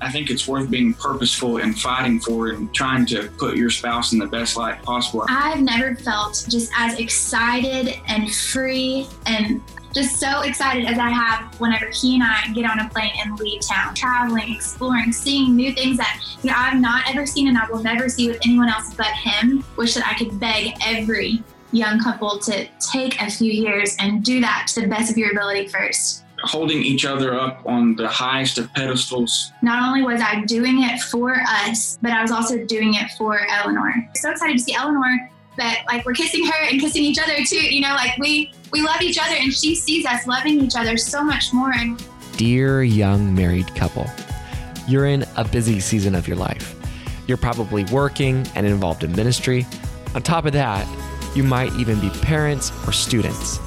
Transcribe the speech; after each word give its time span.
I 0.00 0.10
think 0.10 0.30
it's 0.30 0.48
worth 0.48 0.70
being 0.70 0.94
purposeful 0.94 1.58
and 1.58 1.78
fighting 1.78 2.20
for 2.20 2.48
and 2.48 2.72
trying 2.74 3.06
to 3.06 3.28
put 3.38 3.56
your 3.56 3.70
spouse 3.70 4.12
in 4.12 4.18
the 4.18 4.26
best 4.26 4.56
light 4.56 4.82
possible. 4.82 5.26
I've 5.28 5.60
never 5.60 5.94
felt 5.96 6.46
just 6.48 6.72
as 6.76 6.98
excited 6.98 8.00
and 8.06 8.32
free 8.34 9.06
and 9.26 9.60
just 9.92 10.18
so 10.18 10.42
excited 10.42 10.86
as 10.86 10.98
I 10.98 11.10
have 11.10 11.58
whenever 11.60 11.86
he 11.86 12.14
and 12.14 12.22
I 12.22 12.52
get 12.54 12.64
on 12.64 12.78
a 12.78 12.88
plane 12.88 13.12
and 13.18 13.38
leave 13.38 13.60
town, 13.60 13.94
traveling, 13.94 14.54
exploring, 14.54 15.12
seeing 15.12 15.56
new 15.56 15.72
things 15.72 15.96
that 15.96 16.22
you 16.42 16.50
know 16.50 16.56
I've 16.56 16.80
not 16.80 17.08
ever 17.10 17.26
seen 17.26 17.48
and 17.48 17.58
I 17.58 17.68
will 17.68 17.82
never 17.82 18.08
see 18.08 18.28
with 18.28 18.38
anyone 18.44 18.68
else 18.68 18.94
but 18.94 19.08
him. 19.08 19.64
Wish 19.76 19.94
that 19.94 20.06
I 20.06 20.14
could 20.14 20.38
beg 20.38 20.74
every 20.86 21.42
young 21.72 22.00
couple 22.00 22.38
to 22.38 22.66
take 22.92 23.20
a 23.20 23.30
few 23.30 23.52
years 23.52 23.96
and 23.98 24.24
do 24.24 24.40
that 24.40 24.66
to 24.74 24.80
the 24.80 24.88
best 24.88 25.10
of 25.10 25.18
your 25.18 25.32
ability 25.32 25.68
first. 25.68 26.24
Holding 26.42 26.82
each 26.82 27.04
other 27.04 27.38
up 27.38 27.62
on 27.66 27.96
the 27.96 28.08
highest 28.08 28.58
of 28.58 28.72
pedestals. 28.72 29.52
Not 29.62 29.82
only 29.86 30.02
was 30.02 30.20
I 30.20 30.44
doing 30.44 30.82
it 30.82 31.00
for 31.00 31.36
us, 31.48 31.98
but 32.00 32.12
I 32.12 32.22
was 32.22 32.30
also 32.30 32.64
doing 32.64 32.94
it 32.94 33.10
for 33.18 33.40
Eleanor. 33.48 33.92
So 34.14 34.30
excited 34.30 34.56
to 34.56 34.62
see 34.62 34.74
Eleanor 34.74 35.30
that 35.56 35.84
like 35.86 36.04
we're 36.06 36.14
kissing 36.14 36.46
her 36.46 36.64
and 36.64 36.80
kissing 36.80 37.02
each 37.02 37.18
other 37.18 37.36
too. 37.44 37.56
You 37.56 37.82
know, 37.82 37.94
like 37.94 38.16
we 38.18 38.52
we 38.72 38.82
love 38.82 39.02
each 39.02 39.18
other 39.20 39.34
and 39.34 39.52
she 39.52 39.74
sees 39.74 40.06
us 40.06 40.26
loving 40.26 40.60
each 40.60 40.76
other 40.76 40.96
so 40.96 41.22
much 41.22 41.52
more. 41.52 41.72
And 41.72 42.02
dear 42.36 42.82
young 42.82 43.34
married 43.34 43.74
couple, 43.74 44.06
you're 44.88 45.06
in 45.06 45.24
a 45.36 45.44
busy 45.44 45.80
season 45.80 46.14
of 46.14 46.26
your 46.26 46.36
life. 46.36 46.76
You're 47.26 47.36
probably 47.36 47.84
working 47.84 48.46
and 48.54 48.66
involved 48.66 49.04
in 49.04 49.12
ministry. 49.12 49.66
On 50.14 50.22
top 50.22 50.46
of 50.46 50.52
that, 50.54 50.86
you 51.36 51.44
might 51.44 51.72
even 51.74 52.00
be 52.00 52.10
parents 52.22 52.72
or 52.86 52.92
students. 52.92 53.58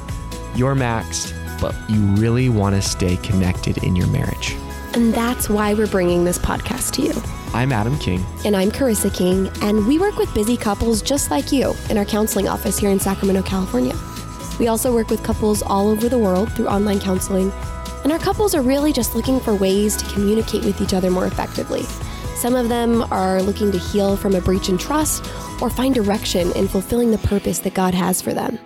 You're 0.55 0.75
maxed 0.75 1.33
but 1.63 1.73
you 1.89 2.01
really 2.17 2.49
want 2.49 2.75
to 2.75 2.81
stay 2.81 3.15
connected 3.15 3.77
in 3.85 3.95
your 3.95 4.07
marriage. 4.07 4.57
And 4.95 5.13
that's 5.13 5.49
why 5.49 5.73
we're 5.73 5.87
bringing 5.87 6.25
this 6.25 6.37
podcast 6.37 6.91
to 6.95 7.01
you. 7.01 7.13
I'm 7.53 7.71
Adam 7.71 7.97
King. 7.99 8.21
And 8.43 8.53
I'm 8.53 8.69
Carissa 8.69 9.15
King, 9.15 9.49
and 9.61 9.87
we 9.87 9.97
work 9.97 10.17
with 10.17 10.33
busy 10.33 10.57
couples 10.57 11.01
just 11.01 11.31
like 11.31 11.53
you 11.53 11.73
in 11.89 11.97
our 11.97 12.03
counseling 12.03 12.49
office 12.49 12.77
here 12.77 12.89
in 12.89 12.99
Sacramento, 12.99 13.43
California. 13.43 13.95
We 14.59 14.67
also 14.67 14.93
work 14.93 15.09
with 15.09 15.23
couples 15.23 15.63
all 15.63 15.87
over 15.87 16.09
the 16.09 16.19
world 16.19 16.51
through 16.51 16.67
online 16.67 16.99
counseling, 16.99 17.49
and 18.03 18.11
our 18.11 18.19
couples 18.19 18.53
are 18.53 18.61
really 18.61 18.91
just 18.91 19.15
looking 19.15 19.39
for 19.39 19.55
ways 19.55 19.95
to 19.95 20.05
communicate 20.13 20.65
with 20.65 20.81
each 20.81 20.93
other 20.93 21.09
more 21.09 21.27
effectively. 21.27 21.83
Some 22.35 22.55
of 22.55 22.67
them 22.67 23.03
are 23.03 23.41
looking 23.41 23.71
to 23.71 23.77
heal 23.77 24.17
from 24.17 24.35
a 24.35 24.41
breach 24.41 24.67
in 24.67 24.77
trust 24.77 25.31
or 25.61 25.69
find 25.69 25.95
direction 25.95 26.51
in 26.57 26.67
fulfilling 26.67 27.11
the 27.11 27.19
purpose 27.19 27.59
that 27.59 27.73
God 27.73 27.93
has 27.93 28.21
for 28.21 28.33
them. 28.33 28.59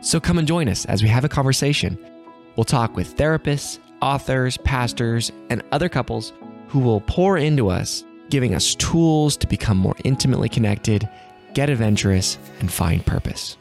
So 0.00 0.18
come 0.18 0.38
and 0.38 0.48
join 0.48 0.68
us 0.68 0.84
as 0.86 1.04
we 1.04 1.08
have 1.08 1.24
a 1.24 1.28
conversation 1.28 1.96
We'll 2.54 2.64
talk 2.64 2.96
with 2.96 3.16
therapists, 3.16 3.78
authors, 4.02 4.58
pastors, 4.58 5.32
and 5.48 5.62
other 5.72 5.88
couples 5.88 6.34
who 6.68 6.80
will 6.80 7.00
pour 7.00 7.38
into 7.38 7.70
us, 7.70 8.04
giving 8.28 8.54
us 8.54 8.74
tools 8.74 9.38
to 9.38 9.46
become 9.46 9.78
more 9.78 9.96
intimately 10.04 10.50
connected, 10.50 11.08
get 11.54 11.70
adventurous, 11.70 12.36
and 12.60 12.70
find 12.70 13.06
purpose. 13.06 13.56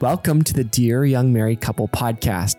Welcome 0.00 0.42
to 0.44 0.52
the 0.52 0.64
Dear 0.64 1.06
Young 1.06 1.32
Married 1.32 1.62
Couple 1.62 1.88
podcast. 1.88 2.56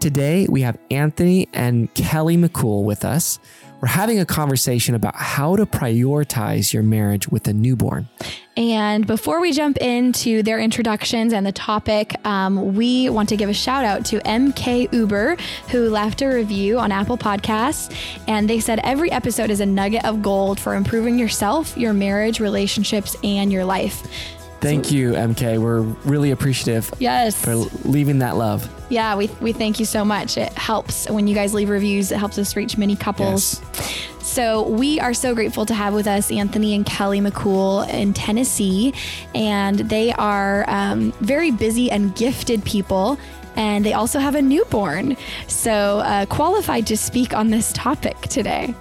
Today 0.00 0.46
we 0.48 0.62
have 0.62 0.78
Anthony 0.90 1.48
and 1.52 1.92
Kelly 1.92 2.38
McCool 2.38 2.84
with 2.84 3.04
us. 3.04 3.38
We're 3.80 3.88
having 3.88 4.18
a 4.18 4.24
conversation 4.24 4.94
about 4.94 5.14
how 5.16 5.56
to 5.56 5.66
prioritize 5.66 6.72
your 6.72 6.82
marriage 6.82 7.28
with 7.28 7.46
a 7.46 7.52
newborn. 7.52 8.08
And 8.56 9.06
before 9.06 9.38
we 9.38 9.52
jump 9.52 9.76
into 9.76 10.42
their 10.42 10.58
introductions 10.58 11.34
and 11.34 11.44
the 11.44 11.52
topic, 11.52 12.14
um, 12.26 12.74
we 12.74 13.10
want 13.10 13.28
to 13.28 13.36
give 13.36 13.50
a 13.50 13.54
shout 13.54 13.84
out 13.84 14.06
to 14.06 14.20
MK 14.20 14.90
Uber, 14.94 15.36
who 15.70 15.90
left 15.90 16.22
a 16.22 16.26
review 16.26 16.78
on 16.78 16.90
Apple 16.90 17.18
Podcasts. 17.18 17.94
And 18.26 18.48
they 18.48 18.60
said 18.60 18.80
every 18.82 19.12
episode 19.12 19.50
is 19.50 19.60
a 19.60 19.66
nugget 19.66 20.06
of 20.06 20.22
gold 20.22 20.58
for 20.58 20.74
improving 20.74 21.18
yourself, 21.18 21.76
your 21.76 21.92
marriage, 21.92 22.40
relationships, 22.40 23.14
and 23.22 23.52
your 23.52 23.66
life. 23.66 24.02
Thank 24.66 24.92
you, 24.92 25.12
MK. 25.12 25.58
We're 25.58 25.80
really 25.80 26.30
appreciative. 26.30 26.92
Yes. 26.98 27.42
For 27.42 27.54
leaving 27.54 28.18
that 28.20 28.36
love. 28.36 28.68
Yeah, 28.88 29.16
we, 29.16 29.28
we 29.40 29.52
thank 29.52 29.78
you 29.78 29.84
so 29.84 30.04
much. 30.04 30.36
It 30.36 30.52
helps 30.52 31.08
when 31.08 31.26
you 31.26 31.34
guys 31.34 31.54
leave 31.54 31.68
reviews, 31.68 32.12
it 32.12 32.18
helps 32.18 32.38
us 32.38 32.56
reach 32.56 32.78
many 32.78 32.96
couples. 32.96 33.60
Yes. 33.60 34.06
So, 34.20 34.68
we 34.68 34.98
are 34.98 35.14
so 35.14 35.34
grateful 35.34 35.66
to 35.66 35.74
have 35.74 35.94
with 35.94 36.08
us 36.08 36.32
Anthony 36.32 36.74
and 36.74 36.84
Kelly 36.84 37.20
McCool 37.20 37.88
in 37.88 38.12
Tennessee. 38.12 38.92
And 39.34 39.78
they 39.78 40.12
are 40.12 40.64
um, 40.68 41.12
very 41.20 41.52
busy 41.52 41.90
and 41.90 42.14
gifted 42.16 42.64
people 42.64 43.18
and 43.56 43.84
they 43.84 43.94
also 43.94 44.18
have 44.18 44.34
a 44.34 44.42
newborn. 44.42 45.16
So, 45.48 46.00
uh, 46.00 46.26
qualified 46.26 46.86
to 46.88 46.96
speak 46.96 47.34
on 47.34 47.48
this 47.48 47.72
topic 47.72 48.20
today. 48.22 48.74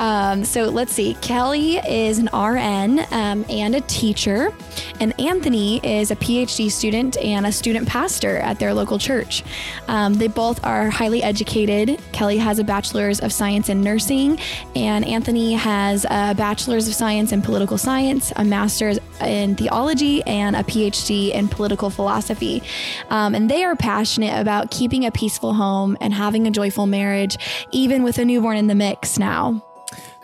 Um, 0.00 0.46
so 0.46 0.64
let's 0.64 0.92
see. 0.92 1.14
Kelly 1.20 1.76
is 1.76 2.18
an 2.18 2.30
RN 2.32 3.00
um, 3.10 3.44
and 3.50 3.74
a 3.74 3.82
teacher, 3.82 4.52
and 4.98 5.18
Anthony 5.20 5.78
is 5.84 6.10
a 6.10 6.16
PhD 6.16 6.70
student 6.70 7.18
and 7.18 7.46
a 7.46 7.52
student 7.52 7.86
pastor 7.86 8.38
at 8.38 8.58
their 8.58 8.72
local 8.72 8.98
church. 8.98 9.44
Um, 9.88 10.14
they 10.14 10.26
both 10.26 10.64
are 10.64 10.88
highly 10.88 11.22
educated. 11.22 12.00
Kelly 12.12 12.38
has 12.38 12.58
a 12.58 12.64
bachelor's 12.64 13.20
of 13.20 13.30
science 13.30 13.68
in 13.68 13.82
nursing, 13.82 14.38
and 14.74 15.04
Anthony 15.04 15.52
has 15.52 16.06
a 16.06 16.34
bachelor's 16.34 16.88
of 16.88 16.94
science 16.94 17.30
in 17.30 17.42
political 17.42 17.76
science, 17.76 18.32
a 18.36 18.44
master's 18.44 18.98
in 19.20 19.54
theology, 19.54 20.22
and 20.22 20.56
a 20.56 20.62
PhD 20.62 21.30
in 21.34 21.46
political 21.46 21.90
philosophy. 21.90 22.62
Um, 23.10 23.34
and 23.34 23.50
they 23.50 23.64
are 23.64 23.76
passionate 23.76 24.40
about 24.40 24.70
keeping 24.70 25.04
a 25.04 25.10
peaceful 25.10 25.52
home 25.52 25.98
and 26.00 26.14
having 26.14 26.46
a 26.46 26.50
joyful 26.50 26.86
marriage, 26.86 27.36
even 27.70 28.02
with 28.02 28.16
a 28.16 28.24
newborn 28.24 28.56
in 28.56 28.66
the 28.66 28.74
mix 28.74 29.18
now. 29.18 29.62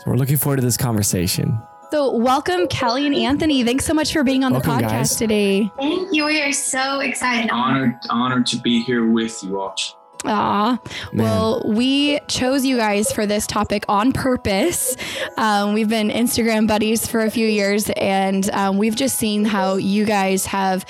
We're 0.06 0.14
looking 0.14 0.36
forward 0.36 0.56
to 0.56 0.62
this 0.62 0.76
conversation. 0.76 1.60
So, 1.90 2.16
welcome, 2.16 2.68
Kelly 2.68 3.06
and 3.06 3.14
Anthony. 3.14 3.64
Thanks 3.64 3.84
so 3.84 3.92
much 3.92 4.12
for 4.12 4.22
being 4.22 4.44
on 4.44 4.52
welcome, 4.52 4.76
the 4.76 4.82
podcast 4.84 4.90
guys. 4.90 5.16
today. 5.16 5.70
Thank 5.78 6.12
you. 6.12 6.24
We 6.24 6.40
are 6.42 6.52
so 6.52 7.00
excited. 7.00 7.50
Honored, 7.50 7.96
honored 8.08 8.46
to 8.46 8.56
be 8.58 8.82
here 8.82 9.04
with 9.06 9.42
you 9.42 9.60
all. 9.60 9.74
Ah, 10.28 10.80
well, 11.12 11.62
we 11.64 12.18
chose 12.28 12.64
you 12.64 12.76
guys 12.76 13.12
for 13.12 13.26
this 13.26 13.46
topic 13.46 13.84
on 13.88 14.12
purpose. 14.12 14.96
Um, 15.36 15.72
we've 15.72 15.88
been 15.88 16.08
Instagram 16.08 16.66
buddies 16.66 17.06
for 17.06 17.20
a 17.20 17.30
few 17.30 17.46
years, 17.46 17.90
and 17.96 18.48
um, 18.50 18.78
we've 18.78 18.96
just 18.96 19.18
seen 19.18 19.44
how 19.44 19.76
you 19.76 20.04
guys 20.04 20.46
have 20.46 20.84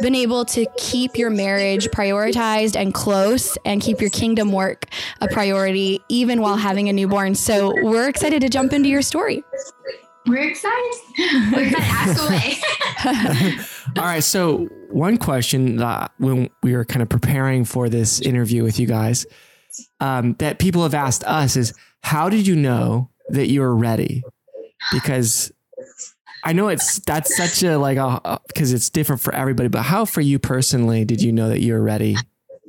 been 0.00 0.14
able 0.14 0.44
to 0.46 0.66
keep 0.76 1.16
your 1.16 1.30
marriage 1.30 1.88
prioritized 1.88 2.76
and 2.76 2.92
close 2.92 3.56
and 3.64 3.80
keep 3.80 4.00
your 4.00 4.10
kingdom 4.10 4.52
work 4.52 4.86
a 5.20 5.28
priority, 5.28 6.00
even 6.08 6.40
while 6.40 6.56
having 6.56 6.88
a 6.88 6.92
newborn. 6.92 7.34
So 7.34 7.72
we're 7.82 8.08
excited 8.08 8.42
to 8.42 8.48
jump 8.48 8.72
into 8.72 8.88
your 8.88 9.02
story. 9.02 9.42
We're 10.26 10.48
excited. 10.48 10.94
We're 11.52 11.66
excited. 11.66 11.76
Ask 11.80 12.22
away. 12.28 13.58
All 13.98 14.04
right. 14.04 14.22
So, 14.22 14.68
one 14.90 15.16
question 15.16 15.76
that 15.76 16.12
when 16.18 16.48
we 16.62 16.76
were 16.76 16.84
kind 16.84 17.02
of 17.02 17.08
preparing 17.08 17.64
for 17.64 17.88
this 17.88 18.20
interview 18.20 18.62
with 18.62 18.78
you 18.78 18.86
guys, 18.86 19.26
um, 20.00 20.34
that 20.38 20.58
people 20.58 20.82
have 20.82 20.94
asked 20.94 21.24
us 21.24 21.56
is, 21.56 21.74
how 22.02 22.28
did 22.28 22.46
you 22.46 22.54
know 22.54 23.10
that 23.30 23.48
you 23.48 23.60
were 23.60 23.74
ready? 23.74 24.22
Because 24.92 25.52
I 26.44 26.52
know 26.52 26.68
it's 26.68 26.98
that's 27.00 27.36
such 27.36 27.62
a 27.62 27.78
like 27.78 27.98
a 27.98 28.40
because 28.48 28.72
it's 28.72 28.90
different 28.90 29.20
for 29.20 29.34
everybody. 29.34 29.68
But 29.68 29.82
how 29.82 30.04
for 30.04 30.20
you 30.20 30.38
personally 30.38 31.04
did 31.04 31.22
you 31.22 31.32
know 31.32 31.48
that 31.48 31.60
you 31.60 31.72
were 31.72 31.82
ready 31.82 32.16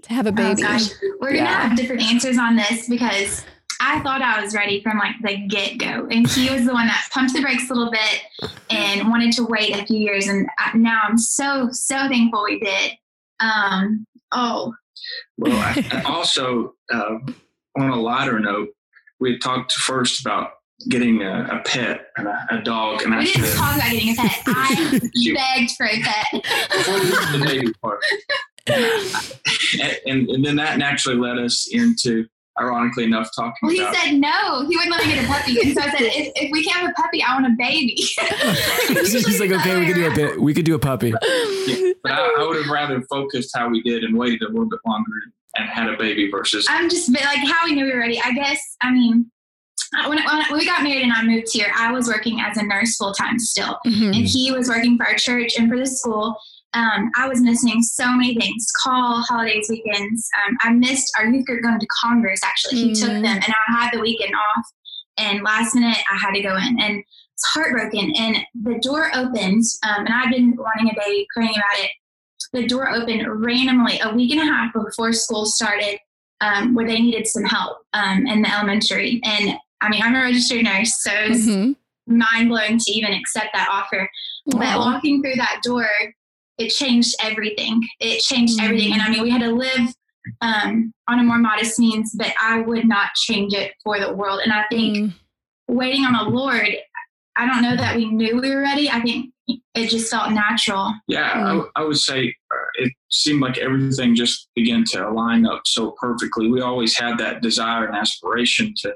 to 0.03 0.13
have 0.13 0.27
a 0.27 0.31
baby? 0.31 0.63
Oh, 0.65 0.87
We're 1.19 1.33
gonna 1.33 1.45
have 1.45 1.75
different 1.77 2.01
answers 2.03 2.37
on 2.37 2.55
this 2.55 2.87
because 2.87 3.43
I 3.79 3.99
thought 4.01 4.21
I 4.21 4.41
was 4.41 4.53
ready 4.55 4.81
from 4.81 4.97
like 4.97 5.15
the 5.23 5.37
get 5.47 5.77
go. 5.77 6.07
And 6.09 6.27
he 6.29 6.49
was 6.49 6.65
the 6.65 6.73
one 6.73 6.87
that 6.87 7.07
pumped 7.11 7.33
the 7.33 7.41
brakes 7.41 7.69
a 7.69 7.73
little 7.73 7.91
bit 7.91 8.51
and 8.69 9.09
wanted 9.09 9.33
to 9.33 9.45
wait 9.45 9.75
a 9.75 9.85
few 9.85 9.97
years. 9.97 10.27
And 10.27 10.47
now 10.75 11.01
I'm 11.03 11.17
so, 11.17 11.69
so 11.71 12.07
thankful 12.07 12.43
we 12.43 12.59
did. 12.59 12.91
Um, 13.39 14.05
oh. 14.31 14.73
Well, 15.37 15.53
I, 15.53 15.85
I 15.91 16.01
also, 16.03 16.75
uh, 16.91 17.17
on 17.77 17.89
a 17.89 17.99
lighter 17.99 18.39
note, 18.39 18.69
we 19.19 19.37
talked 19.37 19.73
first 19.73 20.21
about 20.21 20.51
getting 20.89 21.21
a, 21.21 21.45
a 21.45 21.61
pet 21.65 22.07
and 22.17 22.27
a, 22.27 22.47
a, 22.51 22.61
dog. 22.61 23.01
And 23.03 23.11
we 23.11 23.21
I 23.21 23.23
didn't 23.25 23.45
said, 23.45 23.57
talk 23.57 23.75
about 23.75 23.91
getting 23.91 24.13
a 24.13 24.15
pet. 24.15 24.43
I 24.47 24.99
begged 25.33 25.71
for 25.77 25.85
a 25.85 26.01
pet. 26.01 26.43
Before 26.71 26.99
the 26.99 27.43
baby 27.45 27.73
part. 27.81 27.99
and, 28.67 29.99
and, 30.05 30.29
and 30.29 30.45
then 30.45 30.55
that 30.57 30.77
naturally 30.77 31.17
led 31.17 31.37
us 31.37 31.67
into 31.71 32.27
ironically 32.59 33.03
enough, 33.05 33.29
talking 33.35 33.53
about. 33.63 33.67
Well, 33.67 33.71
he 33.75 33.81
about. 33.81 33.95
said 33.95 34.13
no. 34.15 34.67
He 34.67 34.75
wouldn't 34.77 34.91
let 34.95 35.05
me 35.05 35.13
get 35.13 35.23
a 35.23 35.27
puppy, 35.27 35.59
and 35.61 35.73
so 35.73 35.81
I 35.81 35.89
said, 35.91 36.01
if, 36.01 36.31
if 36.35 36.51
we 36.51 36.63
can't 36.63 36.77
have 36.81 36.89
a 36.91 36.93
puppy, 36.93 37.23
I 37.23 37.33
want 37.33 37.47
a 37.47 37.55
baby. 37.57 37.95
He's 38.87 39.39
like, 39.39 39.51
okay, 39.51 39.79
we 39.79 39.85
could 39.87 39.95
do 39.95 40.07
a 40.11 40.13
bit. 40.15 40.41
We 40.41 40.53
could 40.53 40.65
do 40.65 40.75
a 40.75 40.79
puppy. 40.79 41.09
Yeah, 41.67 41.91
but 42.03 42.11
I, 42.11 42.35
I 42.39 42.45
would 42.47 42.57
have 42.57 42.71
rather 42.71 43.01
focused 43.09 43.51
how 43.55 43.69
we 43.69 43.81
did 43.81 44.03
and 44.03 44.17
waited 44.17 44.41
a 44.43 44.47
little 44.49 44.69
bit 44.69 44.79
longer 44.85 45.11
and 45.55 45.69
had 45.69 45.89
a 45.89 45.97
baby 45.97 46.29
versus. 46.29 46.65
I'm 46.69 46.89
just 46.89 47.11
but 47.11 47.21
like 47.23 47.39
how 47.47 47.65
we 47.65 47.75
knew 47.75 47.85
we 47.85 47.91
were 47.93 47.99
ready. 47.99 48.19
I 48.23 48.31
guess. 48.33 48.59
I 48.81 48.91
mean, 48.91 49.29
when, 50.07 50.19
when 50.23 50.57
we 50.59 50.65
got 50.65 50.83
married 50.83 51.03
and 51.03 51.13
I 51.13 51.23
moved 51.23 51.47
here, 51.51 51.71
I 51.75 51.91
was 51.91 52.07
working 52.07 52.39
as 52.41 52.57
a 52.57 52.63
nurse 52.63 52.95
full 52.97 53.13
time 53.13 53.39
still, 53.39 53.77
Mhm. 53.85 54.07
and 54.15 54.25
he 54.27 54.51
was 54.51 54.67
working 54.69 54.97
for 54.97 55.05
our 55.07 55.15
church 55.15 55.53
and 55.57 55.69
for 55.69 55.77
the 55.77 55.85
school. 55.85 56.35
Um, 56.73 57.11
I 57.15 57.27
was 57.27 57.41
missing 57.41 57.81
so 57.81 58.07
many 58.11 58.35
things: 58.35 58.67
call, 58.83 59.21
holidays, 59.21 59.67
weekends. 59.69 60.27
Um, 60.45 60.57
I 60.61 60.71
missed 60.73 61.13
our 61.19 61.27
youth 61.27 61.45
group 61.45 61.63
going 61.63 61.79
to 61.79 61.87
Congress. 62.03 62.41
Actually, 62.43 62.77
he 62.81 62.93
took 62.93 63.09
Mm. 63.11 63.21
them, 63.23 63.35
and 63.43 63.53
I 63.69 63.81
had 63.83 63.93
the 63.93 63.99
weekend 63.99 64.33
off. 64.35 64.65
And 65.17 65.43
last 65.43 65.75
minute, 65.75 65.97
I 66.11 66.17
had 66.17 66.31
to 66.33 66.41
go 66.41 66.55
in, 66.57 66.79
and 66.81 66.97
it's 67.33 67.45
heartbroken. 67.53 68.13
And 68.17 68.37
the 68.63 68.79
door 68.79 69.11
opened, 69.15 69.63
um, 69.87 70.05
and 70.05 70.13
I'd 70.13 70.31
been 70.31 70.55
wanting 70.55 70.89
a 70.89 70.99
baby, 70.99 71.27
praying 71.35 71.53
about 71.55 71.79
it. 71.85 71.91
The 72.53 72.65
door 72.67 72.89
opened 72.91 73.23
randomly 73.27 73.99
a 73.99 74.13
week 74.13 74.31
and 74.31 74.41
a 74.41 74.45
half 74.51 74.73
before 74.73 75.13
school 75.13 75.45
started, 75.45 75.99
um, 76.41 76.73
where 76.73 76.87
they 76.87 76.99
needed 76.99 77.27
some 77.27 77.43
help 77.43 77.77
um, 77.93 78.25
in 78.27 78.41
the 78.41 78.51
elementary. 78.51 79.21
And 79.23 79.57
I 79.81 79.89
mean, 79.89 80.01
I'm 80.01 80.15
a 80.15 80.19
registered 80.21 80.63
nurse, 80.63 80.95
so 81.03 81.11
it 81.11 81.29
was 81.29 81.47
Mhm. 81.47 81.75
mind 82.07 82.49
blowing 82.49 82.77
to 82.79 82.91
even 82.91 83.13
accept 83.13 83.49
that 83.53 83.67
offer. 83.69 84.09
But 84.47 84.77
walking 84.79 85.21
through 85.21 85.35
that 85.35 85.61
door, 85.63 85.87
it 86.57 86.69
changed 86.69 87.15
everything. 87.21 87.81
It 87.99 88.21
changed 88.21 88.59
everything. 88.61 88.93
And 88.93 89.01
I 89.01 89.09
mean, 89.09 89.23
we 89.23 89.29
had 89.29 89.41
to 89.41 89.51
live 89.51 89.93
um, 90.41 90.93
on 91.09 91.19
a 91.19 91.23
more 91.23 91.37
modest 91.39 91.79
means, 91.79 92.13
but 92.15 92.33
I 92.41 92.59
would 92.61 92.85
not 92.87 93.13
change 93.15 93.53
it 93.53 93.73
for 93.83 93.99
the 93.99 94.13
world. 94.13 94.41
And 94.43 94.53
I 94.53 94.65
think 94.69 94.97
Mm. 94.97 95.13
waiting 95.67 96.05
on 96.05 96.13
the 96.13 96.29
Lord, 96.31 96.69
I 97.35 97.45
don't 97.45 97.61
know 97.61 97.75
that 97.75 97.95
we 97.95 98.05
knew 98.05 98.39
we 98.39 98.49
were 98.55 98.61
ready. 98.61 98.89
I 98.89 99.01
think 99.01 99.33
it 99.47 99.89
just 99.89 100.09
felt 100.09 100.31
natural. 100.31 100.93
Yeah, 101.07 101.31
I 101.33 101.37
Mm. 101.37 101.45
w- 101.47 101.71
I, 101.75 101.83
would 101.83 101.97
say 101.97 102.33
uh, 102.51 102.55
it 102.75 102.93
seemed 103.09 103.41
like 103.41 103.57
everything 103.57 104.15
just 104.15 104.49
began 104.55 104.85
to 104.91 105.09
line 105.09 105.45
up 105.45 105.63
so 105.65 105.91
perfectly. 105.99 106.47
We 106.49 106.61
always 106.61 106.97
had 106.97 107.17
that 107.17 107.41
desire 107.41 107.85
and 107.85 107.95
aspiration 107.95 108.73
to 108.77 108.93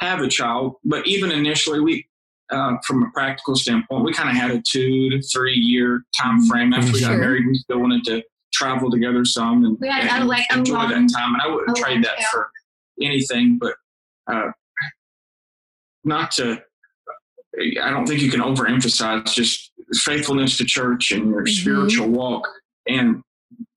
have 0.00 0.20
a 0.20 0.28
child, 0.28 0.76
but 0.84 1.06
even 1.06 1.30
initially, 1.30 1.80
we, 1.80 2.06
uh, 2.50 2.76
from 2.86 3.02
a 3.02 3.10
practical 3.12 3.56
standpoint, 3.56 4.04
we 4.04 4.12
kind 4.12 4.28
of 4.30 4.36
had 4.36 4.50
a 4.50 4.62
two 4.62 5.10
to 5.10 5.20
three 5.22 5.54
year 5.54 6.02
time 6.20 6.44
frame. 6.46 6.72
After 6.72 6.92
we 6.92 7.00
got 7.00 7.08
Sure. 7.12 7.18
married, 7.18 7.46
we 7.46 7.54
still 7.54 7.80
wanted 7.80 8.04
to 8.04 8.22
travel 8.52 8.90
together 8.90 9.24
some 9.24 9.64
and, 9.64 9.76
We 9.80 9.88
had 9.88 10.04
a- 10.04 10.12
and 10.12 10.28
like 10.28 10.46
a 10.50 10.58
enjoy 10.58 10.74
long- 10.74 10.88
that 10.90 11.12
time. 11.18 11.34
And 11.34 11.42
I 11.42 11.48
wouldn't 11.48 11.76
trade 11.76 12.04
that 12.04 12.18
tail. 12.18 12.26
for 12.32 12.50
anything. 13.02 13.58
But 13.60 13.74
uh, 14.32 14.50
not 16.04 16.30
to. 16.32 16.62
I 17.82 17.88
don't 17.90 18.06
think 18.06 18.20
you 18.20 18.30
can 18.30 18.40
overemphasize 18.40 19.32
just 19.34 19.72
faithfulness 20.04 20.58
to 20.58 20.64
church 20.64 21.10
and 21.10 21.30
your 21.30 21.42
Mhm. 21.44 21.48
spiritual 21.60 22.08
walk. 22.08 22.46
And 22.86 23.22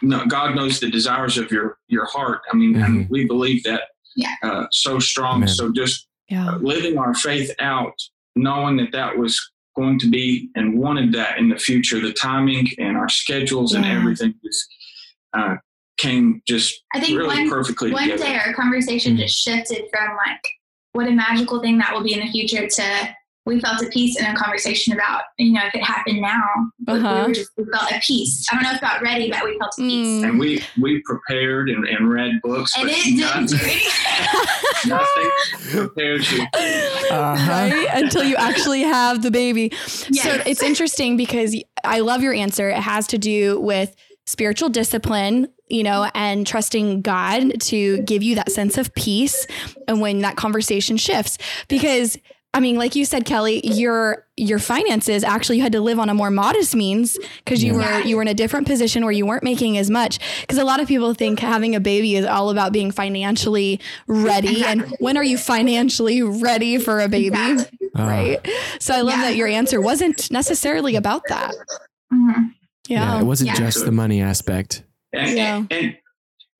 no, 0.01 0.25
God 0.25 0.53
knows 0.55 0.79
the 0.79 0.89
desires 0.91 1.37
of 1.37 1.49
your 1.51 1.77
your 1.87 2.05
heart. 2.05 2.41
I 2.51 2.55
mean, 2.55 2.75
and 2.75 3.09
we 3.09 3.25
believe 3.25 3.63
that 3.63 3.83
Yeah. 4.15 4.35
uh, 4.43 4.65
so 4.71 4.99
strong. 4.99 5.37
Amen. 5.37 5.47
So 5.47 5.71
just 5.71 6.07
Yeah. 6.29 6.49
uh, 6.49 6.57
living 6.57 6.97
our 6.97 7.13
faith 7.15 7.51
out, 7.59 7.93
knowing 8.41 8.77
that 8.77 8.91
that 8.91 9.17
was 9.17 9.39
going 9.75 9.99
to 9.99 10.09
be 10.09 10.49
and 10.55 10.77
wanted 10.77 11.13
that 11.13 11.37
in 11.37 11.49
the 11.49 11.57
future, 11.57 11.99
the 12.01 12.13
timing 12.13 12.67
and 12.79 12.97
our 12.97 13.09
schedules 13.09 13.73
and 13.73 13.85
everything 13.85 14.33
just 14.43 14.65
uh, 15.37 15.55
came 15.97 16.41
just 16.47 16.81
I 16.93 16.99
think 16.99 17.17
really 17.17 17.35
one, 17.35 17.49
perfectly 17.49 17.91
one 17.91 18.03
together. 18.03 18.23
day 18.23 18.37
our 18.45 18.53
conversation 18.53 19.15
Mm. 19.15 19.19
just 19.19 19.37
shifted 19.37 19.83
from 19.91 20.15
like 20.25 20.41
what 20.93 21.07
a 21.07 21.11
magical 21.11 21.61
thing 21.61 21.77
that 21.77 21.93
will 21.93 22.03
be 22.03 22.13
in 22.13 22.25
the 22.25 22.31
future 22.31 22.67
to 22.67 23.15
we 23.49 23.59
felt 23.59 23.81
a 23.81 23.87
peace 23.89 24.17
in 24.19 24.25
a 24.25 24.35
conversation 24.35 24.93
about 24.93 25.23
you 25.37 25.51
know 25.51 25.61
if 25.65 25.73
it 25.75 25.83
happened 25.83 26.21
now 26.21 26.43
Uh-huh. 26.87 27.15
we 27.23 27.27
were 27.27 27.33
just 27.33 27.51
we 27.57 27.65
felt 27.73 27.91
a 27.91 27.99
peace 28.05 28.45
i 28.51 28.55
don't 28.55 28.63
know 28.63 28.71
if 28.71 28.77
about 28.77 29.01
ready 29.01 29.29
but 29.31 29.43
we 29.43 29.57
felt 29.59 29.73
a 29.77 29.81
peace 29.81 30.07
Mm. 30.21 30.23
and 30.29 30.39
we 30.39 30.63
we 30.81 31.01
prepared 31.05 31.69
and, 31.69 31.85
and 31.87 32.09
read 32.09 32.31
books, 32.43 32.71
and 32.77 32.87
but 32.87 32.93
it 32.97 33.19
not- 33.19 33.33
didn't 33.35 33.49
do 33.49 33.57
anything 33.65 33.91
nothing 34.87 35.29
prepares 35.71 36.31
you. 36.31 36.43
Uh-huh. 36.53 37.49
right 37.49 37.87
until 37.93 38.23
you 38.23 38.35
actually 38.35 38.81
have 38.81 39.21
the 39.21 39.31
baby. 39.31 39.71
So 39.87 40.41
it's 40.45 40.61
interesting 40.63 41.17
because 41.17 41.55
I 41.83 41.99
love 41.99 42.21
your 42.21 42.33
answer. 42.33 42.69
It 42.69 42.77
has 42.77 43.07
to 43.07 43.17
do 43.17 43.59
with 43.59 43.95
spiritual 44.25 44.69
discipline, 44.69 45.47
you 45.67 45.83
know, 45.83 46.09
and 46.13 46.45
trusting 46.45 47.01
God 47.01 47.59
to 47.61 48.01
give 48.03 48.21
you 48.23 48.35
that 48.35 48.51
sense 48.51 48.77
of 48.77 48.93
peace 48.95 49.47
and 49.87 49.99
when 50.01 50.19
that 50.19 50.35
conversation 50.37 50.97
shifts 50.97 51.37
because 51.67 52.17
I 52.53 52.61
mean, 52.61 52.77
like 52.77 52.95
you 52.95 53.05
said, 53.05 53.25
Kelly, 53.25 53.61
your 53.63 54.25
your 54.35 54.57
finances 54.57 55.23
actually 55.23 55.57
you 55.57 55.63
had 55.63 55.71
to 55.73 55.81
live 55.81 55.99
on 55.99 56.09
a 56.09 56.13
more 56.15 56.31
modest 56.31 56.75
means 56.75 57.17
because 57.45 57.63
you 57.63 57.79
Yeah. 57.79 57.99
were 57.99 58.05
you 58.05 58.15
were 58.15 58.21
in 58.23 58.27
a 58.27 58.33
different 58.33 58.65
position 58.65 59.03
where 59.03 59.11
you 59.11 59.25
weren't 59.25 59.43
making 59.43 59.77
as 59.77 59.89
much. 59.89 60.17
Because 60.41 60.57
a 60.57 60.63
lot 60.63 60.79
of 60.79 60.87
people 60.87 61.13
think 61.13 61.39
having 61.39 61.75
a 61.75 61.79
baby 61.79 62.15
is 62.15 62.25
all 62.25 62.49
about 62.49 62.73
being 62.73 62.89
financially 62.91 63.79
ready. 64.07 64.63
And 64.65 64.81
when 64.99 65.15
are 65.15 65.23
you 65.23 65.37
financially 65.37 66.23
ready 66.23 66.79
for 66.79 66.99
a 67.01 67.07
baby? 67.07 67.27
Exactly. 67.37 67.89
Uh, 67.95 68.03
right? 68.07 68.47
So 68.79 68.95
I 68.95 69.01
love 69.01 69.17
Yeah. 69.19 69.21
that 69.29 69.35
your 69.35 69.47
answer 69.47 69.79
wasn't 69.79 70.31
necessarily 70.31 70.95
about 70.95 71.21
that. 71.29 71.53
Mhm. 72.11 72.51
yeah. 72.87 73.13
Yeah. 73.15 73.19
It 73.21 73.25
wasn't 73.25 73.49
Yeah. 73.49 73.55
just 73.57 73.85
the 73.85 73.91
money 73.91 74.21
aspect. 74.21 74.83
And, 75.13 75.37
Yeah. 75.37 75.63
and 75.69 75.95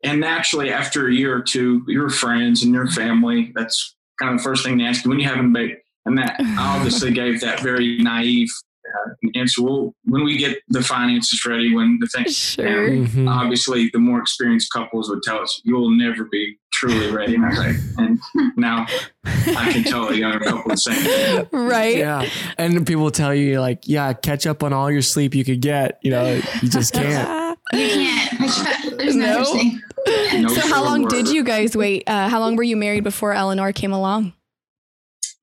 and 0.04 0.22
naturally, 0.22 0.72
after 0.72 1.08
a 1.10 1.14
year 1.14 1.36
or 1.36 1.42
two, 1.42 1.84
your 1.88 2.10
friends 2.10 2.64
and 2.64 2.74
your 2.74 2.88
family, 2.88 3.52
that's 3.56 3.96
kind 4.20 4.34
of 4.34 4.40
the 4.40 4.44
first 4.44 4.64
thing 4.64 4.78
they 4.78 4.86
ask 4.86 5.04
you 5.06 5.10
when 5.10 5.20
you 5.20 5.28
have 5.28 5.44
a 5.44 5.48
baby. 5.48 5.78
And 6.06 6.18
that 6.18 6.36
I 6.40 6.56
obviously 6.78 7.12
gave 7.12 7.42
that 7.42 7.60
very 7.60 7.98
naive 8.00 8.50
uh, 8.88 9.30
answer. 9.36 9.62
Well, 9.62 9.94
when 10.06 10.24
we 10.24 10.38
get 10.38 10.58
the 10.70 10.82
finances 10.82 11.46
ready, 11.46 11.76
when 11.76 12.00
the 12.02 12.08
thing, 12.08 12.26
Sure. 12.30 12.90
Mhm. 12.90 13.30
obviously, 13.30 13.90
the 13.94 14.00
more 14.00 14.20
experienced 14.20 14.72
couples 14.74 15.10
would 15.10 15.22
tell 15.24 15.40
us, 15.40 15.62
you'll 15.64 15.92
never 15.92 16.24
be 16.32 16.58
truly 16.74 17.12
ready. 17.12 17.36
And 17.36 17.46
I 17.46 17.50
was 17.50 17.58
like, 17.60 17.76
and 17.98 18.20
now 18.58 18.86
I 19.26 19.72
can 19.74 19.84
tell 19.84 20.08
a 20.10 20.16
younger 20.16 20.40
couple 20.40 20.72
the 20.72 20.78
same. 20.78 21.46
Right. 21.52 21.98
Yeah. 21.98 22.28
And 22.58 22.88
people 22.88 23.12
tell 23.12 23.36
you, 23.36 23.60
like, 23.60 23.82
yeah, 23.86 24.14
catch 24.14 24.48
up 24.48 24.64
on 24.64 24.74
all 24.74 24.90
your 24.90 25.02
sleep 25.04 25.36
you 25.36 25.44
could 25.44 25.62
get. 25.62 26.00
You 26.02 26.12
know, 26.12 26.42
you 26.64 26.70
just 26.70 26.94
can't. 26.94 27.60
you 27.74 27.90
can't 27.90 28.98
there's 28.98 29.16
no, 29.16 29.44
No. 29.44 29.72
Such 30.06 30.30
thing 30.32 30.42
No 30.44 30.48
so 30.50 30.62
how 30.68 30.84
long 30.84 31.08
did 31.08 31.28
you 31.30 31.44
guys 31.44 31.76
wait? 31.76 32.04
Uh, 32.08 32.30
how 32.30 32.40
long 32.40 32.56
were 32.56 32.64
you 32.64 32.76
married 32.78 33.04
before 33.04 33.34
Eleanor 33.34 33.72
came 33.74 33.92
along? 33.94 34.34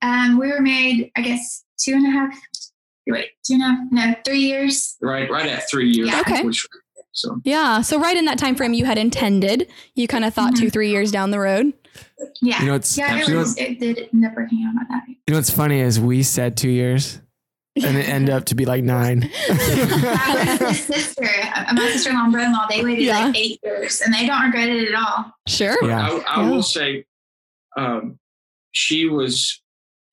um 0.03 0.37
we 0.37 0.47
were 0.47 0.61
married 0.61 1.11
i 1.15 1.21
guess 1.21 1.63
two 1.79 1.93
and 1.93 2.05
a 2.05 2.11
half 2.11 2.39
wait 3.07 3.29
two 3.43 3.53
and 3.55 3.63
a 3.63 3.65
half 3.65 3.79
no 3.91 4.15
three 4.23 4.39
years 4.41 4.95
Right, 5.01 5.27
right 5.29 5.47
at 5.47 5.67
three 5.69 5.89
years. 5.89 6.09
Yeah. 6.09 6.19
Okay. 6.21 6.43
Which, 6.43 6.67
so 7.13 7.41
Yeah. 7.43 7.81
So 7.81 7.99
right 7.99 8.15
in 8.15 8.25
that 8.25 8.37
time 8.37 8.55
frame 8.55 8.73
you 8.73 8.85
had 8.85 8.99
intended. 8.99 9.67
You 9.95 10.07
kind 10.07 10.23
of 10.23 10.35
thought 10.35 10.55
two, 10.55 10.69
three 10.69 10.91
years 10.91 11.11
down 11.11 11.31
the 11.31 11.39
road. 11.39 11.73
yeah 12.43 12.59
You 12.61 12.67
know, 12.67 12.75
it's, 12.75 12.95
yeah 12.95 13.17
it, 13.27 13.35
was, 13.35 13.57
it 13.57 13.79
did 13.79 14.07
end 14.13 14.23
up 14.25 14.35
working 14.35 14.63
out 14.67 14.75
about 14.75 14.87
that 14.89 15.03
you 15.07 15.15
know 15.29 15.37
what's 15.37 15.49
funny 15.49 15.79
is 15.79 15.99
we 15.99 16.21
said 16.21 16.55
two 16.57 16.69
years 16.69 17.19
and 17.83 17.97
it 17.97 18.07
ended 18.07 18.29
up 18.33 18.45
to 18.45 18.55
be 18.55 18.65
like 18.65 18.83
nine. 18.83 19.29
That 19.47 20.57
was 20.61 20.69
his 20.77 20.85
sister, 20.85 21.23
my 21.73 21.89
sister-in-law 21.91 22.29
brother-in-law. 22.31 22.67
They 22.69 22.83
waited 22.83 23.03
Yeah. 23.05 23.25
like 23.25 23.37
eight 23.37 23.59
years, 23.63 24.01
and 24.01 24.13
they 24.13 24.25
don't 24.25 24.41
regret 24.43 24.69
it 24.69 24.89
at 24.89 24.95
all. 24.95 25.31
Sure. 25.47 25.75
yeah. 25.83 26.07
I, 26.07 26.17
I 26.41 26.41
Yeah. 26.43 26.49
will 26.49 26.63
say, 26.63 27.05
um, 27.77 28.19
she 28.71 29.07
was, 29.07 29.61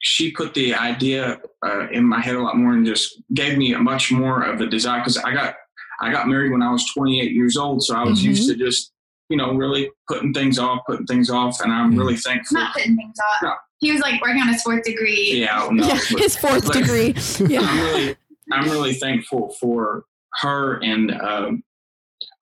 she 0.01 0.31
put 0.33 0.55
the 0.55 0.75
idea 0.75 1.41
uh, 1.65 1.89
in 1.91 2.05
my 2.05 2.21
head 2.21 2.35
a 2.37 2.43
lot 2.43 2.57
more 2.57 2.73
and 2.73 2.85
just 2.87 3.23
gave 3.33 3.57
me 3.59 3.73
a 3.75 3.79
much 3.79 4.13
more 4.13 4.43
of 4.43 4.61
a 4.61 4.67
desire 4.67 5.01
because 5.01 5.17
I 5.19 5.33
got, 5.33 5.55
I 6.01 6.11
got 6.13 6.29
married 6.29 6.53
when 6.53 6.63
I 6.63 6.71
was 6.71 6.85
28 6.95 7.33
years 7.33 7.57
old, 7.57 7.83
so 7.83 7.95
I 7.97 8.05
was 8.05 8.21
Mhm. 8.21 8.25
used 8.25 8.49
to 8.51 8.57
just, 8.57 8.93
you 9.31 9.37
know, 9.37 9.55
really 9.55 9.91
putting 10.09 10.33
things 10.35 10.59
off, 10.59 10.81
putting 10.87 11.07
things 11.07 11.31
off, 11.31 11.61
and 11.63 11.73
I'm 11.73 11.93
Mhm. 11.95 11.99
really 11.99 12.17
thankful. 12.17 12.59
Not 12.59 12.75
putting 12.75 12.97
things 12.97 13.17
off. 13.33 13.43
No. 13.43 13.55
He 13.79 13.93
was 13.93 14.01
like 14.01 14.21
working 14.23 14.41
on 14.43 14.49
his 14.49 14.63
fourth 14.63 14.85
degree. 14.85 15.33
Yeah, 15.41 15.69
no, 15.71 15.87
Yeah. 15.87 15.99
but- 16.11 16.21
His 16.21 16.37
fourth 16.37 16.67
but- 16.67 16.73
degree. 16.75 17.15
Yeah. 17.49 17.61
I'm 17.61 17.79
really, 17.79 18.17
I'm 18.53 18.71
really 18.71 18.95
thankful 18.95 19.55
for 19.61 20.05
her 20.41 20.83
and 20.83 21.13
um, 21.21 21.63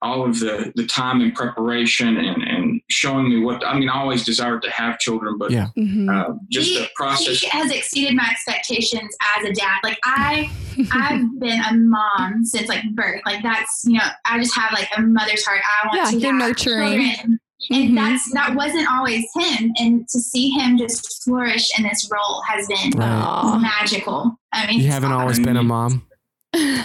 all 0.00 0.24
of 0.24 0.38
the 0.40 0.72
the 0.74 0.84
time 0.86 1.20
and 1.20 1.34
preparation 1.34 2.16
and 2.16 2.42
and 2.42 2.80
showing 2.90 3.28
me 3.28 3.38
what 3.38 3.64
I 3.66 3.78
mean. 3.78 3.88
I 3.88 4.00
always 4.00 4.24
desired 4.24 4.62
to 4.62 4.70
have 4.70 4.98
children, 4.98 5.38
but 5.38 5.50
Yeah. 5.52 5.68
Mhm. 5.78 6.08
uh, 6.12 6.34
just 6.50 6.68
he, 6.70 6.78
the 6.78 6.88
process. 6.96 7.38
he 7.40 7.48
has 7.48 7.70
exceeded 7.70 8.14
my 8.16 8.26
expectations 8.30 9.14
as 9.38 9.44
a 9.44 9.52
dad. 9.52 9.78
Like 9.84 9.98
I, 10.04 10.50
I've 10.92 11.38
been 11.40 11.60
a 11.60 11.74
mom 11.74 12.44
since 12.44 12.68
like 12.68 12.82
birth. 12.94 13.20
Like 13.26 13.42
that's 13.42 13.82
you 13.84 13.94
know, 13.98 14.04
I 14.24 14.38
just 14.40 14.54
have 14.56 14.72
like 14.72 14.88
a 14.96 15.02
mother's 15.02 15.44
heart. 15.44 15.60
I 15.82 15.86
want 15.86 15.98
Yeah, 15.98 16.10
to 16.10 16.18
you're 16.18 16.32
have 16.32 16.48
nurturing. 16.48 16.88
children. 17.10 17.40
And 17.70 17.90
Mhm. 17.90 17.94
that's 17.94 18.32
that 18.32 18.54
wasn't 18.54 18.88
always 18.90 19.24
him, 19.36 19.72
and 19.78 20.08
to 20.08 20.20
see 20.20 20.50
him 20.50 20.76
just 20.78 21.22
flourish 21.22 21.70
in 21.78 21.84
this 21.84 22.08
role 22.12 22.42
has 22.48 22.66
been 22.66 22.90
Right. 22.98 23.58
Magical. 23.60 24.36
I 24.52 24.66
mean, 24.66 24.80
You 24.80 24.90
haven't 24.90 25.12
always 25.12 25.38
been 25.38 25.56
a 25.56 25.62
mom. 25.62 26.02
He's 26.54 26.84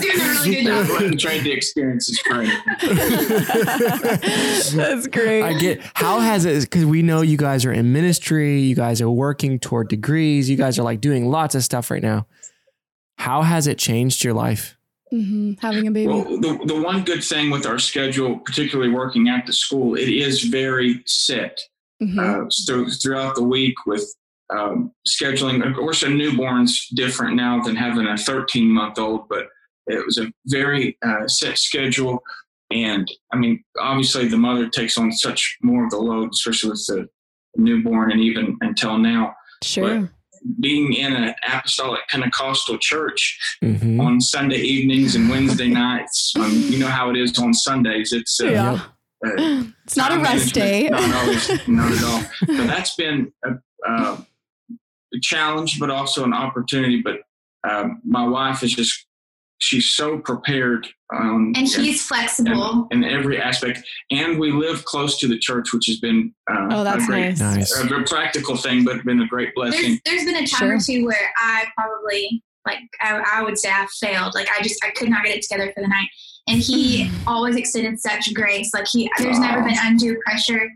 doing 0.00 0.20
a 0.20 0.22
really 0.28 0.54
good 0.54 0.66
job. 0.66 0.88
wouldn't 0.88 1.20
trade 1.20 1.42
the 1.42 1.50
experiences 1.52 2.16
for. 2.20 2.44
That's 4.76 5.06
great. 5.08 5.42
I 5.42 5.54
get 5.54 5.80
how 5.94 6.20
has 6.20 6.44
it 6.44 6.60
because 6.62 6.84
we 6.84 7.02
know 7.02 7.22
you 7.22 7.36
guys 7.36 7.64
are 7.64 7.72
in 7.72 7.92
ministry, 7.92 8.60
you 8.60 8.76
guys 8.76 9.00
are 9.00 9.10
working 9.10 9.58
toward 9.58 9.88
degrees, 9.88 10.48
you 10.48 10.56
guys 10.56 10.78
are 10.78 10.84
like 10.84 11.00
doing 11.00 11.28
lots 11.28 11.56
of 11.56 11.64
stuff 11.64 11.90
right 11.90 12.02
now. 12.02 12.28
How 13.18 13.42
has 13.42 13.66
it 13.66 13.78
changed 13.78 14.22
your 14.22 14.34
life? 14.34 14.76
Hmm 15.10 15.52
Having 15.60 15.86
a 15.88 15.90
baby. 15.90 16.08
Well, 16.08 16.24
the, 16.40 16.58
the 16.66 16.80
one 16.80 17.04
good 17.04 17.24
thing 17.24 17.50
with 17.50 17.66
our 17.66 17.78
schedule, 17.78 18.38
particularly 18.38 18.90
working 18.90 19.28
at 19.28 19.46
the 19.46 19.52
school, 19.52 19.94
it 19.96 20.08
is 20.08 20.44
very 20.44 21.02
set 21.06 21.58
Mhm. 22.02 22.18
uh, 22.18 22.48
through, 22.66 22.90
throughout 22.90 23.34
the 23.34 23.42
week 23.42 23.74
with 23.86 24.04
um, 24.56 24.92
scheduling. 25.06 25.66
Of 25.68 25.74
course, 25.74 26.02
a 26.04 26.08
newborn's 26.08 26.86
different 26.94 27.34
now 27.36 27.60
than 27.62 27.74
having 27.76 28.06
a 28.06 28.16
13 28.16 28.68
month 28.68 28.98
old, 28.98 29.28
but 29.28 29.48
it 29.88 30.04
was 30.06 30.16
a 30.18 30.32
very 30.46 30.96
uh, 31.04 31.26
set 31.26 31.58
schedule. 31.58 32.22
And 32.70 33.10
I 33.32 33.36
mean, 33.36 33.64
obviously, 33.80 34.28
the 34.28 34.36
mother 34.38 34.68
takes 34.68 34.96
on 34.96 35.10
such 35.12 35.56
more 35.62 35.84
of 35.84 35.90
the 35.90 35.98
load, 35.98 36.30
especially 36.32 36.70
with 36.70 36.86
the 36.86 37.08
newborn, 37.56 38.12
and 38.12 38.20
even 38.20 38.56
until 38.60 38.96
now. 38.98 39.34
sure. 39.64 40.10
Being 40.60 40.92
in 40.94 41.12
an 41.14 41.34
apostolic 41.46 42.00
Pentecostal 42.08 42.78
church, 42.78 43.38
Mhm. 43.62 44.00
on 44.00 44.20
Sunday 44.20 44.60
evenings 44.60 45.14
and 45.14 45.28
Wednesday 45.28 45.68
nights. 45.68 46.32
Um, 46.38 46.50
you 46.70 46.78
know 46.78 46.88
how 46.88 47.10
it 47.10 47.16
is 47.16 47.38
on 47.38 47.52
Sundays. 47.52 48.12
It's 48.12 48.40
uh, 48.40 48.46
Yeah. 48.48 48.80
uh, 49.26 49.64
It's 49.84 49.96
not 49.96 50.12
a 50.12 50.18
rest 50.20 50.54
day. 50.54 50.88
Not 50.88 51.14
always, 51.14 51.68
not 51.68 51.92
at 51.96 52.04
all. 52.04 52.22
So 52.56 52.66
that's 52.66 52.94
been 52.94 53.32
a, 53.44 53.50
uh, 53.88 54.16
a 55.14 55.20
challenge, 55.20 55.78
but 55.80 55.90
also 55.90 56.24
an 56.24 56.32
opportunity. 56.32 57.02
But 57.02 57.16
um, 57.68 58.00
my 58.04 58.26
wife 58.26 58.62
is 58.62 58.72
just 58.74 59.06
she's 59.58 59.90
so 59.94 60.18
prepared. 60.18 60.86
Um, 61.14 61.52
And 61.56 61.66
he's 61.66 62.04
flexible. 62.06 62.86
in, 62.90 63.02
in 63.02 63.10
every 63.10 63.40
aspect, 63.40 63.82
and 64.10 64.38
we 64.38 64.52
live 64.52 64.84
close 64.84 65.18
to 65.20 65.28
the 65.28 65.38
church, 65.38 65.72
which 65.72 65.86
has 65.86 65.98
been 66.00 66.32
uh, 66.50 66.68
Oh, 66.70 66.84
that's 66.84 67.04
a 67.04 67.06
great, 67.06 67.38
nice. 67.38 67.40
Nice. 67.40 67.90
a 67.90 68.02
practical 68.04 68.56
thing, 68.56 68.84
but 68.84 69.04
been 69.04 69.20
a 69.22 69.26
great 69.26 69.54
blessing. 69.54 69.98
There's 70.04 70.22
there's 70.22 70.24
been 70.24 70.42
a 70.42 70.46
time 70.46 70.70
or 70.70 70.78
two 70.80 71.04
where 71.06 71.30
I 71.38 71.64
probably 71.76 72.42
like 72.66 72.78
I, 73.00 73.22
I 73.36 73.42
would 73.42 73.58
say 73.58 73.70
I 73.70 73.86
failed. 74.00 74.34
Like 74.34 74.48
I 74.56 74.62
just 74.62 74.84
I 74.84 74.90
could 74.90 75.08
not 75.08 75.24
get 75.24 75.36
it 75.36 75.42
together 75.42 75.72
for 75.74 75.80
the 75.82 75.88
night. 75.88 76.08
And 76.48 76.58
he 76.60 77.10
always 77.26 77.56
extended 77.56 77.98
such 78.00 78.32
grace. 78.34 78.70
Like 78.74 78.86
he 78.92 79.10
there's 79.18 79.38
never 79.38 79.62
been 79.62 79.76
undue 79.82 80.20
pressure 80.24 80.68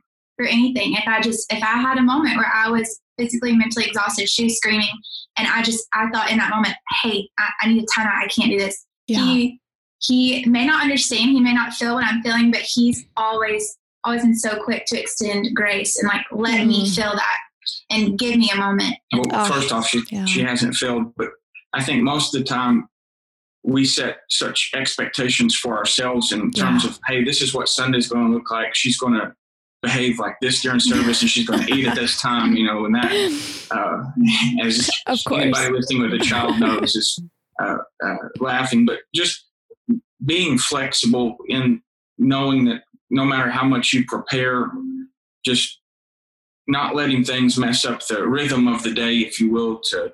for 0.43 0.49
anything. 0.49 0.95
If 0.95 1.07
I 1.07 1.21
just 1.21 1.53
if 1.53 1.63
I 1.63 1.79
had 1.79 1.99
a 1.99 2.03
moment 2.03 2.37
where 2.37 2.51
I 2.53 2.69
was 2.71 3.01
physically 3.19 3.55
mentally 3.57 3.87
exhausted, 3.87 4.29
she 4.29 4.45
was 4.45 4.57
screaming, 4.57 4.89
and 5.37 5.47
I 5.49 5.63
just 5.63 5.87
I 5.95 6.09
thought 6.11 6.31
in 6.31 6.39
that 6.39 6.51
moment, 6.51 6.75
hey, 7.03 7.29
I, 7.39 7.49
I 7.63 7.69
need 7.69 7.83
a 7.83 7.87
timeout. 8.01 8.15
I 8.25 8.27
can't 8.29 8.51
do 8.51 8.59
this. 8.59 8.85
Yeah. 9.07 9.25
He 9.25 9.61
he 10.01 10.45
may 10.47 10.67
not 10.67 10.83
understand. 10.83 11.31
He 11.31 11.41
may 11.41 11.55
not 11.55 11.73
feel 11.75 11.95
what 11.95 12.05
I'm 12.05 12.23
feeling, 12.23 12.51
but 12.51 12.61
he's 12.63 13.05
always 13.17 13.79
always 14.05 14.23
been 14.23 14.35
so 14.35 14.63
quick 14.65 14.85
to 14.87 14.99
extend 15.01 15.55
grace 15.55 15.97
and 15.99 16.09
like 16.09 16.27
let 16.33 16.67
me 16.67 16.85
Mhm. 16.89 16.95
feel 16.97 17.13
that 17.15 17.39
and 17.91 18.19
give 18.19 18.37
me 18.37 18.51
a 18.53 18.57
moment. 18.57 18.97
Well, 19.13 19.23
Oh, 19.33 19.45
first 19.45 19.71
off, 19.71 19.89
she 19.89 20.03
yeah. 20.11 20.25
she 20.25 20.43
hasn't 20.43 20.75
failed, 20.75 21.15
but 21.17 21.29
I 21.73 21.85
think 21.85 22.03
most 22.03 22.35
of 22.35 22.41
the 22.41 22.47
time 22.47 22.89
we 23.65 23.85
set 23.85 24.17
such 24.29 24.73
expectations 24.75 25.55
for 25.55 25.79
ourselves 25.79 26.33
in 26.33 26.51
terms 26.51 26.83
Yeah. 26.83 26.91
of, 26.91 26.99
hey, 27.07 27.23
this 27.23 27.41
is 27.41 27.55
what 27.55 27.69
Sunday's 27.69 28.09
going 28.09 28.27
to 28.27 28.33
look 28.37 28.51
like. 28.51 28.75
She's 28.75 28.99
going 28.99 29.13
to 29.15 29.33
behave 29.83 30.19
like 30.19 30.37
this 30.41 30.62
during 30.62 30.81
service, 30.81 31.21
and 31.23 31.31
she's 31.31 31.47
going 31.47 31.65
to 31.67 31.75
eat 31.75 31.87
at 31.87 31.95
this 31.97 32.21
time, 32.21 32.55
you 32.57 32.65
know, 32.65 32.85
and 32.85 32.95
that, 32.95 33.67
uh, 33.71 34.05
as 34.67 34.89
Of 35.07 35.23
course. 35.25 35.43
anybody 35.43 35.73
listening 35.73 36.03
with 36.03 36.15
a 36.15 36.19
child 36.21 36.61
knows, 36.61 36.95
is 36.95 37.19
uh, 37.62 37.77
uh, 38.05 38.15
laughing, 38.41 38.87
but 38.87 39.01
just 39.15 39.47
being 40.25 40.57
flexible 40.57 41.37
in 41.49 41.83
knowing 42.19 42.65
that 42.67 42.83
no 43.11 43.25
matter 43.25 43.51
how 43.51 43.65
much 43.65 43.93
you 43.93 44.05
prepare, 44.07 44.71
just 45.45 45.81
not 46.69 46.95
letting 46.95 47.25
things 47.25 47.59
mess 47.59 47.85
up 47.85 48.07
the 48.07 48.25
rhythm 48.27 48.69
of 48.69 48.83
the 48.85 48.93
day, 48.93 49.17
if 49.19 49.41
you 49.41 49.51
will, 49.51 49.81
to 49.81 50.12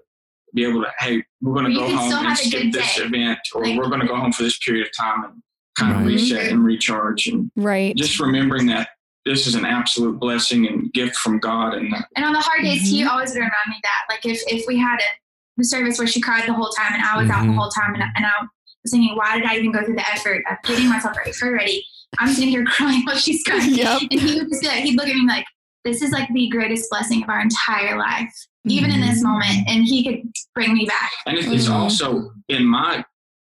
be 0.54 0.64
able 0.64 0.82
to, 0.82 0.90
hey, 0.98 1.22
we're 1.42 1.52
going 1.52 1.66
to 1.70 1.74
go 1.78 1.94
home 1.94 2.26
and 2.26 2.36
skip 2.38 2.72
this 2.72 2.96
day. 2.96 3.02
event, 3.04 3.38
or 3.54 3.64
Like- 3.66 3.76
we're 3.78 3.88
going 3.88 4.00
to 4.00 4.06
go 4.06 4.16
home 4.16 4.32
for 4.32 4.44
this 4.44 4.58
period 4.58 4.86
of 4.86 4.96
time 4.96 5.24
and 5.24 5.42
kind 5.76 5.92
of 5.92 5.98
Right. 5.98 6.06
reset 6.06 6.50
and 6.50 6.64
recharge. 6.64 7.26
And 7.26 7.50
Right. 7.54 7.94
just 7.94 8.18
remembering 8.18 8.66
that 8.68 8.88
this 9.28 9.46
is 9.46 9.54
an 9.54 9.64
absolute 9.66 10.18
blessing 10.18 10.66
and 10.66 10.92
gift 10.92 11.16
from 11.16 11.38
God. 11.38 11.74
And 11.74 11.92
And 12.16 12.24
on 12.24 12.32
the 12.32 12.40
hard 12.40 12.62
days, 12.62 12.82
he 12.88 13.02
Mhm. 13.02 13.10
always 13.10 13.30
would 13.30 13.36
remind 13.40 13.68
me 13.68 13.76
that. 13.82 14.00
Like 14.14 14.24
if, 14.24 14.40
if 14.48 14.64
we 14.66 14.78
had 14.78 14.96
a 15.00 15.04
the 15.58 15.64
service 15.64 15.98
where 15.98 16.06
she 16.06 16.20
cried 16.20 16.46
the 16.46 16.52
whole 16.52 16.70
time 16.70 16.92
and 16.94 17.02
I 17.02 17.20
was 17.20 17.28
out 17.30 17.42
the 17.42 17.48
Mhm. 17.50 17.56
whole 17.56 17.68
time 17.70 17.92
and, 17.94 18.02
and 18.16 18.24
I 18.24 18.30
was 18.84 18.92
thinking, 18.92 19.16
why 19.16 19.36
did 19.38 19.44
I 19.44 19.56
even 19.56 19.72
go 19.72 19.84
through 19.84 19.96
the 19.96 20.08
effort 20.10 20.42
of 20.48 20.56
getting 20.64 20.88
myself 20.88 21.16
ready 21.16 21.32
for 21.32 21.52
ready? 21.52 21.84
I'm 22.18 22.28
sitting 22.32 22.50
here 22.50 22.64
crying 22.76 23.02
while 23.04 23.16
she's 23.16 23.42
crying. 23.44 23.74
Yep. 23.74 24.02
And 24.10 24.20
he 24.20 24.38
would 24.38 24.48
just 24.50 24.62
be 24.62 24.68
like, 24.68 24.84
he'd 24.84 24.96
look 24.96 25.08
at 25.08 25.16
me 25.16 25.26
like, 25.26 25.44
this 25.84 26.00
is 26.00 26.12
like 26.12 26.28
the 26.32 26.48
greatest 26.48 26.88
blessing 26.90 27.24
of 27.24 27.28
our 27.28 27.40
entire 27.40 27.98
life, 27.98 28.32
even 28.66 28.90
in 28.92 29.00
this 29.00 29.20
moment. 29.22 29.66
And 29.68 29.82
he 29.84 30.04
could 30.04 30.30
bring 30.54 30.72
me 30.74 30.86
back. 30.86 31.10
and 31.26 31.36
it- 31.36 31.46
it's 31.46 31.66
Mhm. 31.68 31.74
also 31.74 32.30
in 32.48 32.64
my 32.64 33.04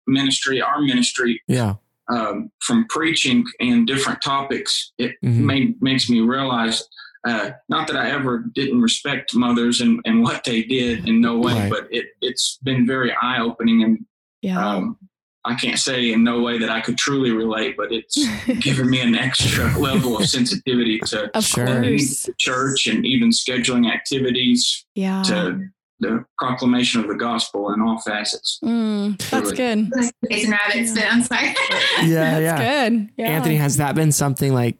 ministry, 0.08 0.62
our 0.62 0.82
ministry, 0.82 1.42
Yeah. 1.48 1.76
Um, 2.10 2.52
from 2.62 2.86
preaching 2.90 3.46
and 3.60 3.86
different 3.88 4.22
topics, 4.22 4.92
it 4.98 5.16
Mhm. 5.24 5.38
made, 5.40 5.82
makes 5.82 6.10
me 6.10 6.22
realize 6.22 6.84
uh, 7.28 7.52
not 7.68 7.86
that 7.88 7.98
I 7.98 8.10
ever 8.12 8.46
didn't 8.56 8.80
respect 8.82 9.36
mothers 9.36 9.82
and, 9.82 10.00
and 10.06 10.24
what 10.28 10.44
they 10.46 10.64
did 10.64 11.08
in 11.08 11.20
no 11.20 11.38
way, 11.38 11.54
Right. 11.54 11.70
but 11.70 11.88
it, 11.92 12.08
it's 12.22 12.58
been 12.64 12.88
very 12.88 13.14
eye 13.22 13.40
opening. 13.42 13.84
And 13.84 14.06
Yeah. 14.42 14.66
um, 14.66 14.98
I 15.46 15.56
can't 15.56 15.78
say 15.80 16.12
in 16.14 16.24
no 16.24 16.40
way 16.42 16.58
that 16.60 16.70
I 16.70 16.80
could 16.82 16.98
truly 16.98 17.32
relate, 17.32 17.76
but 17.76 17.92
it's 17.92 18.16
given 18.62 18.90
me 18.90 19.02
an 19.02 19.16
extra 19.16 19.78
level 19.78 20.18
of 20.18 20.28
sensitivity 20.30 21.00
to 21.08 21.26
of 21.38 21.44
the 21.56 22.34
church 22.38 22.88
and 22.88 23.06
even 23.06 23.30
scheduling 23.32 23.92
activities 23.92 24.86
Yeah. 24.96 25.22
to 25.24 25.68
the 26.00 26.24
proclamation 26.38 27.02
of 27.02 27.08
the 27.08 27.16
gospel 27.16 27.74
in 27.74 27.82
all 27.82 28.00
facets. 28.00 28.60
Mm, 28.64 29.18
that's 29.30 29.52
Really. 29.52 29.56
good. 29.58 29.92
Jason 30.32 30.52
Rabbits, 30.52 30.94
but 30.94 31.04
I'm 31.12 31.22
sorry. 31.24 31.48
Yeah. 32.04 32.40
That's 32.40 32.42
yeah. 32.62 32.90
good. 32.90 33.10
Yeah. 33.18 33.28
Anthony, 33.28 33.56
has 33.58 33.78
that 33.78 33.96
been 33.96 34.12
something 34.12 34.54
like 34.54 34.78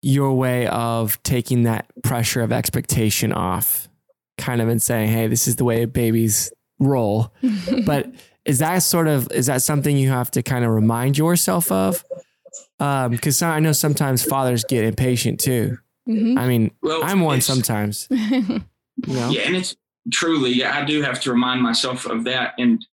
your 0.00 0.32
way 0.34 0.66
of 0.68 1.22
taking 1.22 1.64
that 1.64 1.86
pressure 2.02 2.40
of 2.42 2.52
expectation 2.52 3.32
off? 3.32 3.88
Kind 4.38 4.60
of 4.60 4.68
and 4.68 4.80
saying, 4.80 5.10
hey, 5.10 5.26
this 5.28 5.46
is 5.46 5.56
the 5.56 5.64
way 5.64 5.84
babies 5.84 6.50
roll. 6.78 7.32
But 7.86 8.10
is 8.44 8.58
that 8.58 8.78
sort 8.78 9.06
of 9.06 9.30
is 9.32 9.46
that 9.46 9.62
something 9.62 9.96
you 9.96 10.08
have 10.08 10.30
to 10.32 10.42
kind 10.42 10.64
of 10.64 10.70
remind 10.72 11.16
yourself 11.18 11.70
of? 11.70 12.04
Because 12.78 13.42
I 13.42 13.60
know 13.60 13.72
sometimes 13.72 14.24
fathers 14.24 14.64
get 14.64 14.84
impatient 14.84 15.38
too. 15.38 15.78
Mhm. 16.08 16.36
I 16.38 16.48
mean, 16.48 16.72
Well, 16.82 17.04
I'm 17.04 17.20
one 17.20 17.40
sometimes. 17.42 18.08
You 19.06 19.14
know? 19.14 19.30
Yeah, 19.30 19.40
and 19.42 19.56
it's 19.56 19.74
truly, 20.12 20.50
yeah, 20.52 20.76
I 20.76 20.84
do 20.84 21.02
have 21.02 21.20
to 21.22 21.32
remind 21.32 21.62
myself 21.62 22.06
of 22.06 22.24
that. 22.24 22.54
And 22.58 22.84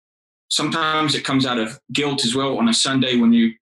sometimes 0.49 1.15
it 1.15 1.25
comes 1.25 1.47
out 1.47 1.59
of 1.59 1.79
guilt 1.93 2.25
as 2.25 2.35
well 2.35 2.59
on 2.59 2.69
a 2.69 2.75
Sunday 2.75 3.17
when 3.17 3.33
you 3.33 3.53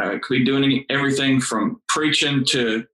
uh, 0.00 0.18
could 0.22 0.38
be 0.38 0.44
doing 0.44 0.84
everything 0.90 1.40
from 1.40 1.80
preaching 1.88 2.44
to 2.50 2.84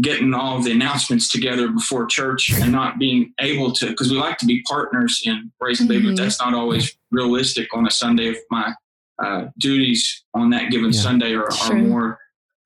getting 0.00 0.32
all 0.34 0.60
the 0.60 0.72
announcements 0.72 1.30
together 1.30 1.68
before 1.68 2.06
church 2.06 2.50
and 2.50 2.72
not 2.72 2.98
being 2.98 3.32
able 3.40 3.72
to, 3.72 3.88
because 3.88 4.10
we 4.10 4.16
like 4.18 4.38
to 4.38 4.46
be 4.46 4.62
partners 4.62 5.20
in 5.24 5.52
raising 5.60 5.86
baby, 5.86 6.04
Mhm. 6.06 6.16
but 6.16 6.22
that's 6.22 6.40
not 6.40 6.54
always 6.54 6.96
realistic 7.10 7.68
on 7.74 7.86
a 7.86 7.90
Sunday 7.90 8.28
if 8.28 8.38
my 8.50 8.72
uh, 9.22 9.46
duties 9.58 10.24
on 10.34 10.50
that 10.50 10.70
given 10.70 10.92
Yeah. 10.92 11.00
Sunday 11.00 11.34
are, 11.34 11.46
are 11.52 11.74
more 11.74 12.18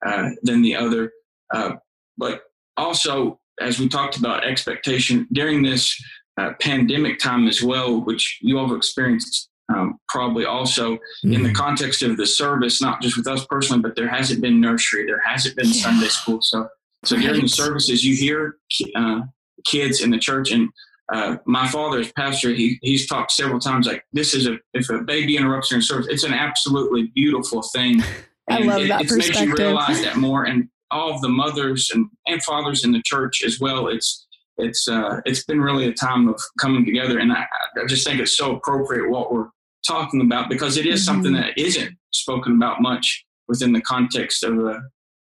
uh, 0.06 0.30
than 0.42 0.62
the 0.62 0.74
other. 0.76 1.12
Uh, 1.52 1.72
but 2.16 2.42
also, 2.76 3.40
as 3.60 3.78
we 3.78 3.88
talked 3.88 4.16
about 4.16 4.44
expectation 4.44 5.26
during 5.32 5.62
this 5.62 5.98
uh, 6.38 6.50
pandemic 6.60 7.18
time 7.18 7.48
as 7.48 7.62
well, 7.62 8.04
which 8.04 8.38
you 8.42 8.58
all 8.58 8.68
have 8.68 8.76
experienced 8.76 9.48
um, 9.74 9.98
probably 10.08 10.44
also 10.44 10.96
in 11.24 11.42
the 11.42 11.48
Mhm. 11.48 11.54
context 11.54 12.00
of 12.02 12.16
the 12.16 12.26
service, 12.26 12.80
not 12.80 13.02
just 13.02 13.16
with 13.16 13.26
us 13.26 13.44
personally, 13.50 13.82
but 13.82 13.96
there 13.96 14.06
hasn't 14.08 14.40
been 14.40 14.60
nursery, 14.60 15.04
there 15.06 15.20
hasn't 15.26 15.56
been 15.56 15.66
Yeah. 15.66 15.72
Sunday 15.82 16.06
school. 16.08 16.38
So, 16.40 16.68
so 17.04 17.16
during 17.16 17.34
the 17.36 17.40
Right. 17.42 17.50
services, 17.50 18.04
you 18.04 18.14
hear 18.14 18.58
uh, 18.94 19.22
kids 19.66 20.02
in 20.02 20.10
the 20.10 20.18
church, 20.18 20.52
and 20.52 20.68
uh, 21.12 21.36
my 21.46 21.66
father 21.68 21.98
is 22.00 22.12
pastor. 22.12 22.50
He 22.54 22.78
he's 22.82 23.08
talked 23.08 23.32
several 23.32 23.58
times 23.58 23.86
like 23.88 24.04
this 24.12 24.34
is 24.34 24.46
a 24.46 24.58
if 24.74 24.88
a 24.90 24.98
baby 25.02 25.36
interrupts 25.36 25.70
your 25.72 25.80
service, 25.80 26.06
it's 26.10 26.22
an 26.24 26.34
absolutely 26.34 27.10
beautiful 27.14 27.62
thing. 27.62 28.02
I 28.48 28.58
And 28.58 28.66
love 28.66 28.82
it, 28.82 28.88
that 28.88 29.00
it's 29.02 29.12
made 29.12 29.24
you 29.26 29.30
perspective. 29.32 29.58
realize 29.58 30.00
that 30.02 30.16
more, 30.16 30.44
and 30.44 30.68
all 30.90 31.12
of 31.14 31.20
the 31.20 31.28
mothers 31.28 31.90
and, 31.94 32.06
and 32.26 32.42
fathers 32.44 32.84
in 32.84 32.92
the 32.92 33.02
church 33.04 33.42
as 33.44 33.58
well. 33.60 33.88
It's 33.88 34.26
it's 34.58 34.88
uh, 34.88 35.20
it's 35.26 35.44
been 35.44 35.60
really 35.60 35.86
a 35.86 35.92
time 35.92 36.28
of 36.28 36.40
coming 36.60 36.84
together, 36.84 37.18
and 37.18 37.30
I, 37.32 37.44
I 37.80 37.86
just 37.86 38.06
think 38.06 38.20
it's 38.20 38.36
so 38.36 38.56
appropriate 38.56 39.10
what 39.10 39.30
we're 39.32 39.48
talking 39.86 40.22
about 40.22 40.48
because 40.48 40.76
it 40.78 40.86
is 40.86 41.04
something 41.04 41.32
Mhm. 41.32 41.42
that 41.42 41.58
isn't 41.58 41.94
spoken 42.12 42.56
about 42.56 42.80
much 42.80 43.24
within 43.48 43.72
the 43.72 43.82
context 43.82 44.42
of 44.44 44.58
a 44.58 44.80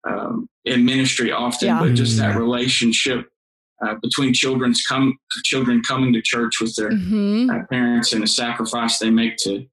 um, 0.07 0.47
in 0.63 0.85
ministry 0.85 1.31
often, 1.31 1.67
Yeah. 1.67 1.79
but 1.79 1.93
just 1.95 2.17
that 2.17 2.35
Mhm. 2.35 2.39
relationship 2.39 3.27
uh, 3.85 3.95
between 4.01 4.33
children's 4.33 4.81
come 4.83 5.15
children 5.43 5.81
coming 5.81 6.11
to 6.13 6.21
church 6.21 6.59
with 6.61 6.73
their 6.75 6.91
Mhm. 6.91 7.49
uh, 7.49 7.65
parents 7.67 8.13
and 8.13 8.23
the 8.23 8.27
sacrifice 8.27 8.97
they 8.99 9.09
make 9.09 9.35
to 9.37 9.65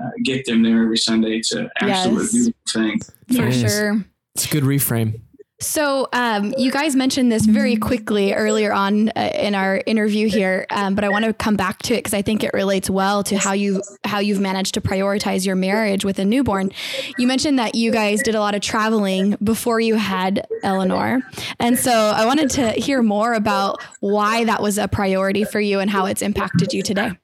uh, 0.00 0.08
get 0.24 0.44
them 0.46 0.62
there 0.62 0.82
every 0.84 0.96
Sunday. 0.96 1.36
It's 1.38 1.52
an 1.52 1.68
absolute 1.80 2.20
Yes. 2.22 2.32
beautiful 2.32 2.60
thing. 2.72 3.00
For 3.36 3.46
It 3.48 3.54
is. 3.54 3.60
sure. 3.72 4.04
It's 4.34 4.46
a 4.46 4.48
good 4.48 4.64
reframe. 4.64 5.20
So, 5.62 6.08
um, 6.14 6.54
you 6.56 6.70
guys 6.70 6.96
mentioned 6.96 7.30
this 7.30 7.44
very 7.44 7.76
quickly 7.76 8.32
earlier 8.32 8.72
on 8.72 9.10
uh, 9.10 9.30
in 9.34 9.54
our 9.54 9.82
interview 9.84 10.26
here, 10.26 10.64
um, 10.70 10.94
but 10.94 11.04
I 11.04 11.10
want 11.10 11.26
to 11.26 11.34
come 11.34 11.54
back 11.54 11.80
to 11.82 11.92
it 11.92 11.98
because 11.98 12.14
I 12.14 12.22
think 12.22 12.42
it 12.42 12.54
relates 12.54 12.88
well 12.88 13.22
to 13.24 13.36
how 13.36 13.52
you 13.52 13.82
how 14.02 14.20
you've 14.20 14.40
managed 14.40 14.72
to 14.74 14.80
prioritize 14.80 15.44
your 15.44 15.56
marriage 15.56 16.02
with 16.02 16.18
a 16.18 16.24
newborn. 16.24 16.72
You 17.18 17.26
mentioned 17.26 17.58
that 17.58 17.74
you 17.74 17.92
guys 17.92 18.22
did 18.22 18.34
a 18.34 18.40
lot 18.40 18.54
of 18.54 18.62
traveling 18.62 19.36
before 19.44 19.80
you 19.80 19.96
had 19.96 20.46
Eleanor, 20.62 21.20
and 21.58 21.78
so 21.78 21.92
I 21.92 22.24
wanted 22.24 22.48
to 22.52 22.70
hear 22.70 23.02
more 23.02 23.34
about 23.34 23.82
why 24.00 24.44
that 24.44 24.62
was 24.62 24.78
a 24.78 24.88
priority 24.88 25.44
for 25.44 25.60
you 25.60 25.78
and 25.78 25.90
how 25.90 26.06
it's 26.06 26.22
impacted 26.22 26.72
you 26.72 26.82
today. 26.82 27.18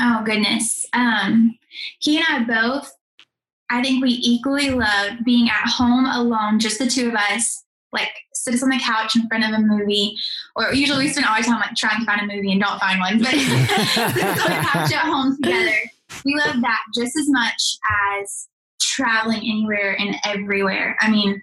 Oh 0.00 0.22
goodness. 0.24 0.86
Um, 0.94 1.58
he 1.98 2.16
and 2.16 2.26
I 2.26 2.44
both, 2.44 2.90
I 3.74 3.82
think 3.82 4.02
we 4.02 4.10
equally 4.10 4.70
love 4.70 5.12
being 5.24 5.48
at 5.48 5.68
home 5.68 6.06
alone, 6.06 6.58
just 6.60 6.78
the 6.78 6.86
two 6.86 7.08
of 7.08 7.14
us, 7.14 7.64
like 7.92 8.10
sit 8.32 8.54
us 8.54 8.62
on 8.62 8.68
the 8.70 8.78
couch 8.78 9.16
in 9.16 9.26
front 9.28 9.44
of 9.44 9.50
a 9.50 9.62
movie. 9.62 10.16
Or 10.56 10.72
usually 10.74 11.04
we 11.06 11.10
spend 11.10 11.26
all 11.26 11.34
our 11.36 11.42
time 11.42 11.60
like 11.60 11.74
trying 11.76 12.00
to 12.00 12.06
find 12.06 12.20
a 12.30 12.34
movie 12.34 12.52
and 12.52 12.60
don't 12.60 12.78
find 12.80 13.00
one, 13.00 13.18
but 13.18 13.28
sit 13.30 13.98
on 13.98 14.14
the 14.14 14.68
couch 14.68 14.92
at 14.92 15.06
home 15.06 15.36
together. 15.36 15.74
We 16.24 16.34
love 16.36 16.60
that 16.60 16.80
just 16.94 17.16
as 17.18 17.28
much 17.28 17.76
as 18.20 18.48
traveling 18.80 19.38
anywhere 19.38 19.96
and 19.98 20.16
everywhere. 20.24 20.96
I 21.00 21.10
mean, 21.10 21.42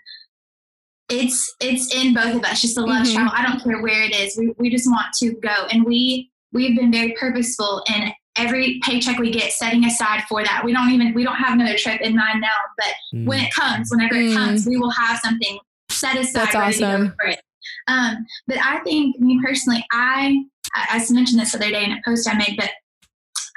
it's 1.10 1.54
it's 1.60 1.94
in 1.94 2.14
both 2.14 2.36
of 2.36 2.44
us 2.44 2.62
just 2.62 2.76
to 2.76 2.82
love 2.82 3.06
Mhm. 3.06 3.14
travel. 3.14 3.34
I 3.36 3.46
don't 3.46 3.62
care 3.62 3.82
where 3.82 4.04
it 4.04 4.16
is. 4.16 4.38
We 4.38 4.54
we 4.58 4.70
just 4.70 4.88
want 4.90 5.08
to 5.20 5.34
go. 5.42 5.66
And 5.72 5.84
we 5.84 6.32
we've 6.54 6.78
been 6.78 6.92
very 6.92 7.14
purposeful 7.20 7.84
in 7.94 8.14
every 8.38 8.80
paycheck 8.84 9.18
we 9.20 9.32
get 9.32 9.52
setting 9.52 9.86
aside 9.86 10.24
for 10.30 10.44
that. 10.44 10.64
We 10.64 10.74
don't 10.74 10.90
even 10.92 11.14
we 11.14 11.24
don't 11.24 11.36
have 11.36 11.54
another 11.54 11.78
trip 11.78 12.02
in 12.02 12.16
mind 12.16 12.42
now, 12.42 12.48
but 12.78 12.94
Mm. 13.14 13.26
when 13.26 13.40
it 13.42 13.54
comes, 13.54 13.90
whenever 13.92 14.16
Mm. 14.16 14.32
it 14.32 14.36
comes, 14.36 14.66
we 14.66 14.78
will 14.78 14.92
have 14.92 15.20
something 15.20 15.60
set 15.90 16.18
aside 16.18 16.34
That's 16.46 16.56
ready 16.56 16.78
to 16.78 16.84
awesome. 16.86 17.08
go 17.10 17.14
for 17.20 17.26
it. 17.28 17.42
Um, 17.88 18.26
but 18.48 18.58
I 18.58 18.80
think 18.80 19.20
me 19.20 19.40
personally, 19.44 19.86
I 19.92 20.44
I 20.74 20.88
I 21.10 21.14
mentioned 21.14 21.40
this 21.42 21.52
the 21.52 21.58
other 21.58 21.70
day 21.70 21.84
in 21.84 21.92
a 21.92 22.02
post 22.06 22.28
I 22.30 22.36
made, 22.36 22.56
but 22.58 22.70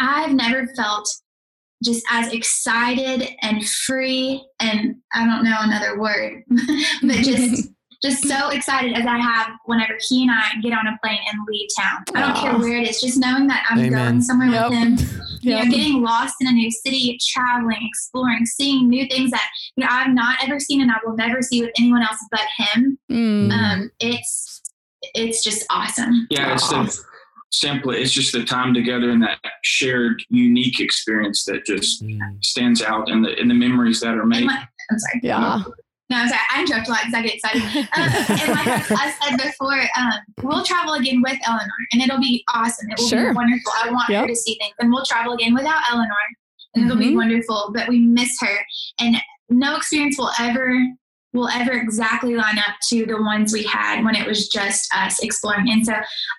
I've 0.00 0.32
never 0.32 0.66
felt 0.76 1.08
just 1.84 2.04
as 2.10 2.32
excited 2.32 3.28
and 3.42 3.64
free 3.68 4.44
and 4.60 4.96
I 5.12 5.26
don't 5.26 5.44
know 5.44 5.56
another 5.60 5.98
word, 6.00 6.42
but 7.02 7.16
just 7.16 7.68
just 8.04 8.26
so 8.28 8.50
excited 8.50 8.92
as 8.92 9.06
I 9.06 9.18
have 9.18 9.52
whenever 9.64 9.94
he 10.08 10.22
and 10.22 10.30
I 10.30 10.60
get 10.62 10.72
on 10.72 10.86
a 10.86 10.98
plane 11.02 11.18
and 11.30 11.38
leave 11.48 11.68
town. 11.78 12.04
I 12.14 12.20
don't 12.20 12.36
care 12.36 12.58
where 12.58 12.78
it 12.78 12.88
is, 12.88 13.00
just 13.00 13.18
knowing 13.18 13.46
that 13.46 13.64
I'm 13.70 13.78
Amen. 13.78 13.92
going 13.92 14.20
somewhere 14.22 14.48
Yep. 14.48 14.70
with 14.70 14.78
him 14.78 14.96
you 15.40 15.50
Yep. 15.56 15.64
know, 15.64 15.70
getting 15.70 16.02
lost 16.02 16.34
in 16.40 16.46
a 16.46 16.52
new 16.52 16.70
city, 16.70 17.18
traveling, 17.32 17.78
exploring, 17.82 18.46
seeing 18.46 18.88
new 18.88 19.06
things 19.08 19.30
that 19.30 19.48
you 19.76 19.82
know 19.84 19.88
I've 19.90 20.12
not 20.14 20.38
ever 20.42 20.58
seen 20.60 20.80
and 20.82 20.90
I 20.90 20.96
will 21.04 21.16
never 21.16 21.40
see 21.42 21.60
with 21.62 21.70
anyone 21.78 22.02
else 22.02 22.18
but 22.30 22.40
him. 22.56 22.98
Mm. 23.10 23.50
Um, 23.52 23.90
it's 24.00 24.62
it's 25.14 25.42
just 25.44 25.64
awesome. 25.70 26.26
Yeah, 26.30 26.54
it's 26.54 26.68
the 26.68 26.98
simply 27.50 27.98
it's 28.02 28.10
just 28.12 28.32
the 28.32 28.44
time 28.44 28.74
together 28.74 29.10
and 29.10 29.22
that 29.22 29.38
shared 29.62 30.22
unique 30.28 30.80
experience 30.80 31.44
that 31.44 31.64
just 31.66 32.02
Mm. 32.02 32.18
stands 32.44 32.82
out 32.82 33.10
and 33.10 33.24
the 33.24 33.38
and 33.38 33.50
the 33.50 33.54
memories 33.54 34.00
that 34.00 34.16
are 34.16 34.26
made. 34.26 34.48
I'm 34.50 34.98
sorry. 34.98 35.20
Yeah. 35.22 35.62
No, 36.10 36.18
I'm 36.18 36.28
sorry. 36.28 36.40
I 36.54 36.60
interrupt 36.60 36.88
a 36.88 36.90
lot 36.90 37.00
because 37.06 37.14
I 37.14 37.22
get 37.22 37.34
excited. 37.34 37.62
Um, 37.62 38.38
and 38.40 38.50
like 38.52 38.90
I, 38.90 39.14
said 39.28 39.36
before, 39.38 39.80
um, 39.96 40.12
we'll 40.42 40.62
travel 40.64 40.94
again 40.94 41.22
with 41.22 41.38
Eleanor, 41.46 41.72
and 41.92 42.02
it'll 42.02 42.20
be 42.20 42.44
awesome. 42.52 42.90
It 42.90 42.98
will 42.98 43.08
Sure. 43.08 43.30
be 43.30 43.34
wonderful. 43.36 43.72
I 43.82 43.90
want 43.90 44.08
Yep. 44.10 44.20
her 44.22 44.28
to 44.28 44.36
see 44.36 44.56
things, 44.60 44.74
and 44.80 44.92
we'll 44.92 45.04
travel 45.06 45.32
again 45.32 45.54
without 45.54 45.80
Eleanor, 45.90 46.14
and 46.74 46.84
it'll 46.84 46.98
be 46.98 47.12
Mhm. 47.12 47.16
wonderful. 47.16 47.70
But 47.74 47.88
we 47.88 48.00
miss 48.00 48.38
her, 48.40 48.58
and 49.00 49.16
no 49.48 49.76
experience 49.76 50.18
will 50.18 50.30
ever 50.38 50.76
will 51.32 51.48
ever 51.48 51.72
exactly 51.72 52.36
line 52.36 52.58
up 52.60 52.76
to 52.88 53.04
the 53.06 53.20
ones 53.20 53.52
we 53.52 53.64
had 53.64 54.04
when 54.04 54.14
it 54.14 54.24
was 54.24 54.46
just 54.48 54.86
us 54.94 55.20
exploring. 55.20 55.68
And 55.68 55.84
so, 55.84 55.94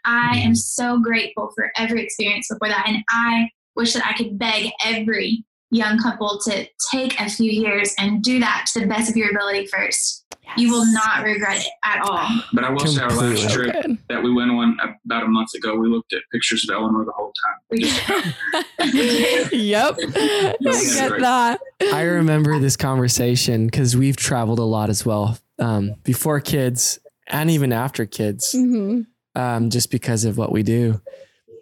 I 0.05 0.37
am 0.37 0.55
so 0.55 0.99
grateful 1.01 1.51
for 1.53 1.69
every 1.75 2.01
experience 2.01 2.47
before 2.49 2.69
that, 2.69 2.85
and 2.87 3.03
I 3.09 3.49
wish 3.75 3.91
that 3.93 4.07
I 4.07 4.13
could 4.13 4.39
beg 4.39 4.71
every 4.85 5.43
young 5.71 5.97
couple 5.99 6.39
to 6.45 6.67
take 6.91 7.19
a 7.19 7.29
few 7.29 7.51
years 7.51 7.93
and 7.97 8.23
do 8.23 8.39
that 8.39 8.67
to 8.73 8.79
the 8.81 8.87
best 8.87 9.09
of 9.09 9.17
your 9.17 9.29
ability 9.31 9.67
first. 9.67 10.23
You 10.57 10.71
will 10.71 10.85
not 10.93 11.23
regret 11.23 11.57
it 11.57 11.67
at 11.83 12.01
all. 12.01 12.27
But 12.53 12.63
I 12.63 12.69
will 12.69 12.85
say 12.85 13.01
our 13.01 13.09
last 13.09 13.49
trip 13.51 13.73
Good. 13.73 13.97
that 14.09 14.23
we 14.23 14.31
went 14.31 14.51
on 14.51 14.77
about 15.05 15.23
a 15.23 15.27
month 15.27 15.53
ago, 15.55 15.75
we 15.75 15.89
looked 15.89 16.13
at 16.13 16.21
pictures 16.31 16.67
of 16.69 16.75
Eleanor 16.75 17.03
the 17.03 17.11
whole 17.11 17.33
time. 17.43 17.55
Yep. 19.51 19.95
I 19.99 20.55
get 20.61 21.19
that. 21.19 21.59
I 21.91 22.01
remember 22.03 22.59
this 22.59 22.77
conversation 22.77 23.65
because 23.65 23.97
we've 23.97 24.15
traveled 24.15 24.59
a 24.59 24.63
lot 24.63 24.89
as 24.89 25.05
well, 25.05 25.37
um, 25.59 25.95
before 26.03 26.39
kids 26.39 26.99
and 27.27 27.49
even 27.49 27.73
after 27.73 28.05
kids, 28.05 28.51
hmm 28.53 29.01
um, 29.35 29.69
just 29.69 29.91
because 29.91 30.25
of 30.25 30.37
what 30.37 30.51
we 30.51 30.63
do. 30.63 31.01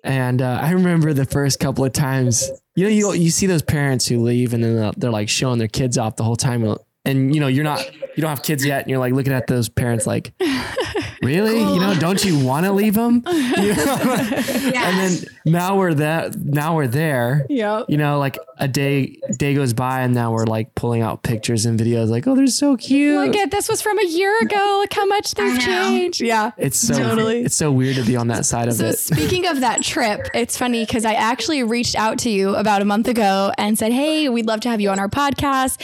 And 0.04 0.42
uh, 0.42 0.60
I 0.62 0.72
remember 0.72 1.14
the 1.14 1.26
first 1.26 1.60
couple 1.60 1.86
of 1.86 1.94
times, 1.94 2.50
you 2.76 2.84
know, 2.84 2.90
you 2.90 3.14
you 3.14 3.30
see 3.32 3.48
those 3.48 3.62
parents 3.62 4.06
who 4.08 4.22
leave 4.22 4.54
and 4.54 4.64
then 4.64 4.76
they're- 4.76 4.92
they're 4.98 5.12
like 5.12 5.30
showing 5.30 5.60
their 5.60 5.68
kids 5.70 5.98
off 5.98 6.16
the 6.18 6.24
whole 6.24 6.36
time, 6.36 6.66
and 7.06 7.34
you 7.34 7.40
know 7.40 7.48
you're 7.48 7.64
not 7.64 7.86
you 8.16 8.22
don't 8.22 8.30
have 8.30 8.44
kids 8.44 8.66
yet, 8.66 8.82
and 8.82 8.90
you're 8.90 9.00
like 9.00 9.14
looking 9.14 9.34
at 9.34 9.48
those 9.48 9.70
parents 9.70 10.06
like, 10.06 10.34
really, 11.24 11.58
you 11.60 11.80
know, 11.80 11.96
don't 12.00 12.24
you 12.24 12.38
want 12.46 12.66
to 12.66 12.72
leave 12.74 12.94
them? 12.96 13.24
You 13.58 13.76
know? 13.76 13.98
And 14.76 14.98
then 15.00 15.18
now 15.46 15.78
we're 15.78 15.94
that 15.96 16.36
now 16.38 16.76
we're 16.76 16.88
there, 16.88 17.46
Yep. 17.50 17.86
you 17.90 17.98
know, 17.98 18.20
like 18.20 18.38
a 18.64 18.68
day 18.68 19.20
day 19.38 19.54
goes 19.54 19.74
by 19.74 20.02
and 20.02 20.14
now 20.14 20.32
we're 20.32 20.46
like 20.46 20.74
pulling 20.76 21.02
out 21.02 21.22
pictures 21.24 21.66
and 21.66 21.78
videos 21.80 22.08
like, 22.08 22.26
oh, 22.28 22.36
they're 22.36 22.48
so 22.48 22.78
cute. 22.78 23.20
Look 23.28 23.36
at 23.36 23.52
this 23.52 23.68
was 23.68 23.82
from 23.82 24.00
a 24.00 24.06
year 24.06 24.40
ago. 24.42 24.78
Look 24.82 24.94
how 24.94 25.06
much 25.06 25.34
they've 25.34 25.60
changed. 25.60 26.22
Yeah. 26.22 26.52
it's 26.58 26.78
so 26.80 26.94
Totally. 26.96 27.42
it's 27.44 27.56
so 27.56 27.72
weird 27.72 27.98
to 27.98 28.04
be 28.04 28.16
on 28.16 28.28
that 28.28 28.46
side 28.46 28.68
of 28.70 28.76
So 28.76 28.86
it. 28.88 28.98
speaking 29.00 29.46
of 29.48 29.60
that 29.60 29.82
trip, 29.84 30.28
it's 30.34 30.58
funny 30.58 30.86
because 30.86 31.04
I 31.04 31.14
actually 31.14 31.64
reached 31.64 31.96
out 31.96 32.20
to 32.20 32.30
you 32.30 32.56
about 32.56 32.82
a 32.82 32.86
month 32.86 33.08
ago 33.08 33.52
and 33.58 33.78
said, 33.78 33.92
"Hey, 33.92 34.30
we'd 34.30 34.46
love 34.46 34.62
to 34.62 34.70
have 34.70 34.80
you 34.80 34.90
on 34.90 35.00
our 35.00 35.10
podcast." 35.10 35.82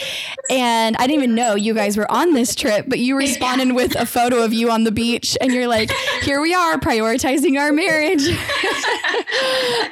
And 0.50 0.96
I 0.98 1.08
didn't 1.08 1.22
even 1.24 1.36
know 1.36 1.56
you 1.56 1.74
guys 1.74 1.98
were 1.98 2.10
on 2.10 2.34
this 2.34 2.56
trip, 2.56 2.86
but 2.88 3.00
you 3.00 3.18
responded 3.18 3.74
with 3.74 3.96
a 3.96 4.06
photo 4.06 4.44
of 4.44 4.54
you 4.54 4.72
on 4.72 4.84
the 4.86 4.92
beach, 4.92 5.38
and 5.42 5.52
you're 5.54 5.68
like, 5.68 5.92
"Here 6.24 6.39
we 6.42 6.54
are, 6.54 6.78
prioritizing 6.80 7.60
our 7.60 7.72
marriage." 7.74 8.24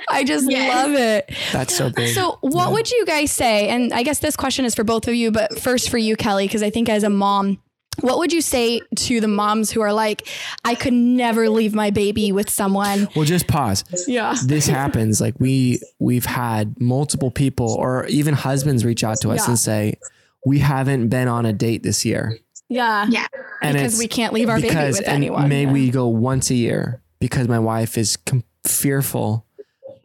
I 0.09 0.23
just 0.25 0.49
Yes. 0.49 0.73
love 0.73 0.93
it. 0.95 1.29
That's 1.51 1.75
so 1.75 1.89
big. 1.89 2.13
So, 2.15 2.37
what 2.41 2.71
would 2.77 2.89
you 2.91 3.05
guys 3.05 3.31
say? 3.31 3.67
And 3.69 3.93
I 3.93 4.03
guess 4.03 4.19
this 4.19 4.35
question 4.35 4.65
is 4.65 4.73
for 4.75 4.83
both 4.83 5.07
of 5.07 5.13
you, 5.15 5.31
but 5.31 5.59
first 5.59 5.89
for 5.89 5.97
you, 5.97 6.15
Kelly, 6.15 6.47
because 6.47 6.63
I 6.63 6.69
think 6.69 6.89
as 6.89 7.03
a 7.03 7.09
mom, 7.09 7.61
what 8.01 8.19
would 8.19 8.31
you 8.31 8.41
say 8.41 8.79
to 8.95 9.19
the 9.19 9.27
moms 9.27 9.71
who 9.71 9.81
are 9.81 9.91
like, 9.91 10.27
I 10.63 10.75
could 10.75 10.93
never 10.93 11.49
leave 11.49 11.73
my 11.73 11.89
baby 11.89 12.31
with 12.31 12.47
someone? 12.49 13.09
well, 13.15 13.25
just 13.25 13.47
pause. 13.47 13.83
Yeah. 14.07 14.35
This 14.45 14.67
happens. 14.67 15.19
Like 15.19 15.33
we 15.39 15.79
we've 15.99 16.25
had 16.25 16.79
multiple 16.79 17.31
people 17.31 17.73
or 17.73 18.05
even 18.05 18.35
husbands 18.35 18.85
reach 18.85 19.03
out 19.03 19.19
to 19.21 19.31
us 19.31 19.39
Yeah. 19.45 19.49
and 19.49 19.59
say, 19.59 19.97
we 20.45 20.59
haven't 20.59 21.07
been 21.09 21.27
on 21.27 21.47
a 21.47 21.53
date 21.53 21.81
this 21.81 22.05
year. 22.05 22.37
Yeah. 22.69 23.07
Yeah. 23.09 23.25
And 23.63 23.75
because 23.75 23.97
we 23.97 24.07
can't 24.07 24.31
leave 24.33 24.49
our 24.49 24.61
baby 24.61 24.75
with 24.75 24.97
and 24.99 25.07
anyone. 25.07 25.49
May 25.49 25.63
Yeah. 25.63 25.71
we 25.71 25.89
go 25.89 26.07
once 26.07 26.51
a 26.51 26.55
year 26.55 27.01
because 27.19 27.47
my 27.47 27.57
wife 27.57 27.97
is 27.97 28.15
com- 28.17 28.43
fearful 28.67 29.46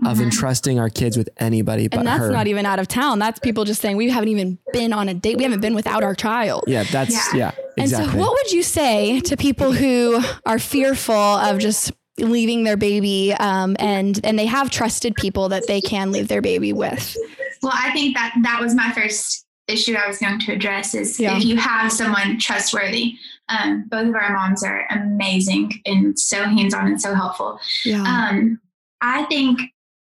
of 0.07 0.21
entrusting 0.21 0.79
our 0.79 0.89
kids 0.89 1.17
with 1.17 1.29
anybody 1.39 1.89
but 1.89 1.99
and 2.01 2.07
that's 2.09 2.21
her. 2.21 2.31
not 2.31 2.47
even 2.47 2.67
out 2.67 2.79
of 2.79 2.89
town. 2.89 3.19
That's 3.19 3.39
people 3.39 3.65
just 3.65 3.81
saying 3.81 3.97
we 3.97 4.11
haven't 4.11 4.29
even 4.29 4.59
been 4.73 4.93
on 4.93 5.09
a 5.09 5.15
date. 5.15 5.37
We 5.37 5.45
haven't 5.45 5.61
been 5.61 5.75
without 5.75 6.03
our 6.03 6.15
child. 6.15 6.65
yeah, 6.67 6.83
that's 6.85 7.13
Yeah. 7.35 7.53
yeah, 7.57 7.83
And 7.83 7.91
so, 7.91 8.05
what 8.19 8.33
would 8.33 8.53
you 8.53 8.63
say 8.63 9.21
to 9.21 9.37
people 9.37 9.73
who 9.73 10.21
are 10.47 10.59
fearful 10.59 11.15
of 11.15 11.59
just 11.59 11.93
leaving 12.19 12.65
their 12.65 12.77
baby, 12.77 13.33
um, 13.41 13.75
and 13.79 14.21
and 14.25 14.39
they 14.39 14.47
have 14.47 14.71
trusted 14.71 15.15
people 15.15 15.49
that 15.51 15.67
they 15.67 15.81
can 15.81 16.13
leave 16.13 16.29
their 16.29 16.43
baby 16.43 16.73
with? 16.73 17.17
Well, 17.63 17.73
I 17.75 17.93
think 17.93 18.17
that 18.17 18.35
that 18.43 18.61
was 18.61 18.75
my 18.75 18.91
first 18.93 19.47
issue 19.69 19.95
I 19.95 20.09
was 20.09 20.19
going 20.19 20.41
to 20.41 20.53
address 20.53 20.95
is 20.95 21.19
Yeah. 21.21 21.37
if 21.37 21.45
you 21.45 21.57
have 21.57 21.93
someone 21.93 22.39
trustworthy. 22.39 23.15
Um, 23.49 23.85
both 23.91 24.09
of 24.09 24.15
our 24.15 24.33
moms 24.33 24.63
are 24.63 24.87
amazing 24.91 25.73
and 25.85 26.19
so 26.19 26.43
hands-on 26.45 26.87
and 26.87 27.01
so 27.01 27.15
helpful. 27.15 27.59
Yeah. 27.85 28.03
Um, 28.03 28.61
I 29.01 29.25
think 29.25 29.61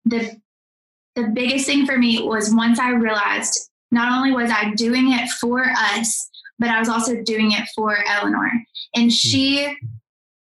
the 0.10 0.40
the 1.16 1.28
biggest 1.34 1.66
thing 1.66 1.86
for 1.86 1.98
me 1.98 2.22
was 2.22 2.54
once 2.54 2.80
I 2.80 2.92
realized 2.92 3.72
not 3.92 4.12
only 4.16 4.32
was 4.32 4.52
I 4.52 4.74
doing 4.76 5.14
it 5.14 5.28
for 5.42 5.66
us, 5.66 6.30
but 6.60 6.70
I 6.70 6.80
was 6.80 6.90
also 6.90 7.22
doing 7.24 7.52
it 7.52 7.68
for 7.76 7.98
Eleanor. 8.08 8.52
And 8.96 9.06
hmm. 9.06 9.10
she, 9.10 9.78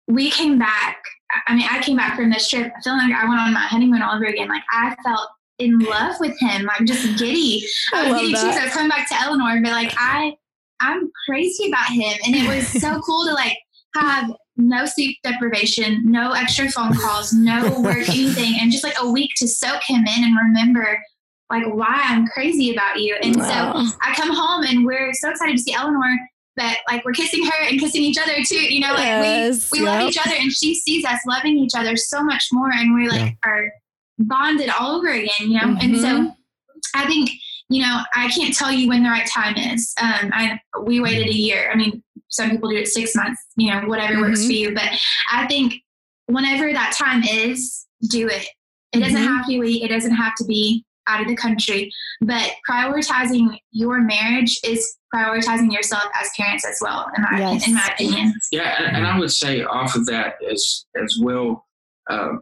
we 0.08 0.30
came 0.30 0.58
back. 0.58 1.02
I 1.46 1.54
mean, 1.54 1.66
I 1.70 1.80
came 1.80 1.96
back 1.96 2.16
from 2.16 2.30
this 2.30 2.48
trip 2.48 2.72
feeling 2.82 3.08
like 3.08 3.16
I 3.16 3.28
went 3.28 3.40
on 3.40 3.52
my 3.52 3.60
honeymoon 3.60 4.02
all 4.02 4.16
over 4.16 4.24
again. 4.24 4.48
Like 4.48 4.62
I 4.70 4.96
felt 5.04 5.28
in 5.58 5.78
love 5.78 6.16
with 6.20 6.38
him. 6.40 6.68
I'm 6.76 6.86
just 6.86 7.18
giddy. 7.18 7.64
I 7.92 8.08
I 8.08 8.12
was 8.12 8.20
giddy 8.20 8.32
too. 8.32 8.38
So 8.38 8.60
I 8.60 8.64
was 8.64 8.72
coming 8.72 8.88
back 8.88 9.08
to 9.08 9.14
Eleanor, 9.20 9.60
but 9.62 9.72
like 9.72 9.94
I, 9.96 10.36
I'm 10.80 11.10
crazy 11.26 11.68
about 11.68 11.86
him, 11.86 12.18
and 12.26 12.34
it 12.34 12.48
was 12.48 12.68
so 12.80 13.00
cool 13.06 13.26
to 13.26 13.34
like 13.34 13.56
have 13.96 14.30
no 14.56 14.84
sleep 14.86 15.18
deprivation, 15.24 16.02
no 16.04 16.32
extra 16.32 16.70
phone 16.70 16.94
calls, 16.94 17.32
no 17.32 17.80
work, 17.80 18.08
anything, 18.08 18.54
and 18.60 18.70
just 18.70 18.84
like 18.84 18.96
a 19.00 19.10
week 19.10 19.30
to 19.36 19.48
soak 19.48 19.82
him 19.84 20.06
in 20.06 20.24
and 20.24 20.36
remember 20.36 20.98
like 21.50 21.64
why 21.74 22.00
I'm 22.04 22.26
crazy 22.28 22.72
about 22.72 23.00
you. 23.00 23.16
And 23.22 23.36
Wow. 23.36 23.72
so 23.84 23.90
I 24.02 24.14
come 24.14 24.34
home 24.34 24.64
and 24.64 24.84
we're 24.86 25.12
so 25.14 25.30
excited 25.30 25.56
to 25.56 25.62
see 25.62 25.74
Eleanor 25.74 26.16
that 26.56 26.78
like 26.90 27.04
we're 27.04 27.12
kissing 27.12 27.44
her 27.44 27.64
and 27.68 27.78
kissing 27.80 28.02
each 28.02 28.16
other 28.18 28.34
too. 28.48 28.56
You 28.72 28.80
know, 28.80 28.92
like 28.94 29.04
Yes, 29.06 29.70
we, 29.72 29.80
we 29.80 29.86
love 29.86 30.00
each 30.02 30.18
other 30.24 30.34
and 30.38 30.50
she 30.52 30.74
sees 30.74 31.04
us 31.04 31.20
loving 31.26 31.56
each 31.58 31.74
other 31.76 31.96
so 31.96 32.22
much 32.22 32.46
more 32.52 32.70
and 32.72 32.94
we 32.94 33.08
like 33.08 33.36
are 33.44 33.70
bonded 34.18 34.70
all 34.70 34.96
over 34.96 35.08
again, 35.08 35.28
you 35.40 35.60
know? 35.60 35.76
And 35.80 35.96
so 35.98 36.06
Mhm. 36.06 36.36
I 36.94 37.06
think, 37.06 37.30
you 37.68 37.82
know, 37.82 38.00
I 38.14 38.28
can't 38.28 38.54
tell 38.54 38.70
you 38.72 38.88
when 38.88 39.02
the 39.02 39.08
right 39.10 39.26
time 39.26 39.56
is. 39.56 39.92
Um, 40.00 40.30
I 40.32 40.60
we 40.82 41.00
waited 41.00 41.28
a 41.28 41.34
year. 41.36 41.70
I 41.72 41.76
mean, 41.76 42.02
some 42.34 42.50
people 42.50 42.68
do 42.70 42.76
it 42.76 42.88
six 42.88 43.14
months, 43.14 43.40
you 43.56 43.70
know, 43.70 43.82
whatever 43.86 44.20
works 44.20 44.40
Mhm. 44.42 44.46
for 44.46 44.52
you. 44.52 44.74
But 44.74 44.90
I 45.30 45.46
think 45.46 45.74
whenever 46.26 46.72
that 46.72 46.94
time 46.98 47.22
is, 47.22 47.86
do 48.10 48.26
it. 48.28 48.46
It 48.92 49.00
doesn't 49.00 49.22
Mhm. 49.22 49.26
have 49.26 49.46
to 49.46 49.60
be. 49.60 49.82
It 49.82 49.88
doesn't 49.88 50.14
have 50.14 50.34
to 50.36 50.44
be 50.44 50.84
out 51.06 51.20
of 51.20 51.28
the 51.28 51.36
country. 51.36 51.92
But 52.20 52.50
prioritizing 52.68 53.58
your 53.70 54.00
marriage 54.00 54.58
is 54.64 54.96
prioritizing 55.14 55.72
yourself 55.72 56.04
as 56.20 56.28
parents 56.36 56.64
as 56.66 56.78
well, 56.80 57.08
in 57.16 57.22
my 57.22 57.38
Yes. 57.38 57.68
in 57.68 57.74
my 57.74 57.86
opinion. 57.92 58.34
Yeah, 58.50 58.74
and, 58.82 58.96
and 58.96 59.06
I 59.06 59.18
would 59.18 59.30
say 59.32 59.62
off 59.62 59.94
of 59.94 60.06
that 60.06 60.36
as 60.50 60.86
as 61.00 61.18
well, 61.20 61.66
uh, 62.10 62.36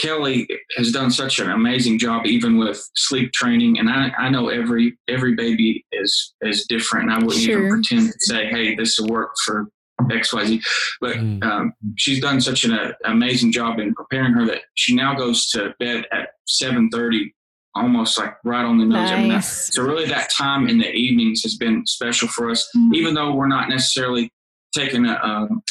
Kelly 0.00 0.48
has 0.76 0.90
done 0.92 1.10
such 1.10 1.38
an 1.38 1.50
amazing 1.50 1.98
job, 1.98 2.26
even 2.26 2.56
with 2.56 2.82
sleep 2.96 3.32
training. 3.32 3.78
And 3.78 3.90
I, 3.90 4.10
I 4.18 4.30
know 4.30 4.48
every 4.48 4.98
every 5.08 5.34
baby 5.34 5.84
is 5.92 6.34
is 6.42 6.66
different. 6.66 7.10
And 7.10 7.12
I 7.12 7.24
wouldn't 7.24 7.42
Sure. 7.44 7.58
even 7.66 7.70
pretend 7.82 8.12
to 8.12 8.18
say, 8.20 8.46
hey, 8.46 8.74
this 8.74 8.98
will 8.98 9.08
work 9.08 9.32
for 9.44 9.68
X 10.10 10.32
Y 10.32 10.44
Z. 10.46 10.62
But 11.00 11.16
Mm. 11.16 11.44
um, 11.44 11.72
she's 11.96 12.20
done 12.20 12.40
such 12.40 12.64
an 12.64 12.72
uh, 12.72 12.92
amazing 13.04 13.52
job 13.52 13.78
in 13.78 13.94
preparing 13.94 14.32
her 14.32 14.46
that 14.46 14.62
she 14.74 14.94
now 14.94 15.14
goes 15.14 15.48
to 15.50 15.74
bed 15.78 16.06
at 16.10 16.30
seven 16.46 16.88
thirty, 16.90 17.34
almost 17.74 18.18
like 18.18 18.34
right 18.44 18.64
on 18.64 18.78
the 18.78 18.84
nose 18.86 19.10
every 19.10 19.28
night. 19.28 19.34
Nice. 19.34 19.74
So 19.74 19.82
really, 19.82 20.06
that 20.06 20.30
time 20.30 20.68
in 20.68 20.78
the 20.78 20.90
evenings 20.90 21.42
has 21.42 21.56
been 21.56 21.84
special 21.86 22.28
for 22.28 22.50
us, 22.50 22.66
Mhm. 22.74 22.94
even 22.94 23.14
though 23.14 23.34
we're 23.34 23.46
not 23.48 23.68
necessarily 23.68 24.30
taking 24.74 25.04
a 25.06 25.20
um, 25.22 25.62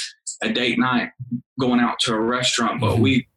a 0.43 0.51
date 0.53 0.77
night, 0.79 1.09
going 1.59 1.79
out 1.79 1.99
to 2.01 2.13
a 2.13 2.19
restaurant, 2.19 2.79
but 2.79 2.95
Mhm. 2.97 2.99
we 2.99 3.27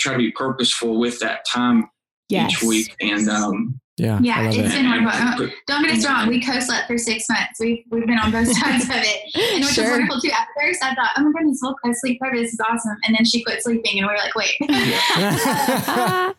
try 0.00 0.12
to 0.12 0.18
be 0.18 0.30
purposeful 0.32 0.98
with 0.98 1.18
that 1.20 1.44
time 1.52 1.88
Yes. 2.28 2.52
each 2.52 2.62
week. 2.62 2.94
And 3.00 3.28
um, 3.28 3.78
Yeah. 3.96 4.18
Yeah, 4.22 4.38
I 4.38 4.42
love 4.46 4.54
it's 4.56 4.74
it. 4.74 4.76
been 4.76 4.84
hard. 4.86 5.02
and 5.02 5.06
But, 5.06 5.14
uh, 5.14 5.36
put- 5.36 5.52
don't 5.68 5.82
get 5.84 5.98
us 5.98 6.06
wrong, 6.06 6.26
we 6.28 6.40
co-slept 6.40 6.86
for 6.88 6.96
six 6.98 7.24
months. 7.28 7.60
We've 7.60 7.84
we've 7.90 8.06
been 8.06 8.18
on 8.18 8.32
both 8.32 8.48
sides 8.58 8.84
of 8.84 8.90
it. 8.96 9.18
And 9.54 9.64
which 9.64 9.74
Sure. 9.74 9.84
is 9.84 9.90
wonderful 9.90 10.20
too. 10.20 10.30
At 10.30 10.48
first 10.58 10.82
I 10.82 10.94
thought, 10.94 11.10
oh 11.18 11.22
my 11.24 11.32
goodness, 11.38 11.60
we'll 11.62 11.74
co-sleep 11.84 12.18
forever. 12.18 12.36
This 12.36 12.52
is 12.54 12.60
awesome. 12.68 12.96
And 13.06 13.14
then 13.16 13.24
she 13.24 13.42
quit 13.44 13.62
sleeping 13.62 13.98
and 13.98 14.06
we 14.08 14.12
were 14.12 14.18
like, 14.18 14.34
wait. 14.34 14.54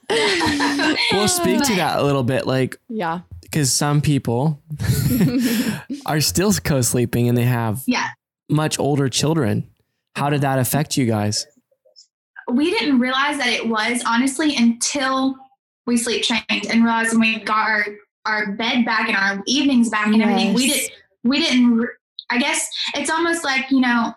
We'll 1.12 1.28
speak 1.28 1.62
to 1.64 1.76
that 1.76 1.98
a 2.00 2.04
little 2.04 2.24
bit, 2.24 2.46
like 2.48 2.78
yeah. 2.90 3.22
because 3.42 3.72
some 3.72 4.02
people 4.02 4.62
are 6.06 6.22
still 6.22 6.52
co-sleeping 6.54 7.28
and 7.30 7.38
they 7.38 7.44
have 7.44 7.84
Yeah. 7.86 8.08
much 8.50 8.80
older 8.80 9.08
children. 9.10 9.70
How 10.16 10.30
did 10.30 10.42
that 10.42 10.60
affect 10.60 10.98
you 10.98 11.06
guys? 11.06 11.46
We 12.52 12.70
didn't 12.70 13.00
realize 13.00 13.38
that 13.38 13.50
it 13.50 13.68
was 13.68 14.04
honestly 14.06 14.56
until 14.56 15.36
we 15.88 15.98
sleep 15.98 16.24
trained 16.24 16.66
and 16.70 16.84
realized 16.84 17.12
when 17.12 17.22
we 17.22 17.40
got 17.40 17.58
our 17.70 17.86
our 18.26 18.52
bed 18.54 18.86
back 18.86 19.08
and 19.08 19.16
our 19.18 19.44
evenings 19.46 19.90
back 19.90 20.08
and 20.08 20.22
everything 20.22 20.54
we 20.54 20.66
Yes. 20.68 20.82
did 20.82 20.92
we 21.24 21.40
didn't 21.40 21.88
i 22.32 22.38
guess 22.40 22.68
it's 22.96 23.10
almost 23.10 23.44
like 23.44 23.70
you 23.72 23.80
know 23.82 24.14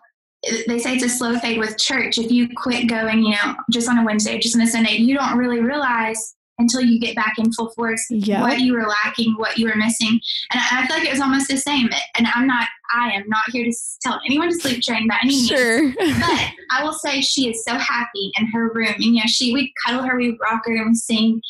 they 0.67 0.79
say 0.79 0.95
it's 0.95 1.05
a 1.05 1.09
slow 1.09 1.39
fade 1.39 1.59
with 1.59 1.77
church 1.79 2.17
if 2.19 2.31
you 2.31 2.49
quit 2.57 2.89
going 2.89 3.23
you 3.23 3.31
know 3.33 3.55
just 3.71 3.89
on 3.89 3.99
a 3.99 4.05
wednesday 4.05 4.39
just 4.39 4.55
on 4.55 4.63
a 4.63 4.67
sunday 4.67 4.93
you 4.97 5.15
don't 5.15 5.37
really 5.37 5.61
realize 5.61 6.35
until 6.59 6.81
you 6.81 6.99
get 6.99 7.15
back 7.15 7.35
in 7.39 7.53
full 7.53 7.71
force 7.71 8.05
Yeah. 8.11 8.41
what 8.41 8.61
you 8.61 8.73
were 8.73 8.87
lacking 8.87 9.35
what 9.37 9.59
you 9.59 9.67
were 9.69 9.77
missing 9.77 10.19
and 10.53 10.61
I, 10.61 10.83
I 10.83 10.87
feel 10.87 10.97
like 10.97 11.07
it 11.07 11.13
was 11.13 11.21
almost 11.21 11.49
the 11.49 11.57
same 11.57 11.89
and 12.17 12.27
i'm 12.35 12.47
not 12.47 12.69
i 12.93 13.11
am 13.13 13.25
not 13.29 13.43
here 13.53 13.65
to 13.65 13.73
tell 14.03 14.21
anyone 14.27 14.49
to 14.49 14.55
sleep 14.59 14.83
train 14.83 15.07
by 15.09 15.17
any 15.23 15.31
means 15.35 15.49
Sure. 15.49 15.93
but 15.97 16.51
I 16.71 16.83
will 16.85 16.93
say 16.93 17.21
she 17.21 17.49
is 17.51 17.65
so 17.65 17.75
happy 17.79 18.31
in 18.39 18.47
her 18.49 18.71
room. 18.73 18.89
And 18.95 19.03
you 19.05 19.13
know, 19.15 19.23
she 19.27 19.53
we 19.55 19.73
cuddle 19.87 20.03
her, 20.03 20.17
we 20.17 20.37
rock 20.41 20.63
her, 20.67 20.77
and 20.77 20.89
we 20.89 20.95
sing, 20.95 21.41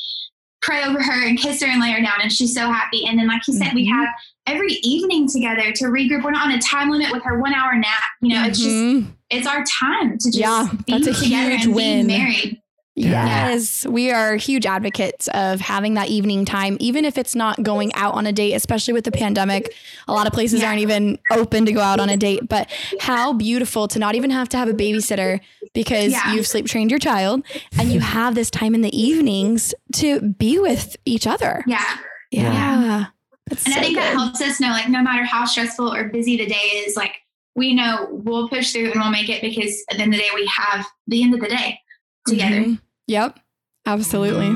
pray 0.63 0.85
over 0.85 1.03
her, 1.03 1.27
and 1.27 1.37
kiss 1.39 1.61
her 1.63 1.69
and 1.69 1.81
lay 1.81 1.91
her 1.91 2.01
down, 2.01 2.21
and 2.23 2.33
she's 2.33 2.55
so 2.55 2.71
happy. 2.71 3.05
And 3.07 3.19
then, 3.19 3.27
like 3.27 3.43
you 3.49 3.55
said, 3.55 3.73
we 3.75 3.87
Mhm. 3.89 3.93
have 3.93 4.09
every 4.47 4.75
evening 4.83 5.29
together 5.29 5.73
to 5.73 5.85
regroup. 5.87 6.23
We're 6.23 6.31
not 6.31 6.47
on 6.47 6.53
a 6.53 6.61
time 6.61 6.89
limit 6.91 7.13
with 7.13 7.23
her 7.25 7.39
one 7.41 7.53
hour 7.55 7.75
nap. 7.75 8.03
You 8.21 8.35
know, 8.35 8.45
it's 8.45 8.59
just 8.59 8.71
Mhm. 8.77 9.07
it's 9.31 9.47
our 9.47 9.65
time 9.81 10.13
to 10.19 10.31
just 10.31 10.39
Yeah, 10.39 10.69
be 10.87 10.93
that's 10.93 11.19
a 11.19 11.25
together 11.25 11.51
huge 11.51 11.65
and 11.67 11.75
win. 11.75 12.07
be 12.07 12.17
married. 12.19 12.61
Yeah. 12.99 13.49
Yes, 13.51 13.87
we 13.87 14.11
are 14.11 14.35
huge 14.37 14.67
advocates 14.67 15.29
of 15.29 15.61
having 15.61 15.95
that 15.95 16.09
evening 16.09 16.45
time, 16.45 16.77
even 16.81 17.05
if 17.05 17.17
it's 17.17 17.35
not 17.35 17.63
going 17.63 17.93
out 17.95 18.15
on 18.15 18.27
a 18.27 18.33
date, 18.33 18.55
especially 18.55 18.93
with 18.93 19.05
the 19.05 19.13
pandemic. 19.13 19.73
A 20.09 20.13
lot 20.13 20.27
of 20.27 20.33
places 20.33 20.61
Yeah. 20.61 20.69
aren't 20.69 20.81
even 20.81 21.19
open 21.31 21.65
to 21.67 21.73
go 21.73 21.81
out 21.81 22.01
on 22.01 22.11
a 22.11 22.17
date, 22.17 22.49
but 22.49 22.69
how 23.01 23.33
beautiful 23.33 23.87
to 23.89 23.99
not 23.99 24.15
even 24.17 24.31
have 24.31 24.49
to 24.51 24.57
have 24.57 24.69
a 24.69 24.73
babysitter 24.75 25.39
because 25.75 26.13
Yeah. 26.13 26.33
you've 26.35 26.47
sleep 26.47 26.67
trained 26.67 26.91
your 26.91 26.99
child 26.99 27.43
and 27.79 27.93
you 27.93 28.01
have 28.01 28.35
this 28.35 28.51
time 28.51 28.75
in 28.75 28.83
the 28.83 28.97
evenings 29.01 29.75
to 29.95 30.21
be 30.21 30.59
with 30.59 30.97
each 31.05 31.27
other. 31.27 31.63
Yeah. 31.67 31.85
Yeah. 32.33 33.07
That's 33.49 33.65
And 33.65 33.75
so 33.75 33.81
I 33.81 33.83
think 33.85 33.97
that 33.97 34.13
helps 34.13 34.41
us 34.43 34.61
know, 34.61 34.69
like, 34.71 34.89
no 34.89 35.03
matter 35.03 35.25
how 35.25 35.45
stressful 35.45 35.95
or 35.95 36.09
busy 36.09 36.37
the 36.37 36.47
day 36.47 36.83
is, 36.87 36.97
like, 36.97 37.15
we 37.55 37.75
know 37.75 38.09
we'll 38.11 38.49
push 38.49 38.73
through 38.73 38.91
and 38.91 39.01
we'll 39.01 39.11
make 39.11 39.29
it 39.29 39.41
because 39.41 39.83
at 39.91 39.97
the 39.97 40.03
end 40.03 40.13
of 40.15 40.19
the 40.19 40.25
day, 40.25 40.31
we 40.35 40.47
have 40.59 40.87
the 41.07 41.23
end 41.23 41.33
of 41.35 41.41
the 41.41 41.49
day 41.49 41.79
together. 42.27 42.61
Mhm. 42.61 42.81
Yep. 43.09 43.41
Absolutely. 43.87 44.55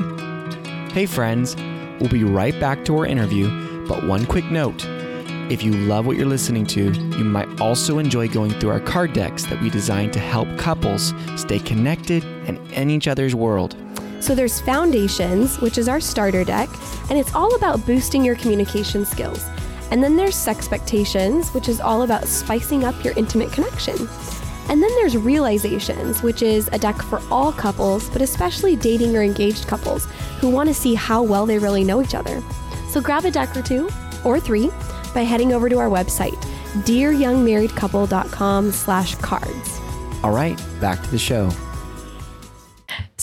Hey, 0.93 1.07
friends, 1.07 1.55
we'll 1.99 2.09
be 2.09 2.23
right 2.23 2.57
back 2.59 2.85
to 2.85 2.95
our 2.99 3.05
interview, 3.05 3.49
but 3.87 4.05
one 4.05 4.27
quick 4.27 4.45
note. 4.45 4.85
If 5.51 5.63
you 5.63 5.73
love 5.73 6.05
what 6.05 6.17
you're 6.17 6.27
listening 6.27 6.67
to, 6.67 6.91
you 6.91 7.23
might 7.23 7.59
also 7.59 7.97
enjoy 7.97 8.29
going 8.29 8.51
through 8.51 8.69
our 8.69 8.79
card 8.79 9.11
decks 9.11 9.43
that 9.47 9.59
we 9.59 9.71
designed 9.71 10.13
to 10.13 10.19
help 10.19 10.47
couples 10.57 11.15
stay 11.35 11.57
connected 11.57 12.23
and 12.47 12.59
in 12.73 12.91
each 12.91 13.07
other's 13.07 13.33
world. 13.33 13.75
So 14.19 14.35
there's 14.35 14.61
Foundations, 14.61 15.59
which 15.59 15.79
is 15.79 15.89
our 15.89 15.99
starter 15.99 16.43
deck, 16.43 16.69
and 17.09 17.17
it's 17.17 17.33
all 17.33 17.55
about 17.55 17.83
boosting 17.87 18.23
your 18.23 18.35
communication 18.35 19.03
skills. 19.03 19.43
And 19.89 20.03
then 20.03 20.15
there's 20.15 20.35
Sexpectations, 20.35 21.53
which 21.55 21.67
is 21.67 21.81
all 21.81 22.03
about 22.03 22.27
spicing 22.27 22.85
up 22.85 23.03
your 23.03 23.13
intimate 23.17 23.51
connection. 23.51 23.95
And 24.69 24.81
then 24.81 24.89
there's 24.95 25.17
Realizations, 25.17 26.23
which 26.23 26.41
is 26.41 26.69
a 26.71 26.79
deck 26.79 27.01
for 27.01 27.21
all 27.29 27.51
couples, 27.51 28.09
but 28.09 28.21
especially 28.21 28.75
dating 28.75 29.15
or 29.15 29.21
engaged 29.21 29.67
couples 29.67 30.05
who 30.39 30.49
want 30.49 30.69
to 30.69 30.73
see 30.73 30.95
how 30.95 31.21
well 31.21 31.45
they 31.45 31.59
really 31.59 31.83
know 31.83 32.01
each 32.01 32.15
other. 32.15 32.41
So 32.87 33.01
grab 33.01 33.25
a 33.25 33.31
deck 33.31 33.55
or 33.55 33.61
two 33.61 33.89
or 34.23 34.39
three 34.39 34.71
by 35.13 35.21
heading 35.21 35.53
over 35.53 35.69
to 35.69 35.77
our 35.77 35.89
website, 35.89 36.39
dearyoungmarriedcouple.com 36.83 38.71
slash 38.71 39.15
cards. 39.15 39.79
All 40.23 40.31
right, 40.31 40.59
back 40.79 41.03
to 41.03 41.11
the 41.11 41.19
show. 41.19 41.49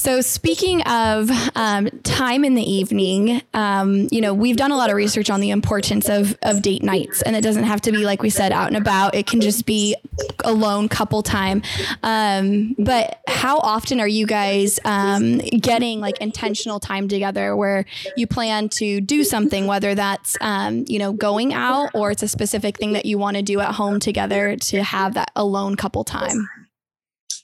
So, 0.01 0.23
speaking 0.23 0.81
of 0.85 1.31
um, 1.55 1.91
time 2.05 2.43
in 2.43 2.55
the 2.55 2.63
evening, 2.63 3.43
um, 3.53 4.09
you 4.11 4.23
know, 4.23 4.33
we've 4.33 4.57
done 4.57 4.71
a 4.71 4.77
lot 4.79 4.89
of 4.89 4.97
research 4.97 5.29
on 5.29 5.41
the 5.41 5.51
importance 5.51 6.09
of, 6.09 6.39
of 6.41 6.63
date 6.63 6.83
nights, 6.83 7.21
and 7.21 7.37
it 7.37 7.43
doesn't 7.43 7.65
have 7.65 7.83
to 7.83 7.93
be, 7.93 7.99
like 7.99 8.23
we 8.23 8.31
said, 8.31 8.51
out 8.51 8.69
and 8.69 8.79
about. 8.79 9.15
It 9.15 9.27
can 9.27 9.43
just 9.43 9.67
be 9.67 9.95
alone 10.43 10.89
couple 10.89 11.23
time. 11.23 11.61
Um, 12.03 12.75
but 12.79 13.21
how 13.29 13.59
often 13.59 14.01
are 14.01 14.09
you 14.09 14.27
guys 14.27 14.81
um, 14.87 15.37
getting 15.37 16.01
like 16.01 16.19
intentional 16.19 16.81
time 16.81 17.07
together 17.07 17.55
where 17.55 17.85
you 18.17 18.27
plan 18.27 18.71
to 18.71 19.03
do 19.03 19.23
something, 19.23 19.67
whether 19.67 19.95
that's, 19.95 20.35
um, 20.41 20.87
you 20.89 20.99
know, 20.99 21.13
going 21.13 21.53
out 21.53 21.91
or 21.93 22.11
it's 22.11 22.23
a 22.23 22.29
specific 22.29 22.79
thing 22.79 22.95
that 22.95 23.05
you 23.05 23.19
want 23.19 23.37
to 23.37 23.43
do 23.43 23.61
at 23.61 23.75
home 23.75 24.01
together 24.01 24.57
to 24.57 24.83
have 24.83 25.13
that 25.13 25.31
alone 25.37 25.77
couple 25.77 26.05
time? 26.05 26.49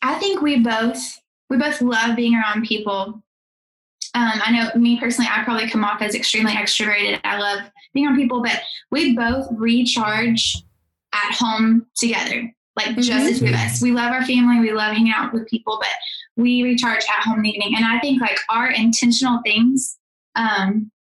I 0.01 0.15
think 0.15 0.41
we 0.41 0.59
both 0.61 1.21
we 1.51 1.57
both 1.57 1.81
love 1.81 2.17
being 2.17 2.35
around 2.35 2.67
people. 2.67 3.23
Um, 4.15 4.33
I 4.45 4.51
know 4.53 4.81
me 4.81 4.99
personally, 4.99 5.29
I 5.31 5.45
probably 5.45 5.69
come 5.69 5.85
off 5.85 6.01
as 6.03 6.15
extremely 6.15 6.53
extroverted. 6.53 7.21
I 7.25 7.39
love 7.39 7.61
being 7.93 8.07
around 8.07 8.17
people, 8.17 8.43
but 8.43 8.61
we 8.91 9.15
both 9.15 9.47
recharge 9.53 10.63
at 11.13 11.35
home 11.35 11.87
together, 11.97 12.53
like 12.77 12.97
just 12.97 13.11
Mhm. 13.11 13.31
as 13.31 13.39
two 13.41 13.47
of 13.47 13.55
us. 13.55 13.83
We 13.83 13.93
love 13.93 14.13
our 14.13 14.25
family, 14.25 14.61
we 14.61 14.73
love 14.73 14.95
hanging 14.95 15.13
out 15.13 15.33
with 15.33 15.47
people, 15.49 15.79
but 15.81 15.91
we 16.37 16.63
recharge 16.63 17.03
at 17.05 17.25
home 17.25 17.37
in 17.37 17.43
the 17.43 17.51
evening. 17.51 17.75
And 17.77 17.85
I 17.85 17.99
think 18.01 18.21
like 18.21 18.39
our 18.49 18.71
intentional 18.71 19.41
things 19.45 19.99
um, 20.35 20.91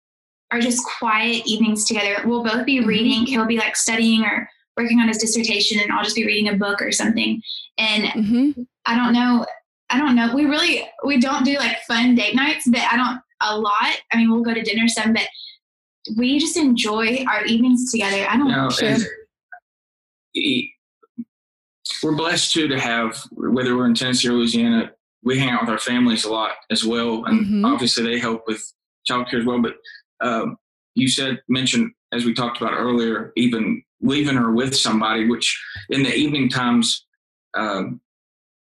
are 0.50 0.60
just 0.60 0.82
quiet 0.98 1.46
evenings 1.46 1.84
together. 1.84 2.22
We'll 2.24 2.42
both 2.44 2.64
be 2.64 2.78
Mhm. 2.80 2.86
reading. 2.86 3.26
He'll 3.26 3.44
be 3.44 3.58
like 3.58 3.76
studying 3.76 4.24
or 4.24 4.48
working 4.76 4.98
on 5.00 5.08
his 5.08 5.18
dissertation, 5.18 5.78
and 5.80 5.92
I'll 5.92 6.04
just 6.04 6.16
be 6.16 6.24
reading 6.24 6.48
a 6.48 6.56
book 6.56 6.80
or 6.80 6.90
something. 6.92 7.42
And 7.76 8.04
Mm-hmm. 8.04 8.62
I 8.86 8.94
don't 8.94 9.12
know. 9.12 9.44
I 9.90 9.98
don't 9.98 10.16
know. 10.16 10.34
We 10.34 10.44
really 10.46 10.88
we 11.04 11.20
don't 11.20 11.44
do 11.44 11.56
like 11.58 11.78
fun 11.86 12.14
date 12.14 12.34
nights, 12.34 12.66
but 12.68 12.80
I 12.80 12.96
don't 12.96 13.20
a 13.42 13.58
lot. 13.58 13.96
I 14.12 14.16
mean, 14.16 14.30
we'll 14.30 14.42
go 14.42 14.54
to 14.54 14.62
dinner 14.62 14.88
some, 14.88 15.12
but 15.12 15.26
we 16.16 16.38
just 16.38 16.56
enjoy 16.56 17.24
our 17.28 17.44
evenings 17.44 17.90
together. 17.90 18.26
I 18.28 18.36
don't 18.36 18.48
you 18.48 18.56
know, 18.56 18.70
Sure. 18.70 18.96
we're 22.02 22.16
blessed 22.16 22.52
too 22.52 22.68
to 22.68 22.78
have 22.80 23.16
whether 23.32 23.76
we're 23.76 23.86
in 23.86 23.94
Tennessee 23.94 24.28
or 24.28 24.32
Louisiana, 24.32 24.90
we 25.22 25.38
hang 25.38 25.50
out 25.50 25.62
with 25.62 25.70
our 25.70 25.78
families 25.78 26.24
a 26.24 26.30
lot 26.32 26.52
as 26.70 26.84
well, 26.84 27.24
and 27.24 27.46
Mhm. 27.46 27.66
obviously 27.72 28.04
they 28.04 28.18
help 28.18 28.44
with 28.46 28.62
childcare 29.08 29.40
as 29.40 29.44
well. 29.44 29.60
But 29.60 29.76
um, 30.20 30.56
you 30.94 31.08
said 31.08 31.40
mentioned 31.48 31.92
as 32.12 32.24
we 32.24 32.32
talked 32.34 32.60
about 32.60 32.74
earlier, 32.74 33.32
even 33.36 33.82
leaving 34.00 34.36
her 34.36 34.52
with 34.52 34.76
somebody, 34.76 35.28
which 35.28 35.60
in 35.90 36.02
the 36.02 36.14
evening 36.14 36.48
times, 36.48 37.04
um, 37.56 38.00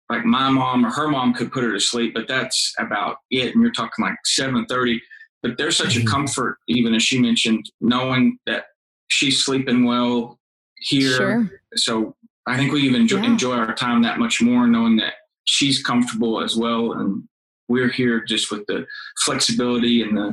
like 0.10 0.26
my 0.26 0.50
mom 0.50 0.86
or 0.86 0.90
her 0.92 1.08
mom 1.08 1.34
could 1.34 1.52
put 1.52 1.64
her 1.64 1.72
to 1.72 1.80
sleep, 1.80 2.14
but 2.14 2.28
that's 2.28 2.74
about 2.80 3.18
it. 3.32 3.54
And 3.54 3.62
you're 3.62 3.72
talking 3.72 4.04
like 4.06 4.16
seven 4.26 4.66
thirty. 4.66 5.02
But 5.42 5.58
there's 5.58 5.78
such 5.78 5.96
a 5.96 6.02
Mhm. 6.02 6.08
comfort, 6.08 6.58
even 6.68 6.94
as 6.94 7.04
she 7.04 7.20
mentioned, 7.20 7.70
knowing 7.80 8.38
that 8.46 8.66
she's 9.08 9.44
sleeping 9.46 9.86
well 9.86 10.38
here. 10.80 11.12
Sure. 11.16 11.52
So 11.76 12.16
I 12.46 12.58
think 12.58 12.74
we 12.74 12.82
even 12.82 13.02
enjoy, 13.02 13.18
Yeah. 13.22 13.32
enjoy 13.32 13.54
our 13.56 13.74
time 13.74 14.02
that 14.02 14.20
much 14.20 14.42
more, 14.42 14.68
knowing 14.68 14.98
that 14.98 15.14
she's 15.46 15.82
comfortable 15.82 16.42
as 16.44 16.56
well, 16.58 16.94
and 16.94 17.24
we're 17.70 17.88
here 17.90 18.20
just 18.26 18.52
with 18.52 18.66
the 18.68 18.86
flexibility 19.24 20.02
and 20.02 20.18
the. 20.18 20.22
uh, 20.24 20.32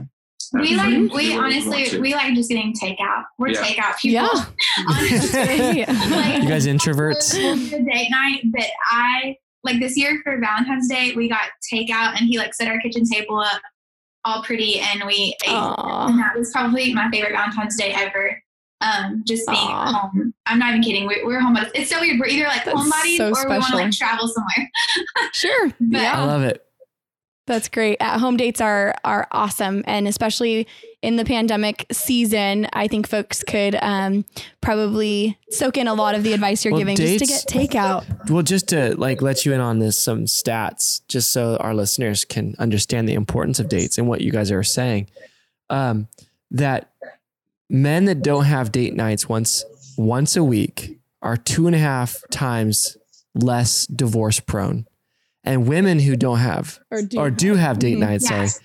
We 0.60 0.74
like 0.76 0.88
we 0.88 0.94
do 0.96 1.08
what 1.08 1.24
want 1.30 1.44
honestly 1.44 1.86
to. 1.90 2.00
we 2.00 2.14
like 2.14 2.34
just 2.34 2.48
getting 2.48 2.72
takeout. 2.74 3.24
We're 3.38 3.48
Yeah. 3.50 3.62
takeout 3.62 3.98
people. 3.98 4.26
Yeah. 4.26 4.44
Honestly. 4.88 5.84
Like, 6.10 6.42
You 6.42 6.48
guys 6.48 6.66
introverts? 6.66 7.34
We'll 7.34 7.80
a 7.80 7.82
date 7.84 8.08
night, 8.10 8.42
but 8.46 8.66
I 8.86 9.36
like 9.66 9.80
this 9.80 9.96
year 9.96 10.20
for 10.24 10.38
Valentine's 10.40 10.88
Day 10.88 11.12
we 11.14 11.28
got 11.28 11.50
takeout 11.72 12.18
and 12.18 12.26
he 12.28 12.38
like 12.38 12.54
set 12.54 12.68
our 12.68 12.78
kitchen 12.80 13.04
table 13.04 13.38
up 13.38 13.60
all 14.26 14.42
pretty 14.42 14.80
and 14.80 15.04
we 15.06 15.36
ate. 15.44 15.52
Aw. 15.52 16.08
And 16.08 16.18
that 16.18 16.36
was 16.36 16.50
probably 16.50 16.92
my 16.92 17.08
favorite 17.10 17.32
Valentine's 17.32 17.76
Day 17.76 17.92
ever. 17.94 18.42
Um, 18.82 19.22
just 19.26 19.46
being 19.46 19.58
Aw. 19.58 19.88
at 19.88 19.94
home. 19.94 20.34
I'm 20.44 20.58
not 20.58 20.70
even 20.70 20.82
kidding. 20.82 21.06
We, 21.06 21.22
we're 21.24 21.40
homebodies. 21.40 21.70
It's 21.74 21.88
so 21.90 22.00
weird. 22.00 22.20
We're 22.20 22.26
either 22.26 22.44
like 22.44 22.64
That's 22.64 22.76
homebodies 22.78 23.16
so 23.16 23.28
or 23.30 23.48
we 23.48 23.58
want 23.58 23.70
to 23.70 23.76
like 23.76 23.92
travel 23.92 24.28
somewhere. 24.28 24.70
Sure. 25.32 25.72
But- 25.80 26.00
I 26.00 26.24
love 26.24 26.42
it. 26.42 26.65
That's 27.46 27.68
great. 27.68 27.96
At 28.00 28.18
home 28.18 28.36
dates 28.36 28.60
are 28.60 28.94
are 29.04 29.28
awesome, 29.30 29.84
and 29.86 30.08
especially 30.08 30.66
in 31.00 31.14
the 31.14 31.24
pandemic 31.24 31.86
season, 31.92 32.66
I 32.72 32.88
think 32.88 33.06
folks 33.08 33.44
could 33.44 33.76
um, 33.80 34.24
probably 34.60 35.38
soak 35.50 35.76
in 35.76 35.86
a 35.86 35.94
lot 35.94 36.16
of 36.16 36.24
the 36.24 36.32
advice 36.32 36.64
you're 36.64 36.72
Well, 36.72 36.80
giving 36.80 36.96
just 36.96 37.18
to 37.20 37.26
dates- 37.26 37.44
get 37.44 37.70
takeout. 37.70 38.28
Well, 38.30 38.42
just 38.42 38.68
to 38.70 38.96
like 38.96 39.22
let 39.22 39.46
you 39.46 39.52
in 39.52 39.60
on 39.60 39.78
this, 39.78 39.96
some 39.96 40.24
stats, 40.24 41.02
just 41.08 41.30
so 41.32 41.56
our 41.58 41.72
listeners 41.72 42.24
can 42.24 42.56
understand 42.58 43.08
the 43.08 43.14
importance 43.14 43.60
of 43.60 43.68
dates 43.68 43.96
and 43.96 44.08
what 44.08 44.20
you 44.22 44.32
guys 44.32 44.50
are 44.50 44.64
saying. 44.64 45.08
Um, 45.70 46.08
that 46.50 46.90
men 47.70 48.06
that 48.06 48.22
don't 48.22 48.44
have 48.44 48.72
date 48.72 48.94
nights 48.94 49.28
once 49.28 49.64
once 49.96 50.36
a 50.36 50.42
week 50.44 50.98
are 51.22 51.36
two 51.36 51.66
and 51.66 51.74
a 51.76 51.78
half 51.78 52.22
times 52.30 52.96
less 53.34 53.86
divorce 53.86 54.40
prone, 54.40 54.86
and 55.46 55.66
women 55.68 55.98
who 56.00 56.16
don't 56.16 56.38
have 56.38 56.78
Or 56.90 57.02
do, 57.02 57.18
or 57.18 57.30
do 57.30 57.54
have 57.54 57.78
date 57.78 57.96
Mhm. 57.96 58.00
nights, 58.00 58.28
Yes. 58.28 58.56
say, 58.56 58.64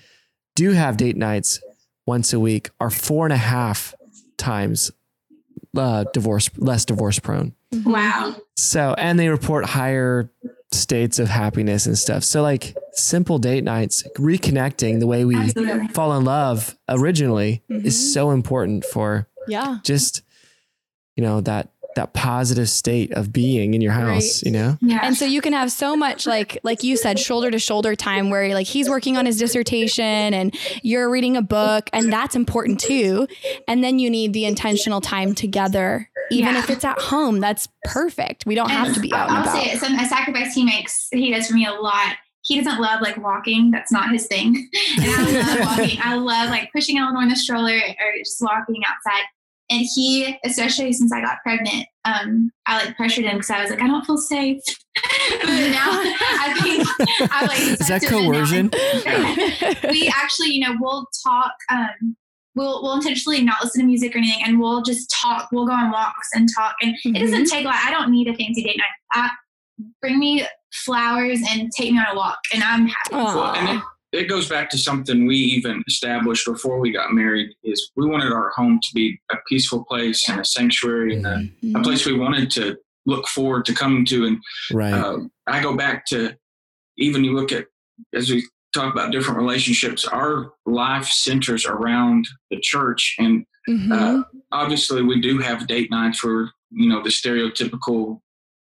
do 0.56 0.72
have 0.72 0.96
date 0.96 1.16
nights 1.16 1.60
once 2.06 2.32
a 2.32 2.40
week 2.40 2.70
are 2.80 2.90
four 2.90 3.24
and 3.24 3.32
a 3.32 3.36
half 3.38 3.94
times 4.36 4.90
uh, 5.76 6.04
divorce 6.12 6.50
less 6.58 6.84
divorce 6.84 7.18
prone. 7.18 7.54
Wow. 7.86 8.36
So, 8.56 8.94
and 8.98 9.18
they 9.18 9.28
report 9.30 9.64
higher 9.64 10.30
states 10.70 11.18
of 11.18 11.28
happiness 11.28 11.86
and 11.86 11.96
stuff. 11.96 12.24
So, 12.24 12.42
like 12.42 12.76
simple 12.92 13.38
date 13.38 13.64
nights, 13.64 14.02
reconnecting 14.18 15.00
the 15.00 15.06
way 15.06 15.24
we 15.24 15.36
Absolutely. 15.36 15.88
fall 15.88 16.14
in 16.18 16.24
love 16.24 16.76
originally 16.90 17.62
Mhm. 17.70 17.86
is 17.86 18.12
so 18.12 18.32
important 18.32 18.84
for 18.84 19.28
Yeah. 19.48 19.78
just, 19.82 20.20
you 21.16 21.22
know, 21.22 21.40
that 21.40 21.71
that 21.96 22.12
positive 22.14 22.68
state 22.68 23.12
of 23.12 23.32
being 23.32 23.74
in 23.74 23.80
your 23.80 23.92
house, 23.92 24.08
Right. 24.08 24.42
you 24.44 24.50
know? 24.50 24.78
Yeah. 24.80 25.00
And 25.02 25.16
so 25.16 25.24
you 25.24 25.40
can 25.40 25.52
have 25.52 25.70
so 25.72 25.94
much 25.96 26.26
like 26.26 26.58
like 26.62 26.82
you 26.82 26.96
said 26.96 27.18
shoulder 27.18 27.50
to 27.50 27.58
shoulder 27.58 27.94
time 27.94 28.30
where 28.30 28.52
like 28.54 28.66
he's 28.66 28.88
working 28.88 29.16
on 29.16 29.26
his 29.26 29.38
dissertation 29.38 30.04
and 30.34 30.54
you're 30.82 31.10
reading 31.10 31.36
a 31.36 31.42
book 31.42 31.90
and 31.92 32.12
that's 32.12 32.34
important 32.34 32.80
too. 32.80 33.26
And 33.68 33.82
then 33.84 33.98
you 33.98 34.08
need 34.10 34.32
the 34.32 34.44
intentional 34.44 35.00
time 35.00 35.34
together. 35.34 36.08
Even 36.30 36.54
Yeah. 36.54 36.60
if 36.60 36.70
it's 36.70 36.84
at 36.84 36.98
home, 36.98 37.40
that's 37.40 37.68
perfect. 37.84 38.46
We 38.46 38.54
don't 38.54 38.70
have 38.70 38.94
to 38.94 39.00
be 39.00 39.12
out 39.12 39.28
and 39.28 39.36
I'll 39.38 39.42
about. 39.42 39.54
say 39.62 39.70
it. 39.72 39.80
Some 39.80 39.94
a 39.98 40.06
sacrifice 40.06 40.54
he 40.54 40.64
makes, 40.64 41.08
he 41.12 41.30
does 41.32 41.46
for 41.48 41.54
me 41.54 41.66
a 41.66 41.72
lot. 41.72 42.16
He 42.44 42.60
doesn't 42.60 42.80
love 42.80 43.02
like 43.02 43.16
walking. 43.22 43.70
That's 43.70 43.92
not 43.92 44.10
his 44.10 44.26
thing. 44.26 44.68
And 45.00 45.10
I 45.10 45.30
love 45.32 45.60
walking. 45.78 45.98
I 46.02 46.14
love 46.16 46.50
like 46.50 46.70
pushing 46.74 46.98
Eleanor 46.98 47.22
in 47.22 47.28
the 47.28 47.36
stroller 47.36 47.76
or 47.76 48.18
just 48.18 48.40
walking 48.40 48.80
outside. 48.86 49.22
And 49.72 49.86
he, 49.94 50.36
especially 50.44 50.92
since 50.92 51.10
I 51.14 51.22
got 51.22 51.38
pregnant, 51.42 51.86
um, 52.04 52.50
I 52.66 52.84
like 52.84 52.94
pressured 52.94 53.24
him 53.24 53.38
because 53.38 53.48
I 53.48 53.62
was 53.62 53.70
like, 53.70 53.80
I 53.80 53.86
don't 53.86 54.04
feel 54.04 54.18
safe. 54.18 54.60
but 55.40 55.48
now 55.48 55.88
I 55.88 56.60
think 56.62 57.30
I 57.32 57.46
like 57.46 57.58
Is 57.80 57.88
that 57.88 58.02
accepted 58.02 58.12
it 58.12 58.22
now. 58.22 58.32
coercion? 58.32 59.90
we 59.90 60.12
actually, 60.14 60.48
you 60.48 60.60
know, 60.60 60.76
we'll 60.78 61.06
talk. 61.26 61.54
Um, 61.70 62.16
we'll 62.54 62.82
we'll 62.82 62.96
intentionally 62.96 63.42
not 63.42 63.64
listen 63.64 63.80
to 63.80 63.86
music 63.86 64.14
or 64.14 64.18
anything, 64.18 64.42
and 64.44 64.60
we'll 64.60 64.82
just 64.82 65.10
talk. 65.22 65.48
We'll 65.52 65.66
go 65.66 65.72
on 65.72 65.90
walks 65.90 66.28
and 66.34 66.46
talk, 66.54 66.74
and 66.82 66.94
it 67.04 67.20
doesn't 67.20 67.46
take 67.46 67.64
a 67.64 67.68
lot. 67.68 67.80
I 67.82 67.90
don't 67.90 68.10
need 68.10 68.28
a 68.28 68.34
fancy 68.34 68.62
date 68.62 68.76
night. 68.76 68.86
I, 69.12 69.30
bring 70.02 70.18
me 70.18 70.46
flowers 70.84 71.40
and 71.50 71.70
take 71.74 71.92
me 71.92 71.98
on 71.98 72.06
a 72.12 72.14
walk, 72.14 72.40
and 72.52 72.62
I'm 72.62 72.88
happy. 72.88 73.14
Well, 73.14 73.54
and 73.54 73.78
it, 73.78 73.84
it 74.12 74.28
goes 74.28 74.48
back 74.48 74.68
to 74.70 74.78
something 74.78 75.26
we 75.26 75.36
even 75.36 75.82
established 75.88 76.44
before 76.46 76.78
we 76.80 76.92
got 76.92 77.12
married 77.12 77.50
is 77.64 77.90
we 77.96 78.06
wanted 78.06 78.32
our 78.32 78.50
home 78.50 78.78
to 78.82 78.88
be 78.94 79.18
a 79.30 79.36
peaceful 79.48 79.84
place 79.84 80.28
and 80.28 80.40
a 80.40 80.44
sanctuary 80.44 81.16
and 81.16 81.26
a, 81.26 81.36
Mm-hmm. 81.38 81.76
a 81.76 81.82
place 81.82 82.04
we 82.06 82.12
wanted 82.18 82.50
to 82.52 82.76
look 83.06 83.26
forward 83.28 83.64
to 83.66 83.74
coming 83.74 84.04
to 84.06 84.26
and 84.26 84.38
Right. 84.72 84.92
uh, 84.92 85.18
I 85.46 85.62
go 85.62 85.76
back 85.76 86.04
to 86.06 86.36
even 86.98 87.24
you 87.24 87.32
look 87.34 87.52
at 87.52 87.66
as 88.14 88.30
we 88.30 88.46
talk 88.74 88.92
about 88.92 89.12
different 89.12 89.38
relationships, 89.38 90.04
our 90.06 90.52
life 90.66 91.06
centers 91.06 91.64
around 91.66 92.26
the 92.50 92.58
church, 92.60 93.16
and 93.18 93.44
Mhm. 93.68 93.92
uh, 93.92 94.24
obviously 94.50 95.02
we 95.02 95.20
do 95.20 95.38
have 95.38 95.66
date 95.66 95.90
nights 95.90 96.18
for 96.18 96.50
you 96.70 96.88
know 96.88 97.02
the 97.02 97.10
stereotypical 97.10 98.20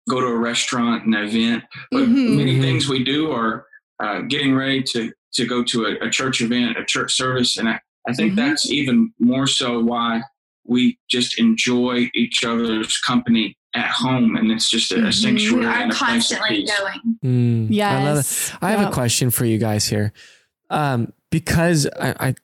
go 0.09 0.19
to 0.21 0.27
a 0.27 0.35
restaurant 0.37 1.05
and 1.05 1.15
event, 1.15 1.63
but 1.91 2.03
Mhm. 2.03 2.35
many 2.35 2.55
Mhm. 2.57 2.61
things 2.61 2.89
we 2.89 3.03
do 3.03 3.31
are 3.31 3.65
uh, 4.01 4.21
getting 4.21 4.55
ready 4.55 4.81
to 4.81 5.11
to 5.33 5.45
go 5.45 5.63
to 5.63 5.85
a, 5.85 6.07
a 6.07 6.09
church 6.09 6.41
event, 6.41 6.77
a 6.77 6.85
church 6.85 7.13
service, 7.13 7.57
and 7.57 7.69
I, 7.69 7.79
I 8.07 8.13
think 8.13 8.33
Mhm. 8.33 8.37
that's 8.37 8.69
even 8.71 9.13
more 9.19 9.47
so 9.47 9.79
why 9.79 10.21
we 10.65 10.97
just 11.09 11.39
enjoy 11.39 12.09
each 12.13 12.43
other's 12.43 12.97
company 12.97 13.55
at 13.75 13.87
home, 13.89 14.35
and 14.35 14.51
it's 14.51 14.69
just 14.69 14.91
a, 14.91 14.95
a 14.95 14.99
Mhm. 14.99 15.05
we 15.05 15.11
sanctuary 15.11 15.65
are 15.65 15.69
and 15.83 15.91
a 15.91 15.95
constantly 15.95 16.49
peace. 16.61 16.71
going. 16.79 17.17
Mm, 17.23 17.67
yes. 17.69 17.93
I 17.93 18.03
love 18.03 18.17
it. 18.19 18.53
I 18.63 18.71
have 18.71 18.89
a 18.89 18.91
question 18.91 19.29
for 19.29 19.45
you 19.45 19.57
guys 19.59 19.87
here. 19.87 20.11
Um, 20.69 21.13
because 21.31 21.87
I, 21.99 22.15
I 22.29 22.35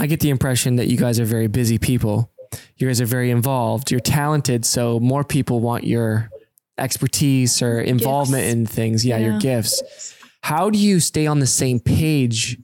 I 0.00 0.06
get 0.06 0.20
the 0.20 0.30
impression 0.30 0.76
that 0.76 0.86
you 0.88 0.96
guys 0.96 1.18
are 1.18 1.24
very 1.24 1.48
busy 1.48 1.76
people. 1.78 2.30
You 2.76 2.86
guys 2.86 3.00
are 3.00 3.06
very 3.06 3.30
involved. 3.30 3.90
You're 3.90 3.98
talented, 4.00 4.64
so 4.64 5.00
more 5.00 5.24
people 5.24 5.60
want 5.60 5.84
your 5.84 6.30
expertise 6.78 7.60
or 7.60 7.80
involvement 7.80 8.44
Gifts. 8.44 8.52
in 8.54 8.66
things. 8.66 9.04
Yeah, 9.04 9.18
your 9.18 9.32
Yeah. 9.32 9.38
gifts. 9.40 10.14
How 10.48 10.70
do 10.70 10.78
you 10.78 10.98
stay 10.98 11.26
on 11.26 11.40
the 11.40 11.46
same 11.46 11.78
page 11.78 12.56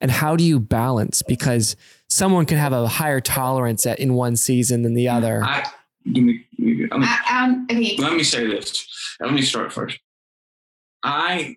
and 0.00 0.10
how 0.10 0.34
do 0.34 0.42
you 0.42 0.58
balance? 0.58 1.22
Because 1.22 1.76
someone 2.08 2.44
could 2.44 2.58
have 2.58 2.72
a 2.72 2.88
higher 2.88 3.20
tolerance 3.20 3.86
at, 3.86 4.00
in 4.00 4.14
one 4.14 4.34
season 4.34 4.82
than 4.82 4.94
the 4.94 5.08
other. 5.08 5.40
I, 5.44 5.64
give 6.12 6.24
me, 6.24 6.44
let, 6.58 6.98
me, 6.98 7.06
I, 7.06 7.44
um, 7.44 7.68
okay, 7.70 7.94
let 7.98 8.14
me 8.14 8.24
say 8.24 8.48
this. 8.48 8.84
Let 9.20 9.32
me 9.32 9.42
start 9.42 9.72
first. 9.72 10.00
I 11.04 11.54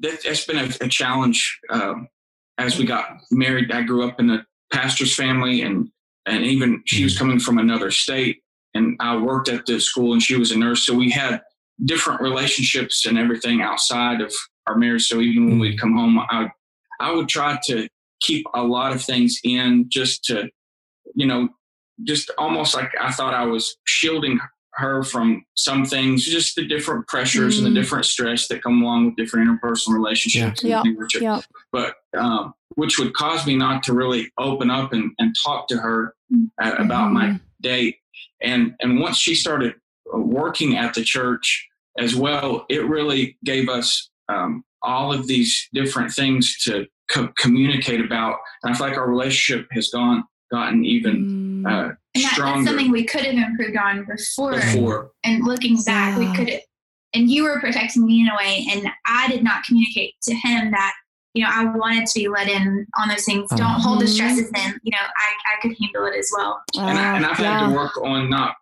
that, 0.00 0.22
that's 0.24 0.46
been 0.46 0.56
a, 0.56 0.70
a 0.82 0.88
challenge 0.88 1.60
um, 1.68 2.08
as 2.56 2.78
we 2.78 2.86
got 2.86 3.18
married. 3.30 3.70
I 3.70 3.82
grew 3.82 4.08
up 4.08 4.18
in 4.18 4.30
a 4.30 4.46
pastor's 4.72 5.14
family, 5.14 5.60
and 5.60 5.90
and 6.24 6.42
even 6.42 6.82
she 6.86 7.04
was 7.04 7.18
coming 7.18 7.38
from 7.38 7.58
another 7.58 7.90
state, 7.90 8.42
and 8.72 8.96
I 8.98 9.14
worked 9.14 9.50
at 9.50 9.66
the 9.66 9.78
school, 9.78 10.14
and 10.14 10.22
she 10.22 10.36
was 10.36 10.52
a 10.52 10.58
nurse. 10.58 10.86
So 10.86 10.94
we 10.94 11.10
had 11.10 11.42
different 11.84 12.20
relationships 12.20 13.06
and 13.06 13.18
everything 13.18 13.62
outside 13.62 14.20
of 14.20 14.32
our 14.66 14.76
marriage. 14.76 15.06
So 15.06 15.20
even 15.20 15.46
when 15.48 15.58
we'd 15.58 15.80
come 15.80 15.96
home, 15.96 16.18
I 16.18 16.50
I 17.00 17.12
would 17.12 17.28
try 17.28 17.58
to 17.66 17.88
keep 18.20 18.46
a 18.54 18.62
lot 18.62 18.92
of 18.92 19.02
things 19.02 19.40
in 19.42 19.86
just 19.88 20.22
to, 20.24 20.48
you 21.14 21.26
know, 21.26 21.48
just 22.04 22.30
almost 22.38 22.74
like 22.74 22.90
I 23.00 23.10
thought 23.10 23.34
I 23.34 23.44
was 23.44 23.76
shielding 23.84 24.38
her 24.74 25.02
from 25.02 25.44
some 25.54 25.84
things, 25.84 26.24
just 26.24 26.54
the 26.56 26.66
different 26.66 27.06
pressures 27.08 27.58
and 27.58 27.66
Mm. 27.66 27.74
the 27.74 27.80
different 27.80 28.06
stress 28.06 28.48
that 28.48 28.62
come 28.62 28.82
along 28.82 29.06
with 29.06 29.16
different 29.16 29.48
interpersonal 29.48 29.94
relationships. 29.94 30.62
and 30.62 30.70
Yeah. 30.70 30.82
which- 30.96 31.20
Yep. 31.20 31.44
But 31.72 31.96
um, 32.16 32.54
which 32.76 32.98
would 32.98 33.12
cause 33.14 33.46
me 33.46 33.54
not 33.56 33.82
to 33.82 33.92
really 33.92 34.30
open 34.38 34.70
up 34.70 34.92
and, 34.94 35.10
and 35.18 35.34
talk 35.44 35.68
to 35.68 35.76
her 35.78 36.14
uh, 36.62 36.74
about 36.78 37.10
Mm-hmm. 37.10 37.14
my 37.14 37.40
date. 37.60 37.96
And 38.40 38.74
and 38.80 39.00
once 39.00 39.16
she 39.18 39.34
started 39.34 39.74
working 40.12 40.76
at 40.76 40.94
the 40.94 41.02
church 41.02 41.68
as 41.98 42.14
well, 42.14 42.64
it 42.68 42.86
really 42.86 43.36
gave 43.44 43.68
us 43.68 44.10
um, 44.28 44.64
all 44.82 45.12
of 45.12 45.26
these 45.26 45.68
different 45.72 46.12
things 46.12 46.56
to 46.64 46.86
co- 47.10 47.32
communicate 47.38 48.00
about. 48.00 48.36
And 48.62 48.74
I 48.74 48.76
feel 48.76 48.88
like 48.88 48.96
our 48.96 49.08
relationship 49.08 49.68
has 49.72 49.88
gone 49.90 50.24
gotten 50.50 50.84
even 50.84 51.62
Mm. 51.64 51.66
uh, 51.66 51.70
And 51.70 51.90
that, 51.90 51.96
that's 52.14 52.34
stronger 52.34 52.66
something 52.68 52.90
we 52.90 53.04
could 53.04 53.22
have 53.24 53.34
improved 53.34 53.76
on 53.76 54.04
before. 54.04 54.52
before. 54.52 55.10
And 55.24 55.44
looking 55.44 55.80
back, 55.82 56.18
we 56.18 56.30
could 56.36 56.60
and 57.14 57.30
you 57.30 57.44
were 57.44 57.60
protecting 57.60 58.06
me 58.06 58.20
in 58.22 58.28
a 58.28 58.36
way, 58.36 58.66
and 58.70 58.88
I 59.06 59.28
did 59.28 59.44
not 59.44 59.64
communicate 59.64 60.14
to 60.22 60.34
him 60.34 60.70
that, 60.70 60.94
you 61.34 61.44
know, 61.44 61.50
I 61.52 61.64
wanted 61.66 62.06
to 62.06 62.18
be 62.18 62.26
let 62.28 62.48
in 62.48 62.86
on 62.98 63.08
those 63.08 63.24
things. 63.26 63.50
Don't 63.50 63.80
hold 63.80 64.00
the 64.00 64.08
stresses 64.08 64.48
in. 64.48 64.80
You 64.82 64.92
know, 64.92 64.98
I, 64.98 65.32
I 65.52 65.60
could 65.60 65.76
handle 65.78 66.06
it 66.06 66.18
as 66.18 66.30
well. 66.34 66.62
and, 66.78 66.98
I, 66.98 67.16
and 67.16 67.26
I've 67.26 67.36
had 67.36 67.68
to 67.68 67.74
work 67.74 67.96
on 68.02 68.30
not 68.30 68.54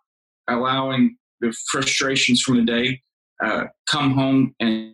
allowing 0.49 1.15
the 1.41 1.53
frustrations 1.69 2.41
from 2.41 2.57
the 2.57 2.63
day 2.63 3.01
uh, 3.43 3.65
come 3.87 4.11
home 4.13 4.55
and 4.59 4.93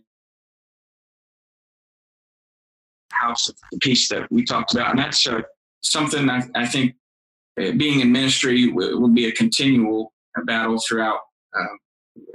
house 3.11 3.49
of 3.49 3.55
peace 3.81 4.07
that 4.09 4.31
we 4.31 4.43
talked 4.43 4.73
about, 4.73 4.91
and 4.91 4.99
that's 4.99 5.25
uh, 5.27 5.41
something 5.81 6.29
I, 6.29 6.43
I 6.55 6.65
think 6.65 6.95
uh, 7.59 7.71
being 7.71 7.99
in 7.99 8.11
ministry 8.11 8.67
will, 8.71 8.99
will 9.01 9.09
be 9.13 9.27
a 9.27 9.31
continual 9.31 10.13
battle 10.45 10.79
throughout. 10.87 11.19
Um, 11.57 11.79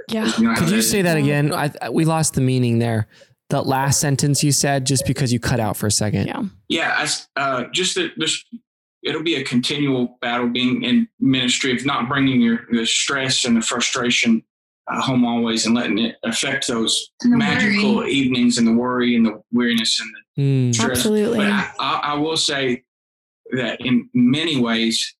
Yeah. 0.09 0.31
you 0.37 0.43
know, 0.49 0.55
Could 0.55 0.69
you 0.69 0.75
how 0.75 0.81
say 0.81 1.01
that 1.01 1.17
again? 1.17 1.53
I, 1.53 1.71
I- 1.81 1.89
we 1.89 2.05
lost 2.05 2.33
the 2.35 2.41
meaning 2.41 2.79
there. 2.79 3.07
The 3.49 3.61
last 3.61 3.99
sentence 3.99 4.43
you 4.43 4.51
said, 4.51 4.85
just 4.85 5.05
because 5.05 5.31
you 5.31 5.39
cut 5.39 5.59
out 5.59 5.77
for 5.77 5.87
a 5.87 5.91
second. 5.91 6.27
Yeah. 6.27 6.43
Yeah, 6.69 6.95
as, 6.99 7.27
uh, 7.35 7.65
just 7.73 7.95
that 7.95 8.11
this, 8.17 8.43
it'll 9.03 9.23
be 9.23 9.35
a 9.35 9.43
continual 9.43 10.17
battle 10.21 10.47
being 10.47 10.83
in 10.83 11.07
ministry 11.19 11.75
of 11.75 11.85
not 11.85 12.07
bringing 12.07 12.41
your 12.41 12.65
the 12.71 12.85
stress 12.85 13.45
and 13.45 13.57
the 13.57 13.61
frustration 13.61 14.43
uh, 14.91 15.01
home 15.01 15.23
always 15.25 15.65
and 15.65 15.75
letting 15.75 15.97
it 15.99 16.15
affect 16.23 16.67
those 16.67 17.09
And 17.23 17.37
magical 17.37 17.97
worry. 17.97 18.11
evenings 18.11 18.57
and 18.57 18.67
the 18.67 18.73
worry 18.73 19.15
and 19.15 19.25
the 19.25 19.41
weariness 19.51 19.99
and 19.99 20.09
the 20.09 20.19
Mm. 20.41 20.73
stress. 20.73 20.97
Absolutely. 20.97 21.37
But 21.37 21.47
I, 21.51 21.69
I, 21.79 21.99
I 22.03 22.13
will 22.15 22.37
say 22.37 22.83
that 23.51 23.79
in 23.81 24.09
many 24.15 24.59
ways, 24.59 25.15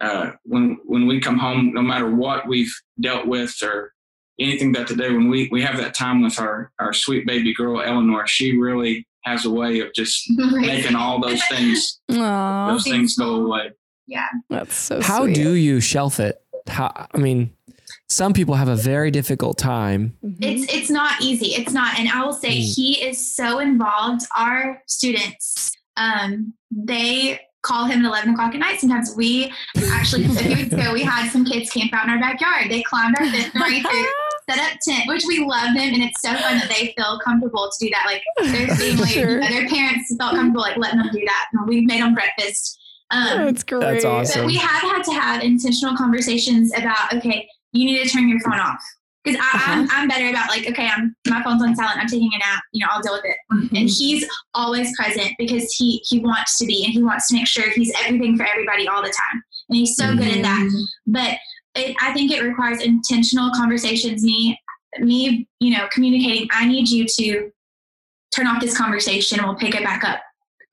uh, 0.00 0.30
when 0.44 0.78
when 0.84 1.06
we 1.08 1.20
come 1.20 1.36
home, 1.36 1.72
no 1.74 1.82
matter 1.82 2.08
what 2.14 2.46
we've 2.46 2.72
dealt 3.00 3.26
with 3.26 3.54
or 3.62 3.92
anything 4.38 4.72
that 4.72 4.86
today, 4.86 5.10
when 5.10 5.28
we, 5.28 5.48
we 5.50 5.62
have 5.62 5.76
that 5.78 5.94
time 5.94 6.22
with 6.22 6.38
our, 6.38 6.70
our 6.78 6.92
sweet 6.92 7.26
baby 7.26 7.52
girl 7.54 7.82
Eleanor, 7.82 8.24
she 8.26 8.56
really 8.56 9.06
has 9.24 9.44
a 9.44 9.50
way 9.50 9.80
of 9.80 9.92
just 9.94 10.24
making 10.30 10.94
all 10.96 11.20
those 11.20 11.42
things 11.48 12.00
Aw, 12.10 12.72
those 12.72 12.84
things 12.84 13.16
go 13.16 13.36
away. 13.46 13.70
Yeah. 14.06 14.26
that's 14.50 14.74
so 14.76 15.00
How 15.00 15.22
sweet. 15.24 15.34
do 15.36 15.52
you 15.54 15.80
shelf 15.80 16.18
it? 16.20 16.42
How, 16.68 17.08
I 17.12 17.18
mean, 17.18 17.52
some 18.08 18.32
people 18.34 18.54
have 18.56 18.68
a 18.68 18.76
very 18.76 19.10
difficult 19.10 19.58
time. 19.58 20.16
Mhm. 20.24 20.36
It's 20.40 20.72
it's 20.74 20.90
not 20.90 21.20
easy. 21.22 21.46
It's 21.54 21.72
not. 21.72 21.98
And 21.98 22.08
I 22.08 22.24
will 22.24 22.32
say 22.34 22.50
Mm. 22.58 22.74
he 22.74 23.02
is 23.02 23.34
so 23.34 23.58
involved. 23.58 24.22
Our 24.36 24.82
students, 24.86 25.72
um, 25.96 26.52
they 26.70 27.40
call 27.62 27.86
him 27.86 28.00
at 28.04 28.08
eleven 28.08 28.34
o'clock 28.34 28.54
at 28.54 28.60
night. 28.60 28.80
Sometimes 28.80 29.14
we 29.16 29.52
actually 29.92 30.24
a 30.26 30.28
few 30.30 30.54
weeks 30.56 30.72
ago 30.72 30.92
we 30.92 31.02
had 31.02 31.30
some 31.30 31.44
kids 31.44 31.70
camp 31.70 31.92
out 31.94 32.04
in 32.04 32.10
our 32.10 32.20
backyard. 32.20 32.70
They 32.70 32.82
climbed 32.82 33.14
our 33.18 33.26
fence 33.30 33.48
story 33.54 33.80
through, 33.80 34.06
set 34.48 34.58
up 34.58 34.78
tent, 34.86 35.08
which 35.08 35.24
we 35.26 35.44
love 35.44 35.74
them, 35.74 35.94
and 35.94 36.02
it's 36.02 36.20
so 36.20 36.34
fun 36.34 36.58
that 36.58 36.68
they 36.68 36.94
feel 36.96 37.18
comfortable 37.24 37.70
to 37.70 37.86
do 37.86 37.90
that. 37.90 38.04
Like 38.06 38.22
their 38.52 38.68
family, 38.76 39.08
Sure. 39.08 39.30
you 39.30 39.40
know, 39.40 39.48
their 39.48 39.68
parents 39.68 40.14
felt 40.18 40.34
comfortable 40.34 40.62
like 40.62 40.76
letting 40.76 40.98
them 40.98 41.10
do 41.12 41.22
that. 41.24 41.46
And 41.52 41.68
we 41.68 41.86
made 41.86 42.00
them 42.00 42.14
breakfast. 42.14 42.78
Um, 43.10 43.46
That's 43.46 43.62
great. 43.62 43.80
That's 43.80 44.04
awesome. 44.04 44.42
but 44.42 44.46
we 44.46 44.56
have 44.56 44.82
had 44.82 45.02
to 45.04 45.12
have 45.12 45.42
intentional 45.42 45.96
conversations 45.96 46.72
about, 46.76 47.12
okay, 47.12 47.48
you 47.72 47.84
need 47.84 48.02
to 48.02 48.08
turn 48.08 48.28
your 48.28 48.40
phone 48.40 48.58
off. 48.58 48.82
Because 49.24 49.38
I'm, 49.40 49.84
uh-huh. 49.84 49.88
I'm 49.92 50.08
better 50.08 50.28
about 50.30 50.48
like, 50.48 50.68
okay, 50.68 50.88
I'm 50.88 51.14
my 51.28 51.40
phone's 51.44 51.62
on 51.62 51.76
silent. 51.76 52.00
I'm 52.00 52.08
taking 52.08 52.30
a 52.34 52.38
nap. 52.38 52.60
You 52.72 52.84
know, 52.84 52.90
I'll 52.90 53.00
deal 53.00 53.12
with 53.12 53.24
it. 53.24 53.36
And 53.50 53.70
mm-hmm. 53.70 53.86
he's 53.86 54.26
always 54.52 54.90
present 54.96 55.34
because 55.38 55.72
he 55.74 56.02
he 56.08 56.18
wants 56.18 56.58
to 56.58 56.66
be 56.66 56.84
and 56.84 56.92
he 56.92 57.04
wants 57.04 57.28
to 57.28 57.34
make 57.36 57.46
sure 57.46 57.70
he's 57.70 57.92
everything 58.04 58.36
for 58.36 58.44
everybody 58.44 58.88
all 58.88 59.00
the 59.00 59.10
time. 59.12 59.42
And 59.68 59.76
he's 59.76 59.94
so 59.94 60.16
good 60.16 60.26
at 60.26 60.42
that. 60.42 60.60
Mm-hmm. 60.60 61.12
But 61.12 61.36
it, 61.74 61.96
I 62.00 62.12
think 62.12 62.30
it 62.32 62.42
requires 62.42 62.80
intentional 62.82 63.50
conversations. 63.54 64.22
Me, 64.22 64.58
me, 64.98 65.48
you 65.60 65.76
know, 65.76 65.88
communicating. 65.92 66.48
I 66.52 66.66
need 66.66 66.88
you 66.88 67.06
to 67.06 67.50
turn 68.34 68.46
off 68.46 68.60
this 68.60 68.76
conversation. 68.76 69.38
and 69.38 69.46
We'll 69.48 69.56
pick 69.56 69.74
it 69.74 69.82
back 69.84 70.04
up 70.04 70.20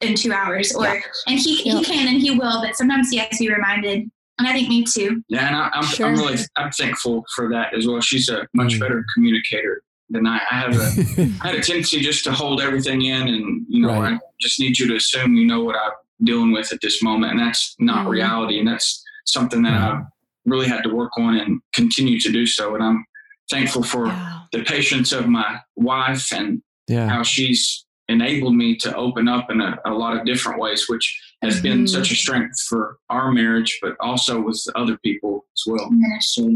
in 0.01 0.15
two 0.15 0.31
hours. 0.33 0.73
Or 0.75 0.87
and 1.27 1.39
he 1.39 1.61
Yeah. 1.63 1.77
he 1.77 1.83
can 1.83 2.07
and 2.07 2.21
he 2.21 2.31
will. 2.31 2.61
But 2.61 2.75
sometimes 2.75 3.09
he 3.09 3.17
has 3.17 3.29
to 3.29 3.37
be 3.45 3.53
reminded. 3.53 4.09
And 4.37 4.47
I 4.47 4.53
think 4.53 4.69
me 4.69 4.85
too. 4.85 5.21
Yeah, 5.27 5.47
and 5.47 5.55
I, 5.55 5.69
I'm, 5.73 5.83
Sure. 5.83 6.07
I'm 6.07 6.15
really 6.15 6.37
I'm 6.55 6.71
thankful 6.71 7.25
for 7.35 7.49
that 7.49 7.73
as 7.77 7.85
well. 7.87 7.99
She's 8.01 8.29
a 8.29 8.47
much 8.53 8.73
Mm. 8.75 8.79
better 8.79 9.05
communicator 9.13 9.81
than 10.09 10.25
I. 10.27 10.39
I 10.51 10.55
have 10.55 10.75
a 10.75 11.21
I 11.41 11.47
had 11.47 11.55
a 11.55 11.61
tendency 11.61 11.99
just 11.99 12.23
to 12.25 12.31
hold 12.31 12.61
everything 12.61 13.01
in, 13.03 13.27
and 13.27 13.65
you 13.67 13.81
know, 13.85 13.89
Right. 13.99 14.13
I 14.13 14.19
just 14.39 14.59
need 14.59 14.79
you 14.79 14.87
to 14.87 14.95
assume 14.95 15.35
you 15.35 15.45
know 15.45 15.63
what 15.63 15.75
I'm 15.75 15.91
dealing 16.23 16.51
with 16.53 16.71
at 16.73 16.79
this 16.81 17.01
moment, 17.03 17.33
and 17.33 17.41
that's 17.41 17.75
not 17.79 18.05
Mhm. 18.07 18.09
reality, 18.11 18.59
and 18.59 18.67
that's 18.67 19.03
something 19.25 19.61
that 19.63 19.73
I've 19.73 20.03
really 20.49 20.67
had 20.67 20.83
to 20.83 20.89
work 20.89 21.11
on 21.17 21.37
and 21.37 21.61
continue 21.73 22.19
to 22.19 22.31
do 22.31 22.45
so. 22.45 22.75
And 22.75 22.83
I'm 22.83 23.05
thankful 23.49 23.83
for 23.83 24.07
Yeah. 24.07 24.39
the 24.51 24.63
patience 24.63 25.11
of 25.11 25.27
my 25.27 25.59
wife 25.75 26.31
and 26.33 26.61
yeah. 26.87 27.07
how 27.09 27.23
she's 27.23 27.85
enabled 28.07 28.55
me 28.55 28.75
to 28.75 28.95
open 28.95 29.27
up 29.27 29.51
in 29.51 29.61
a, 29.61 29.77
a 29.85 29.91
lot 29.93 30.17
of 30.17 30.25
different 30.25 30.59
ways, 30.59 30.89
which 30.89 31.05
has 31.43 31.61
been 31.61 31.83
Mhm. 31.83 31.89
such 31.89 32.11
a 32.11 32.15
strength 32.15 32.59
for 32.67 32.97
our 33.09 33.31
marriage, 33.31 33.77
but 33.81 33.95
also 33.99 34.41
with 34.41 34.59
other 34.75 34.97
people 35.03 35.45
as 35.55 35.63
well. 35.67 35.89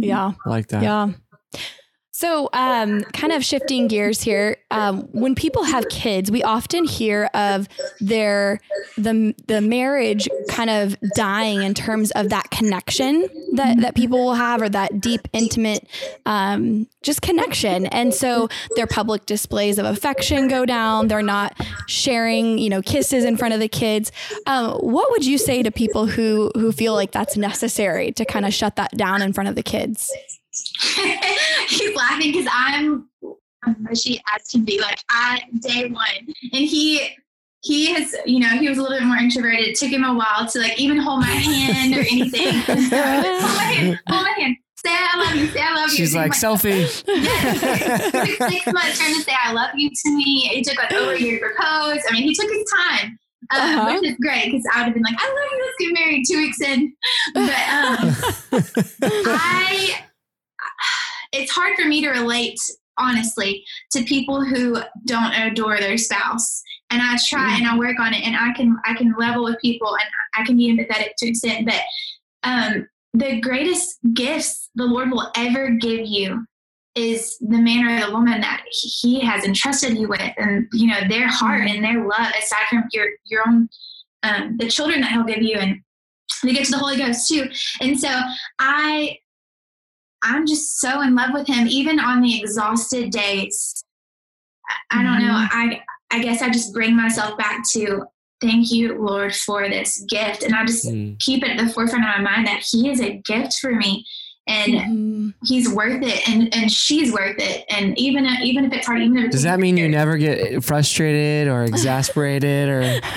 Yeah. 0.02 0.32
I 0.46 0.50
like 0.50 0.68
that. 0.70 0.82
Yeah. 0.84 1.12
So, 2.16 2.48
um, 2.54 3.02
kind 3.06 3.34
of 3.34 3.44
shifting 3.44 3.88
gears 3.88 4.22
here. 4.22 4.58
Um, 4.70 5.08
when 5.14 5.34
people 5.34 5.64
have 5.64 5.90
kids, 5.90 6.30
we 6.30 6.44
often 6.44 6.84
hear 6.84 7.28
of 7.34 7.68
their 8.00 8.60
the 8.98 9.34
the 9.48 9.62
marriage 9.62 10.30
kind 10.48 10.70
of 10.70 10.96
dying 11.16 11.64
in 11.64 11.74
terms 11.74 12.12
of 12.12 12.30
that 12.30 12.52
connection 12.52 13.28
that 13.54 13.80
that 13.82 13.96
people 13.96 14.20
will 14.20 14.36
have, 14.36 14.62
or 14.62 14.70
that 14.70 15.02
deep, 15.02 15.28
intimate, 15.34 15.88
um, 16.28 16.86
just 17.02 17.24
connection. 17.24 17.88
And 17.88 18.14
so, 18.14 18.48
their 18.76 18.86
public 18.86 19.26
displays 19.26 19.80
of 19.80 19.88
affection 19.88 20.48
go 20.48 20.68
down. 20.68 21.08
They're 21.08 21.24
not 21.24 21.60
sharing, 21.88 22.60
you 22.60 22.70
know, 22.70 22.84
kisses 22.84 23.26
in 23.26 23.38
front 23.38 23.56
of 23.56 23.60
the 23.60 23.68
kids. 23.68 24.12
Um, 24.46 24.74
what 24.74 25.10
would 25.10 25.26
you 25.26 25.40
say 25.40 25.64
to 25.64 25.72
people 25.72 26.06
who 26.06 26.52
who 26.54 26.72
feel 26.72 26.94
like 26.94 27.12
that's 27.12 27.38
necessary 27.38 28.12
to 28.12 28.24
kind 28.24 28.46
of 28.46 28.54
shut 28.54 28.76
that 28.76 28.92
down 28.96 29.24
in 29.24 29.34
front 29.34 29.50
of 29.50 29.56
the 29.56 29.64
kids? 29.64 30.12
He's 31.70 31.96
laughing 31.96 32.32
because 32.32 32.48
I'm 32.52 33.08
mushy 33.80 34.22
as 34.36 34.48
can 34.50 34.64
be. 34.66 34.80
Like 34.80 35.00
I 35.10 35.42
day 35.60 35.88
one, 35.90 36.08
and 36.54 36.64
he 36.66 37.10
he 37.62 37.94
has 37.94 38.16
you 38.26 38.40
know 38.40 38.50
he 38.50 38.68
was 38.70 38.78
a 38.78 38.82
little 38.82 38.98
bit 38.98 39.06
more 39.06 39.18
introverted. 39.18 39.62
It 39.68 39.78
took 39.78 39.90
him 39.90 40.04
a 40.04 40.14
while 40.14 40.48
to 40.48 40.60
like 40.60 40.80
even 40.80 40.98
hold 40.98 41.22
my 41.22 41.28
hand 41.28 41.94
or 41.96 42.00
anything. 42.00 42.54
hold 42.68 42.92
my 42.92 43.64
hand, 43.74 44.00
hold 44.08 44.24
my 44.24 44.34
hand. 44.38 44.58
Say 44.86 44.90
I 44.92 45.18
love 45.18 45.36
you. 45.36 45.48
Say 45.48 45.62
I 45.62 45.74
love 45.76 45.90
you. 45.92 45.96
She's 45.96 46.14
And 46.14 46.24
like, 46.24 46.34
selfie. 46.34 47.04
Yes. 47.08 48.14
It 48.14 48.38
took 48.38 48.50
six 48.52 48.66
months 48.66 48.98
for 49.00 49.04
him 49.08 49.16
to 49.16 49.22
say 49.22 49.34
I 49.42 49.54
love 49.54 49.70
you 49.76 49.90
to 49.90 50.12
me. 50.18 50.50
It 50.54 50.66
took 50.66 50.78
like 50.78 50.92
over 50.92 51.14
a 51.14 51.18
year 51.20 51.40
to 51.40 51.46
propose. 51.46 52.02
I 52.10 52.14
mean, 52.14 52.24
he 52.24 52.36
took 52.36 52.52
his 52.52 52.66
time. 52.90 53.18
Uh, 53.50 53.56
Uh-huh. 53.60 53.94
Which 54.02 54.12
is 54.12 54.18
great 54.22 54.46
because 54.52 54.64
I 54.74 54.80
would 54.80 54.86
have 54.88 54.94
been 54.94 55.04
like, 55.04 55.16
I 55.18 55.26
love 55.26 55.50
you, 55.54 55.64
let's 55.64 55.78
get 55.80 55.94
married 55.94 56.26
two 56.30 56.38
weeks 56.38 56.60
in. 56.62 56.94
But 57.34 57.44
um, 57.72 59.24
I, 59.26 60.04
it's 61.32 61.52
hard 61.52 61.76
for 61.76 61.88
me 61.88 62.02
to 62.02 62.10
relate, 62.10 62.60
honestly, 62.98 63.64
to 63.92 64.04
people 64.04 64.44
who 64.44 64.80
don't 65.06 65.34
adore 65.34 65.80
their 65.80 65.98
spouse. 65.98 66.62
And 66.92 67.02
I 67.02 67.18
try 67.28 67.56
and 67.58 67.68
I 67.68 67.78
work 67.78 68.00
on 68.00 68.14
it, 68.14 68.24
and 68.24 68.36
I 68.36 68.54
can 68.54 68.78
I 68.86 68.94
can 68.94 69.16
level 69.18 69.46
with 69.46 69.60
people, 69.62 69.90
and 69.90 70.10
I 70.36 70.46
can 70.46 70.58
be 70.58 70.72
empathetic 70.72 71.16
to 71.18 71.26
an 71.26 71.30
extent. 71.30 71.66
But 71.66 71.82
um, 72.44 72.88
the 73.14 73.42
greatest 73.42 73.98
gifts 74.14 74.70
the 74.76 74.86
Lord 74.86 75.10
will 75.10 75.32
ever 75.36 75.72
give 75.72 76.06
you 76.06 76.46
is 76.96 77.38
the 77.40 77.58
man 77.58 77.88
or 77.88 78.06
the 78.06 78.14
woman 78.14 78.42
that 78.42 78.64
He 78.70 79.20
has 79.22 79.44
entrusted 79.44 79.98
you 79.98 80.08
with, 80.08 80.22
and 80.38 80.68
you 80.72 80.88
know 80.88 81.00
their 81.10 81.28
heart 81.28 81.68
and 81.68 81.84
their 81.84 82.08
love, 82.08 82.32
aside 82.38 82.68
from 82.70 82.84
your 82.92 83.08
your 83.26 83.42
own 83.48 83.70
um, 84.22 84.58
the 84.58 84.70
children 84.70 85.02
that 85.02 85.12
He'll 85.12 85.24
give 85.24 85.42
you, 85.42 85.58
and 85.58 85.82
we 86.44 86.54
get 86.54 86.66
to 86.66 86.72
the 86.72 86.78
Holy 86.78 86.98
Ghost 86.98 87.28
too. 87.28 87.50
And 87.82 88.00
so 88.00 88.10
I 88.60 89.18
I'm 90.24 90.48
just 90.48 90.80
so 90.80 91.02
in 91.02 91.16
love 91.16 91.32
with 91.34 91.48
him, 91.48 91.68
even 91.68 92.00
on 92.00 92.22
the 92.22 92.40
exhausted 92.40 93.12
days. 93.12 93.84
I, 94.92 95.00
I 95.00 95.04
don't 95.04 95.20
know. 95.20 95.34
I 95.34 95.82
I 96.12 96.20
guess 96.22 96.42
I 96.42 96.50
just 96.50 96.74
bring 96.74 96.96
myself 96.96 97.38
back 97.38 97.68
to 97.72 98.04
thank 98.40 98.72
you, 98.72 99.02
Lord, 99.04 99.36
for 99.36 99.68
this 99.68 100.06
gift, 100.10 100.44
and 100.44 100.54
I 100.56 100.66
just 100.66 100.86
Mm. 100.86 101.20
keep 101.20 101.44
it 101.44 101.50
at 101.52 101.58
the 101.58 101.72
forefront 101.74 102.06
of 102.06 102.10
my 102.10 102.22
mind 102.22 102.48
that 102.48 102.64
He 102.70 102.90
is 102.90 103.02
a 103.02 103.18
gift 103.26 103.58
for 103.60 103.74
me, 103.76 104.06
and 104.48 104.74
Mhm. 104.74 105.34
He's 105.46 105.70
worth 105.70 106.02
it, 106.04 106.28
and 106.30 106.54
and 106.56 106.72
she's 106.72 107.12
worth 107.14 107.38
it, 107.40 107.66
and 107.70 107.98
even 107.98 108.26
even 108.44 108.66
if 108.66 108.74
it's 108.74 108.86
hard, 108.88 109.02
even 109.02 109.18
if 109.18 109.26
it's 109.26 109.36
Does 109.36 109.44
that 109.44 109.60
mean 109.60 109.78
you 109.78 109.88
never 109.90 110.18
get 110.18 110.64
frustrated 110.64 111.48
or 111.48 111.64
exasperated 111.64 112.70
or? 112.70 113.00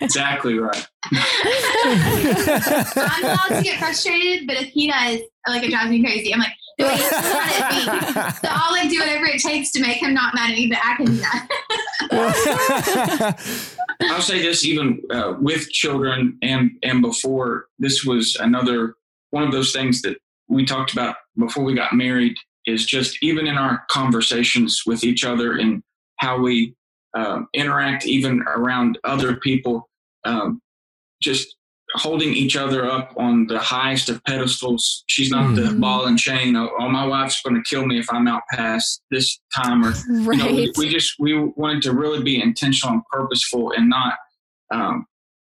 Exactly 0.00 0.58
right. 0.58 0.86
I'm 1.12 1.22
allowed 3.24 3.48
to 3.58 3.62
get 3.62 3.78
frustrated, 3.78 4.46
but 4.46 4.56
if 4.56 4.68
he 4.68 4.86
does, 4.90 5.20
like 5.48 5.62
it 5.64 5.70
drives 5.70 5.90
me 5.90 6.02
crazy. 6.02 6.32
I'm 6.32 6.40
like, 6.40 6.52
no, 6.78 6.88
he's 6.88 7.10
mad 7.10 7.52
at 7.60 7.74
me. 7.74 7.80
So 8.42 8.48
I'll 8.50 8.72
like 8.72 8.88
do 8.90 8.98
whatever 9.00 9.26
it 9.26 9.40
takes 9.40 9.70
to 9.72 9.80
make 9.80 9.96
him 9.98 10.14
not 10.14 10.34
mad 10.34 10.50
at 10.50 10.56
me, 10.56 10.66
but 10.68 10.78
I 10.82 10.96
can 10.96 11.06
do 11.06 11.16
that. 11.16 11.48
I'll 14.02 14.20
say 14.22 14.40
this 14.42 14.64
even 14.64 15.00
uh, 15.10 15.34
with 15.40 15.70
children 15.70 16.38
and 16.42 16.72
and 16.82 17.00
before 17.02 17.66
this 17.78 18.04
was 18.04 18.36
another 18.36 18.94
one 19.30 19.42
of 19.42 19.52
those 19.52 19.72
things 19.72 20.02
that 20.02 20.18
we 20.48 20.64
talked 20.64 20.92
about 20.92 21.16
before 21.38 21.64
we 21.64 21.74
got 21.74 21.92
married 21.92 22.36
is 22.66 22.84
just 22.84 23.18
even 23.22 23.46
in 23.46 23.56
our 23.56 23.84
conversations 23.90 24.82
with 24.86 25.04
each 25.04 25.24
other 25.24 25.56
and 25.56 25.82
how 26.18 26.38
we 26.38 26.74
um, 27.14 27.48
interact 27.54 28.06
even 28.06 28.42
around 28.42 28.98
other 29.04 29.36
people, 29.36 29.88
um, 30.24 30.60
just 31.22 31.56
holding 31.92 32.34
each 32.34 32.56
other 32.56 32.90
up 32.90 33.12
on 33.16 33.46
the 33.46 33.58
highest 33.58 34.08
of 34.08 34.22
pedestals. 34.24 35.04
She's 35.06 35.30
not 35.30 35.46
mm-hmm. 35.46 35.74
the 35.74 35.80
ball 35.80 36.06
and 36.06 36.18
chain. 36.18 36.56
Oh, 36.56 36.70
oh 36.78 36.88
my 36.88 37.06
wife's 37.06 37.40
going 37.42 37.56
to 37.56 37.62
kill 37.68 37.86
me 37.86 37.98
if 37.98 38.12
I'm 38.12 38.26
out 38.26 38.42
past 38.52 39.02
this 39.10 39.38
time. 39.54 39.84
Or 39.84 39.92
right. 40.24 40.36
you 40.36 40.44
know, 40.44 40.52
we, 40.52 40.72
we, 40.76 40.88
just 40.88 41.14
we 41.18 41.38
wanted 41.56 41.82
to 41.82 41.92
really 41.92 42.22
be 42.22 42.42
intentional 42.42 42.94
and 42.94 43.02
purposeful 43.10 43.72
and 43.72 43.88
not 43.88 44.14
um, 44.72 45.06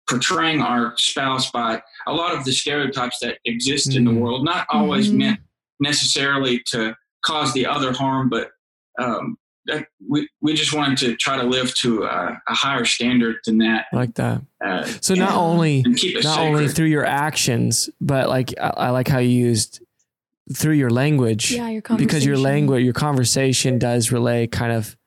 portraying 0.09 0.61
our 0.61 0.93
spouse 0.97 1.51
by 1.51 1.81
a 2.07 2.13
lot 2.13 2.35
of 2.35 2.43
the 2.43 2.51
stereotypes 2.51 3.17
that 3.21 3.37
exist 3.45 3.89
mm-hmm. 3.89 3.97
in 3.97 4.05
the 4.05 4.11
mm-hmm. 4.11 4.19
world. 4.19 4.45
Not 4.45 4.67
always 4.69 5.09
mm-hmm. 5.09 5.19
meant 5.19 5.39
necessarily 5.79 6.61
to 6.67 6.95
cause 7.25 7.53
the 7.53 7.65
other 7.65 7.93
harm, 7.93 8.29
but 8.29 8.49
um, 8.99 9.37
that 9.65 9.87
we, 10.07 10.27
we 10.41 10.53
just 10.53 10.73
wanted 10.73 10.97
to 10.97 11.15
try 11.15 11.37
to 11.37 11.43
live 11.43 11.73
to 11.75 12.03
a, 12.03 12.41
a 12.47 12.53
higher 12.53 12.85
standard 12.85 13.37
than 13.45 13.59
that. 13.59 13.85
Like 13.93 14.13
that. 14.15 14.41
Uh, 14.63 14.85
so 15.01 15.13
not 15.13 15.33
only 15.33 15.83
not 15.83 15.99
sacred. 15.99 16.25
only 16.25 16.67
through 16.67 16.87
your 16.87 17.05
actions, 17.05 17.89
but 18.01 18.27
like 18.27 18.53
I, 18.59 18.73
I, 18.75 18.89
like 18.89 19.07
how 19.07 19.19
you 19.19 19.29
used 19.29 19.81
through 20.53 20.73
your 20.73 20.89
language. 20.89 21.51
Yeah, 21.51 21.69
your 21.69 21.81
because 21.81 22.25
your 22.25 22.37
language, 22.37 22.83
your 22.83 22.93
conversation 22.93 23.79
does 23.79 24.11
relay 24.11 24.47
kind 24.47 24.73
of 24.73 24.97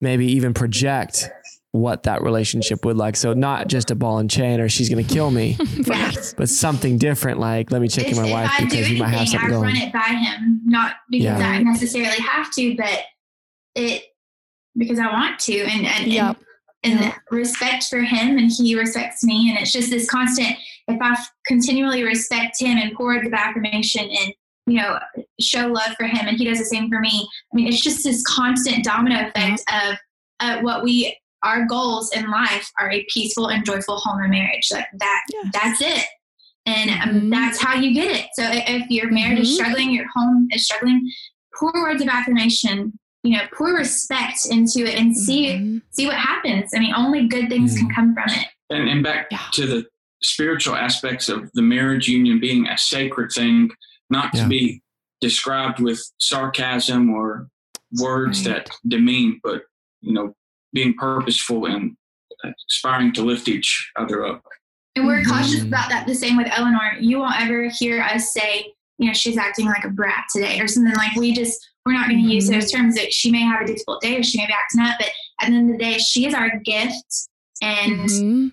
maybe 0.00 0.26
even 0.32 0.54
project 0.54 1.30
what 1.74 2.04
that 2.04 2.22
relationship 2.22 2.84
would 2.84 2.96
like. 2.96 3.16
So 3.16 3.32
not 3.32 3.66
just 3.66 3.90
a 3.90 3.96
ball 3.96 4.18
and 4.18 4.30
chain 4.30 4.60
or 4.60 4.68
she's 4.68 4.88
going 4.88 5.04
to 5.04 5.12
kill 5.12 5.32
me, 5.32 5.56
right. 5.88 6.34
but 6.36 6.48
something 6.48 6.98
different. 6.98 7.40
Like, 7.40 7.72
let 7.72 7.82
me 7.82 7.88
check 7.88 8.06
in 8.06 8.16
my 8.16 8.30
wife 8.30 8.52
because 8.60 8.86
he 8.86 8.96
might 8.96 9.08
have 9.08 9.28
something 9.28 9.48
I 9.48 9.50
going. 9.50 9.64
run 9.64 9.76
it 9.76 9.92
by 9.92 9.98
him, 9.98 10.60
not 10.64 10.94
because 11.10 11.24
yeah. 11.24 11.48
I 11.48 11.60
necessarily 11.64 12.20
have 12.20 12.52
to, 12.52 12.76
but 12.76 13.00
it 13.74 14.04
because 14.76 15.00
I 15.00 15.12
want 15.12 15.40
to 15.40 15.58
and 15.62 15.84
and, 15.84 16.12
yep. 16.12 16.36
and, 16.84 17.00
and 17.00 17.14
respect 17.32 17.86
for 17.90 18.02
him 18.02 18.38
and 18.38 18.52
he 18.52 18.78
respects 18.78 19.24
me 19.24 19.50
and 19.50 19.58
it's 19.58 19.72
just 19.72 19.90
this 19.90 20.08
constant 20.08 20.56
if 20.86 21.02
I 21.02 21.16
continually 21.48 22.04
respect 22.04 22.60
him 22.60 22.78
and 22.78 22.94
pour 22.94 23.20
the 23.20 23.34
affirmation 23.34 24.08
and 24.08 24.32
you 24.66 24.80
know 24.80 24.98
show 25.40 25.66
love 25.66 25.94
for 25.96 26.06
him 26.06 26.26
and 26.26 26.36
he 26.36 26.44
does 26.44 26.58
the 26.58 26.64
same 26.64 26.88
for 26.88 27.00
me 27.00 27.28
I 27.52 27.56
mean 27.56 27.66
it's 27.66 27.82
just 27.82 28.04
this 28.04 28.22
constant 28.26 28.84
domino 28.84 29.28
effect 29.28 29.62
of 29.72 29.96
uh, 30.40 30.60
what 30.60 30.82
we 30.82 31.16
our 31.44 31.66
goals 31.66 32.10
in 32.12 32.28
life 32.30 32.70
are 32.80 32.90
a 32.90 33.06
peaceful 33.08 33.48
and 33.48 33.64
joyful 33.64 33.98
home 33.98 34.20
and 34.20 34.30
marriage 34.30 34.68
like 34.72 34.86
that 34.98 35.22
yes. 35.32 35.46
that's 35.52 35.80
it 35.80 36.04
and 36.66 36.90
um, 36.90 36.96
mm-hmm. 36.96 37.30
that's 37.30 37.60
how 37.60 37.74
you 37.74 37.94
get 37.94 38.10
it 38.10 38.26
so 38.32 38.42
if 38.50 38.90
your 38.90 39.10
marriage 39.10 39.38
mm-hmm. 39.38 39.42
is 39.42 39.54
struggling 39.54 39.90
your 39.90 40.06
home 40.14 40.48
is 40.50 40.64
struggling 40.64 41.10
pour 41.58 41.72
words 41.74 42.02
of 42.02 42.08
affirmation 42.08 42.92
you 43.22 43.36
know 43.36 43.42
pour 43.56 43.74
respect 43.74 44.46
into 44.50 44.80
it 44.80 44.98
and 44.98 45.16
see 45.16 45.48
mm-hmm. 45.48 45.78
see 45.90 46.06
what 46.06 46.16
happens 46.16 46.70
i 46.74 46.78
mean 46.78 46.94
only 46.94 47.28
good 47.28 47.48
things 47.48 47.74
mm-hmm. 47.74 47.86
can 47.86 47.94
come 47.94 48.14
from 48.14 48.34
it 48.34 48.46
and, 48.70 48.88
and 48.88 49.04
back 49.04 49.26
yeah. 49.30 49.38
to 49.52 49.66
the 49.66 49.86
spiritual 50.22 50.74
aspects 50.74 51.28
of 51.28 51.50
the 51.52 51.62
marriage 51.62 52.08
union 52.08 52.40
being 52.40 52.66
a 52.68 52.78
sacred 52.78 53.30
thing 53.30 53.70
not 54.10 54.30
yeah. 54.34 54.42
to 54.42 54.48
be 54.48 54.82
described 55.20 55.80
with 55.80 56.02
sarcasm 56.18 57.10
or 57.10 57.48
words 58.00 58.46
right. 58.46 58.64
that 58.66 58.70
demean 58.88 59.38
but 59.42 59.62
you 60.00 60.12
know 60.12 60.34
being 60.74 60.94
purposeful 60.94 61.66
and 61.66 61.96
aspiring 62.68 63.12
to 63.12 63.22
lift 63.22 63.48
each 63.48 63.90
other 63.96 64.26
up 64.26 64.44
and 64.96 65.06
we're 65.06 65.22
cautious 65.24 65.60
mm-hmm. 65.60 65.68
about 65.68 65.88
that 65.88 66.06
the 66.06 66.14
same 66.14 66.36
with 66.36 66.46
eleanor 66.50 66.92
you 67.00 67.18
won't 67.18 67.40
ever 67.40 67.70
hear 67.70 68.02
us 68.02 68.34
say 68.34 68.70
you 68.98 69.06
know 69.06 69.14
she's 69.14 69.38
acting 69.38 69.64
like 69.64 69.84
a 69.84 69.88
brat 69.88 70.24
today 70.30 70.60
or 70.60 70.68
something 70.68 70.94
like 70.94 71.14
we 71.16 71.32
just 71.32 71.66
we're 71.84 71.92
not 71.92 72.08
going 72.08 72.22
to 72.22 72.32
use 72.32 72.48
those 72.48 72.72
mm-hmm. 72.72 72.82
terms 72.82 72.94
that 72.96 73.12
she 73.12 73.30
may 73.30 73.40
have 73.40 73.62
a 73.62 73.66
difficult 73.66 74.00
day 74.00 74.16
or 74.16 74.22
she 74.22 74.38
may 74.38 74.46
be 74.46 74.52
acting 74.52 74.80
up, 74.80 74.96
but 74.98 75.10
at 75.40 75.50
the 75.50 75.56
end 75.56 75.70
of 75.70 75.78
the 75.78 75.84
day, 75.84 75.98
she 75.98 76.26
is 76.26 76.34
our 76.34 76.58
gift. 76.58 77.28
And 77.60 78.08
mm-hmm. 78.08 78.48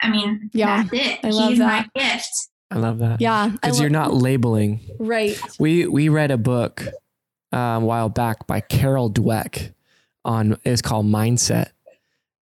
I 0.00 0.10
mean, 0.10 0.50
yeah, 0.52 0.84
that's 0.84 0.92
it. 0.92 1.18
I 1.22 1.30
love 1.30 1.50
She's 1.50 1.58
that. 1.58 1.86
my 1.94 2.00
gift. 2.00 2.30
I 2.70 2.78
love 2.78 2.98
that. 2.98 3.20
Yeah. 3.20 3.48
Because 3.48 3.78
lo- 3.78 3.82
you're 3.82 3.90
not 3.90 4.14
labeling. 4.14 4.80
Right. 4.98 5.38
We 5.58 5.86
we 5.86 6.08
read 6.08 6.30
a 6.30 6.38
book 6.38 6.86
um, 7.52 7.60
a 7.60 7.80
while 7.80 8.08
back 8.08 8.46
by 8.46 8.60
Carol 8.60 9.10
Dweck 9.10 9.74
on 10.24 10.58
it's 10.64 10.82
called 10.82 11.06
Mindset. 11.06 11.70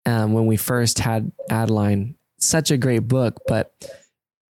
Um, 0.06 0.32
when 0.32 0.46
we 0.46 0.56
first 0.56 0.98
had 0.98 1.30
Adeline, 1.50 2.16
such 2.38 2.70
a 2.70 2.78
great 2.78 3.00
book, 3.00 3.36
but 3.46 3.72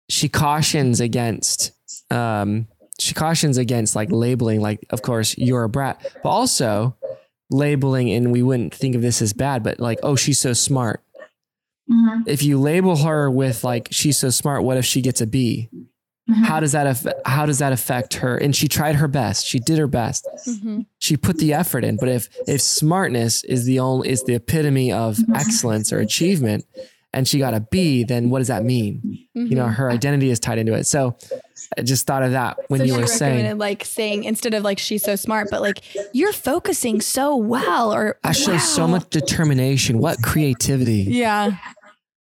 she 0.09 0.29
cautions 0.29 1.01
against 1.01 1.73
um, 2.11 2.67
she 2.99 3.15
cautions 3.15 3.59
against 3.59 3.95
like 3.95 4.11
labeling, 4.11 4.61
like, 4.61 4.85
of 4.91 5.03
course, 5.03 5.37
you're 5.37 5.65
a 5.65 5.69
brat, 5.69 6.01
but 6.23 6.29
also 6.29 6.97
labeling, 7.51 8.11
and 8.11 8.33
we 8.33 8.43
wouldn't 8.43 8.75
think 8.75 8.95
of 8.95 9.03
this 9.03 9.21
as 9.21 9.33
bad, 9.33 9.63
but 9.63 9.81
like, 9.81 9.99
oh, 10.03 10.17
she's 10.17 10.39
so 10.39 10.53
smart. 10.53 11.03
Mm-hmm. 11.91 12.23
If 12.27 12.43
you 12.43 12.59
label 12.59 12.97
her 12.97 13.31
with 13.31 13.63
like, 13.65 13.89
she's 13.91 14.19
so 14.19 14.31
smart, 14.31 14.65
what 14.65 14.77
if 14.77 14.85
she 14.85 15.03
gets 15.03 15.21
a 15.21 15.27
B? 15.27 15.69
Mm-hmm. 16.29 16.43
How 16.43 16.59
does 16.59 16.73
that 16.73 16.87
aff- 16.87 17.15
how 17.25 17.47
does 17.47 17.61
that 17.61 17.73
affect 17.73 18.15
her? 18.15 18.37
And 18.37 18.55
she 18.55 18.67
tried 18.67 18.97
her 18.97 19.07
best. 19.07 19.47
She 19.47 19.61
did 19.61 19.79
her 19.79 19.87
best. 19.87 20.27
Mm-hmm. 20.47 20.81
She 20.99 21.17
put 21.17 21.39
the 21.39 21.53
effort 21.55 21.85
in. 21.85 21.97
But 21.97 22.09
if 22.09 22.29
if 22.49 22.61
smartness 22.61 23.45
is 23.45 23.65
the 23.65 23.79
only 23.79 24.09
is 24.09 24.25
the 24.25 24.35
epitome 24.35 24.91
of 24.91 25.17
mm-hmm. 25.17 25.37
excellence 25.37 25.93
or 25.93 26.01
achievement, 26.01 26.65
and 27.13 27.29
she 27.29 27.39
got 27.39 27.55
a 27.55 27.61
B, 27.61 28.05
then 28.05 28.29
what 28.29 28.41
does 28.41 28.49
that 28.49 28.65
mean? 28.65 29.27
You 29.35 29.55
know, 29.55 29.65
mm-hmm. 29.65 29.75
her 29.75 29.91
identity 29.91 30.31
is 30.31 30.41
tied 30.41 30.59
into 30.59 30.75
it. 30.75 30.87
So 30.87 31.17
I 31.79 31.83
just 31.83 32.07
thought 32.07 32.23
of 32.23 32.33
that 32.33 32.59
when 32.69 32.81
so 32.81 32.87
you 32.87 32.95
were 32.99 33.07
saying, 33.07 33.57
like 33.57 33.85
saying 33.85 34.25
instead 34.25 34.53
of 34.53 34.65
like 34.65 34.79
she's 34.79 35.03
so 35.03 35.17
smart, 35.17 35.49
but 35.51 35.63
like 35.63 35.83
you're 36.13 36.33
focusing 36.33 37.01
so 37.01 37.37
well, 37.37 37.95
or 37.95 38.19
I 38.25 38.33
show 38.33 38.53
wow. 38.53 38.59
so 38.59 38.87
much 38.89 39.09
determination. 39.11 39.99
What 39.99 40.23
creativity? 40.23 41.05
Yeah, 41.09 41.57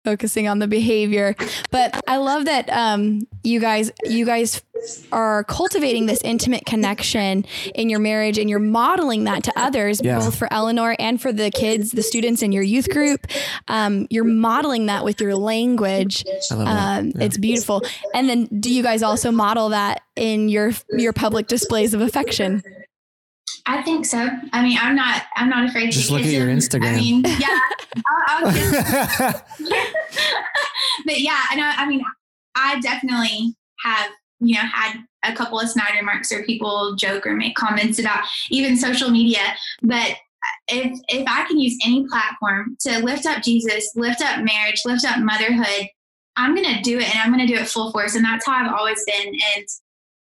focusing 0.05 0.49
on 0.49 0.59
the 0.59 0.69
behavior. 0.69 1.35
But 1.71 2.01
I 2.07 2.17
love 2.17 2.47
that 2.47 2.69
um, 2.71 3.27
you 3.43 3.61
guys 3.61 3.91
you 4.05 4.25
guys 4.27 4.63
are 5.13 5.45
cultivating 5.45 6.07
this 6.07 6.21
intimate 6.23 6.65
connection 6.65 7.45
in 7.75 7.91
your 7.91 7.99
marriage 7.99 8.39
and 8.39 8.49
you're 8.49 8.59
modeling 8.59 9.25
that 9.25 9.45
to 9.45 9.53
others, 9.57 10.01
yeah. 10.03 10.19
both 10.19 10.37
for 10.37 10.51
Eleanor 10.53 10.97
and 10.99 11.21
for 11.21 11.33
the 11.33 11.51
kids, 11.51 11.91
the 11.91 12.03
students 12.03 12.43
in 12.43 12.53
your 12.53 12.63
youth 12.63 12.89
group. 12.89 13.27
Um, 13.69 14.07
you're 14.11 14.25
modeling 14.25 14.87
that 14.87 15.05
with 15.05 15.21
your 15.21 15.35
language. 15.35 16.25
Um, 16.51 16.67
yeah. 17.09 17.25
It's 17.25 17.37
beautiful. 17.37 17.83
And 18.15 18.29
then, 18.29 18.47
do 18.47 18.73
you 18.73 18.83
guys 18.83 19.03
also 19.03 19.31
model 19.31 19.71
that 19.71 20.03
in 20.17 20.49
your 20.49 20.73
your 20.91 21.13
public 21.13 21.47
displays 21.47 21.95
of 21.95 22.01
affection? 22.01 22.63
I 23.71 23.83
think 23.83 24.05
so. 24.05 24.29
I 24.53 24.65
mean, 24.65 24.77
I'm 24.81 24.97
not. 24.97 25.23
I'm 25.37 25.49
not 25.49 25.69
afraid. 25.69 25.93
Just 25.93 26.09
to 26.09 26.15
look 26.15 26.23
at 26.23 26.29
your 26.29 26.49
Instagram. 26.49 26.95
I 26.95 26.97
mean, 26.97 27.23
yeah. 27.25 27.61
I'll, 28.05 28.47
I'll 28.47 28.53
just, 28.53 29.45
but 31.07 31.21
yeah, 31.21 31.41
and 31.53 31.61
I, 31.61 31.75
I 31.77 31.87
mean, 31.87 32.03
I 32.57 32.81
definitely 32.81 33.55
have 33.85 34.11
you 34.41 34.57
know 34.57 34.63
had 34.63 34.97
a 35.23 35.37
couple 35.37 35.61
of 35.61 35.71
snide 35.71 35.95
remarks 35.97 36.33
or 36.33 36.43
people 36.43 36.97
joke 36.97 37.25
or 37.25 37.37
make 37.37 37.55
comments 37.55 38.01
about 38.01 38.25
even 38.51 38.77
social 38.77 39.09
media. 39.09 39.55
But 39.83 40.17
if 40.67 40.99
if 41.07 41.25
I 41.29 41.45
can 41.47 41.61
use 41.61 41.79
any 41.87 42.09
platform 42.09 42.77
to 42.81 42.99
lift 43.05 43.25
up 43.25 43.41
Jesus, 43.41 43.93
lift 43.95 44.21
up 44.21 44.43
marriage, 44.43 44.83
lift 44.85 45.05
up 45.05 45.21
motherhood, 45.21 45.87
I'm 46.35 46.57
gonna 46.57 46.83
do 46.83 46.99
it, 46.99 47.09
and 47.09 47.21
I'm 47.21 47.31
gonna 47.31 47.47
do 47.47 47.55
it 47.55 47.69
full 47.69 47.93
force. 47.93 48.17
And 48.17 48.25
that's 48.25 48.45
how 48.47 48.53
I've 48.53 48.75
always 48.75 49.01
been. 49.05 49.33
And 49.55 49.67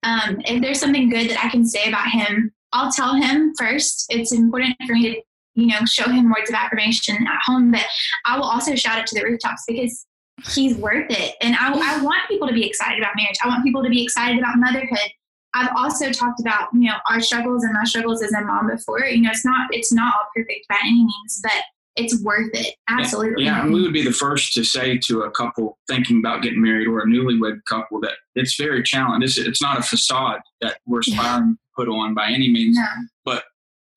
um, 0.04 0.40
if 0.44 0.62
there's 0.62 0.78
something 0.78 1.10
good 1.10 1.30
that 1.30 1.44
I 1.44 1.48
can 1.48 1.66
say 1.66 1.88
about 1.88 2.08
him 2.08 2.52
I'll 2.72 2.92
tell 2.92 3.14
him 3.14 3.52
first. 3.58 4.06
It's 4.10 4.32
important 4.32 4.76
for 4.86 4.94
me 4.94 5.10
to, 5.10 5.22
you 5.54 5.66
know, 5.66 5.84
show 5.86 6.08
him 6.08 6.30
words 6.30 6.50
of 6.50 6.54
affirmation 6.54 7.16
at 7.16 7.40
home, 7.44 7.70
but 7.72 7.84
I 8.24 8.36
will 8.36 8.44
also 8.44 8.74
shout 8.74 8.98
it 8.98 9.06
to 9.08 9.14
the 9.14 9.24
rooftops 9.24 9.64
because 9.66 10.06
he's 10.52 10.76
worth 10.76 11.10
it. 11.10 11.34
And 11.40 11.56
I, 11.56 11.72
I 11.72 12.02
want 12.02 12.28
people 12.28 12.48
to 12.48 12.54
be 12.54 12.66
excited 12.66 12.98
about 12.98 13.12
marriage. 13.16 13.36
I 13.42 13.48
want 13.48 13.64
people 13.64 13.82
to 13.82 13.90
be 13.90 14.02
excited 14.02 14.38
about 14.38 14.56
motherhood. 14.56 15.10
I've 15.54 15.70
also 15.76 16.12
talked 16.12 16.40
about, 16.40 16.68
you 16.72 16.88
know, 16.88 16.96
our 17.10 17.20
struggles 17.20 17.64
and 17.64 17.72
my 17.72 17.84
struggles 17.84 18.22
as 18.22 18.32
a 18.32 18.40
mom 18.40 18.68
before. 18.68 19.04
You 19.04 19.22
know, 19.22 19.30
it's 19.30 19.44
not 19.44 19.68
it's 19.72 19.92
not 19.92 20.14
all 20.14 20.26
perfect 20.34 20.68
by 20.68 20.76
any 20.84 21.00
means, 21.00 21.40
but 21.42 21.64
it's 21.96 22.22
worth 22.22 22.50
it. 22.54 22.74
Absolutely. 22.88 23.44
Yeah, 23.44 23.62
and 23.62 23.72
we 23.72 23.82
would 23.82 23.92
be 23.92 24.04
the 24.04 24.12
first 24.12 24.52
to 24.54 24.64
say 24.64 24.96
to 24.98 25.22
a 25.22 25.30
couple 25.32 25.76
thinking 25.88 26.18
about 26.18 26.42
getting 26.42 26.62
married 26.62 26.86
or 26.86 27.00
a 27.00 27.06
newlywed 27.06 27.58
couple 27.68 28.00
that 28.00 28.12
it's 28.36 28.56
very 28.56 28.82
challenging. 28.82 29.24
It's, 29.24 29.38
it's 29.38 29.60
not 29.60 29.78
a 29.78 29.82
facade 29.82 30.40
that 30.60 30.78
we're 30.86 31.00
aspiring 31.00 31.58
put 31.80 31.88
on 31.88 32.14
by 32.14 32.30
any 32.30 32.50
means. 32.50 32.76
No. 32.76 32.84
But 33.24 33.44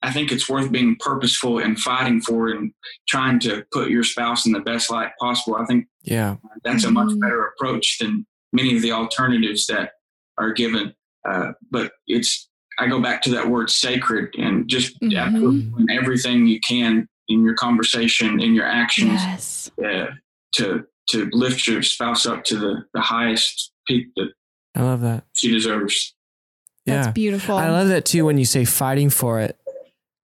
I 0.02 0.12
think 0.12 0.32
it's 0.32 0.50
worth 0.50 0.72
being 0.72 0.96
purposeful 1.00 1.60
and 1.60 1.80
fighting 1.80 2.22
for 2.22 2.50
and 2.50 2.74
trying 3.08 3.40
to 3.42 3.66
put 3.72 3.90
your 3.90 4.04
spouse 4.04 4.46
in 4.46 4.52
the 4.52 4.60
best 4.60 4.92
light 4.92 5.12
possible. 5.20 5.56
I 5.56 5.66
think 5.66 5.88
yeah, 6.04 6.36
that's 6.64 6.86
mm-hmm. 6.86 6.98
a 6.98 7.04
much 7.04 7.12
mm-hmm. 7.12 7.20
better 7.20 7.46
approach 7.48 7.98
than 8.00 8.26
many 8.52 8.76
of 8.76 8.82
the 8.82 8.92
alternatives 8.92 9.66
that 9.68 9.92
are 10.38 10.52
given. 10.52 10.94
Uh, 11.28 11.54
but 11.72 11.94
it's 12.08 12.50
I 12.80 12.88
go 12.88 13.02
back 13.02 13.22
to 13.24 13.32
that 13.32 13.48
word 13.48 13.70
sacred 13.70 14.34
and 14.38 14.68
just 14.68 15.00
mm-hmm. 15.02 15.86
everything 15.90 16.48
you 16.48 16.60
can 16.68 17.08
in 17.30 17.44
your 17.46 17.56
conversation, 17.56 18.42
in 18.42 18.54
your 18.54 18.66
actions, 18.66 19.22
yes. 19.22 19.72
uh, 19.84 20.08
to 20.56 20.86
to 21.10 21.30
lift 21.32 21.68
your 21.68 21.82
spouse 21.82 22.26
up 22.26 22.44
to 22.46 22.58
the, 22.58 22.86
the 22.94 23.02
highest 23.02 23.72
peak 23.88 24.08
that 24.16 24.30
I 24.76 24.82
love 24.82 25.02
that. 25.02 25.26
she 25.34 25.52
deserves. 25.52 26.16
That's 26.86 27.08
Yeah. 27.08 27.12
beautiful. 27.12 27.56
I 27.58 27.70
love 27.70 27.88
that 27.90 28.06
too 28.06 28.26
when 28.26 28.38
you 28.38 28.46
say 28.46 28.66
fighting 28.66 29.10
for 29.10 29.40
it. 29.40 29.58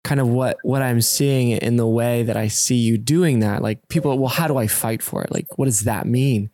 Kind 0.04 0.20
of 0.20 0.28
what 0.28 0.56
what 0.62 0.80
I'm 0.82 1.00
seeing 1.00 1.50
in 1.50 1.76
the 1.76 1.86
way 1.86 2.22
that 2.22 2.36
I 2.36 2.48
see 2.48 2.76
you 2.76 2.96
doing 2.98 3.40
that. 3.40 3.62
Like 3.62 3.86
people, 3.88 4.16
well, 4.18 4.28
how 4.28 4.46
do 4.48 4.56
I 4.56 4.66
fight 4.66 5.02
for 5.02 5.22
it? 5.22 5.30
Like, 5.30 5.46
what 5.58 5.66
does 5.66 5.80
that 5.82 6.06
mean? 6.06 6.50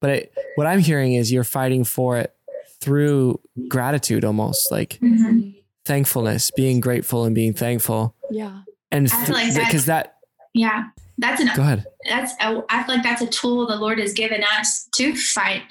But 0.00 0.10
it, 0.10 0.32
what 0.56 0.66
I'm 0.66 0.80
hearing 0.80 1.14
is 1.14 1.30
you're 1.32 1.44
fighting 1.44 1.84
for 1.84 2.18
it 2.18 2.34
through 2.80 3.40
gratitude, 3.68 4.24
almost 4.24 4.70
like 4.70 4.98
Mhm. 5.02 5.54
thankfulness, 5.84 6.50
being 6.50 6.80
grateful 6.80 7.24
and 7.24 7.34
being 7.34 7.52
thankful. 7.54 8.14
yeah. 8.30 8.60
And 8.90 9.10
I 9.12 9.26
like 9.26 9.54
because 9.54 9.86
that, 9.86 10.16
Yeah, 10.54 10.84
that's 11.18 11.40
an 11.40 11.50
go 11.56 11.62
ahead. 11.62 11.86
that's 12.08 12.32
a, 12.40 12.62
I 12.68 12.82
feel 12.84 12.94
like 12.96 13.04
that's 13.04 13.22
a 13.22 13.26
tool 13.26 13.66
the 13.66 13.76
Lord 13.76 13.98
has 13.98 14.12
given 14.12 14.42
us 14.58 14.88
to 14.96 15.14
fight 15.16 15.62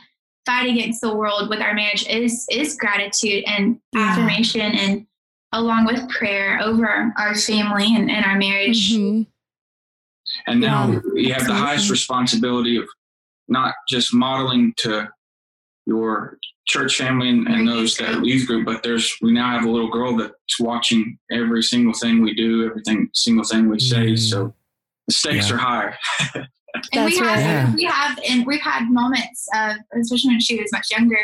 fight 0.46 0.70
against 0.70 1.02
the 1.02 1.14
world 1.14 1.50
with 1.50 1.60
our 1.62 1.74
marriage 1.74 2.06
is 2.08 2.46
is 2.52 2.76
gratitude 2.76 3.44
and 3.48 3.80
Yeah. 3.94 4.02
affirmation 4.12 4.62
and 4.62 5.08
along 5.52 5.86
with 5.86 6.08
prayer 6.10 6.60
over 6.62 6.88
our, 6.88 7.14
our 7.18 7.36
family 7.36 7.96
and, 7.96 8.12
and 8.12 8.26
our 8.26 8.38
marriage. 8.38 8.94
Mhm. 8.94 9.26
And 10.48 10.60
now 10.60 10.92
Yeah. 10.92 11.00
you 11.16 11.34
have 11.34 11.48
the 11.48 11.54
highest 11.54 11.90
responsibility 11.90 12.78
of 12.78 12.86
not 13.48 13.74
just 13.88 14.14
modeling 14.14 14.74
to 14.78 15.08
your 15.86 16.40
church 16.68 16.98
family 16.98 17.30
and, 17.30 17.48
and 17.48 17.68
those 17.68 17.96
that 17.98 18.26
youth 18.26 18.48
group, 18.48 18.66
but 18.66 18.82
there's 18.82 19.16
we 19.22 19.32
now 19.32 19.52
have 19.52 19.66
a 19.66 19.70
little 19.70 19.90
girl 19.92 20.18
that's 20.18 20.60
watching 20.60 21.18
every 21.32 21.62
single 21.62 21.94
thing 21.94 22.22
we 22.24 22.34
do, 22.34 22.66
everything 22.68 23.08
single 23.14 23.44
thing 23.46 23.70
we 23.70 23.80
say. 23.80 24.14
Mm. 24.14 24.20
So 24.20 24.54
the 25.08 25.14
stakes 25.14 25.50
Yeah. 25.50 25.56
are 25.56 25.60
higher. 25.60 25.98
And 26.94 27.06
we 27.06 27.18
have 27.18 27.26
right. 27.26 27.40
Yeah. 27.40 27.76
we 27.76 27.84
have 27.86 28.20
and 28.28 28.46
we've 28.46 28.62
had 28.62 28.90
moments 28.90 29.48
of 29.56 29.78
especially 30.00 30.32
when 30.32 30.40
she 30.40 30.60
was 30.60 30.72
much 30.72 30.88
younger, 30.92 31.20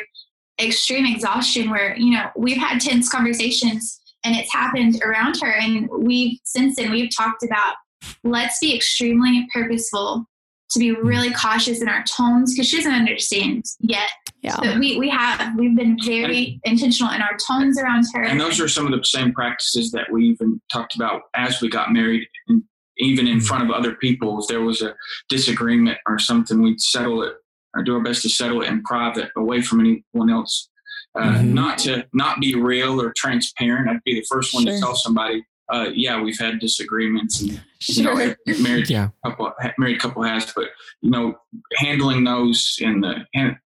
extreme 0.60 1.06
exhaustion 1.06 1.70
where, 1.70 1.96
you 1.98 2.12
know, 2.14 2.30
we've 2.36 2.58
had 2.58 2.80
tense 2.82 3.10
conversations 3.10 4.00
and 4.24 4.36
it's 4.36 4.52
happened 4.54 5.02
around 5.04 5.40
her 5.42 5.52
and 5.52 5.90
we've 5.92 6.38
since 6.44 6.76
then 6.76 6.92
we've 6.92 7.10
talked 7.16 7.44
about 7.44 7.76
let's 8.24 8.60
be 8.60 8.76
extremely 8.76 9.48
purposeful 9.54 10.26
to 10.72 10.80
be 10.80 10.92
mm. 10.92 11.04
really 11.04 11.32
cautious 11.34 11.82
in 11.82 11.90
our 11.90 12.04
tones 12.04 12.54
because 12.54 12.68
she 12.68 12.78
doesn't 12.78 12.94
understand 12.94 13.66
yet. 13.80 14.10
Yeah. 14.42 14.56
But 14.58 14.80
we, 14.80 14.98
we 14.98 15.10
have 15.10 15.56
we've 15.58 15.76
been 15.76 15.98
very 16.04 16.60
intentional 16.64 17.14
in 17.14 17.22
our 17.22 17.38
tones 17.48 17.80
around 17.80 18.06
her. 18.14 18.24
And 18.24 18.42
those 18.42 18.60
are 18.60 18.68
some 18.68 18.92
of 18.92 18.98
the 18.98 19.06
same 19.06 19.34
practices 19.34 19.92
that 19.92 20.12
we 20.12 20.24
even 20.26 20.60
talked 20.72 20.96
about 20.96 21.24
as 21.36 21.62
we 21.62 21.70
got 21.70 21.92
married. 21.92 22.28
And 22.48 22.64
even 23.02 23.28
in 23.28 23.42
front 23.42 23.64
of 23.64 23.72
other 23.72 23.96
people, 23.96 24.40
if 24.40 24.48
there 24.48 24.62
was 24.62 24.82
a 24.82 24.96
disagreement 25.30 25.98
or 26.08 26.20
something, 26.20 26.62
we'd 26.62 26.80
settle 26.82 27.24
it 27.24 27.34
or 27.76 27.84
do 27.84 27.96
our 27.96 28.04
best 28.04 28.22
to 28.24 28.30
settle 28.30 28.62
it 28.62 28.68
in 28.70 28.84
private, 28.84 29.30
away 29.38 29.62
from 29.62 29.80
anyone 29.80 30.30
else. 30.30 30.70
Uh, 31.18 31.34
Mhm. 31.40 31.46
Not 31.54 31.78
to 31.80 32.06
not 32.14 32.40
be 32.40 32.56
real 32.56 33.02
or 33.02 33.14
transparent. 33.18 33.90
I'd 33.90 34.04
be 34.06 34.14
the 34.16 34.26
first 34.30 34.54
one 34.54 34.64
Sure. 34.64 34.74
to 34.74 34.80
tell 34.80 34.96
somebody, 34.96 35.44
uh, 35.74 35.90
"Yeah, 35.94 36.22
we've 36.22 36.38
had 36.40 36.60
disagreements, 36.60 37.42
and 37.42 37.62
you 37.88 38.04
know, 38.04 38.16
married 38.60 38.90
Yeah. 38.90 39.10
couple, 39.26 39.52
married 39.78 40.00
couple 40.00 40.24
has." 40.24 40.52
But 40.54 40.70
you 41.02 41.10
know, 41.10 41.36
handling 41.78 42.24
those 42.24 42.78
in 42.80 43.02
the 43.02 43.26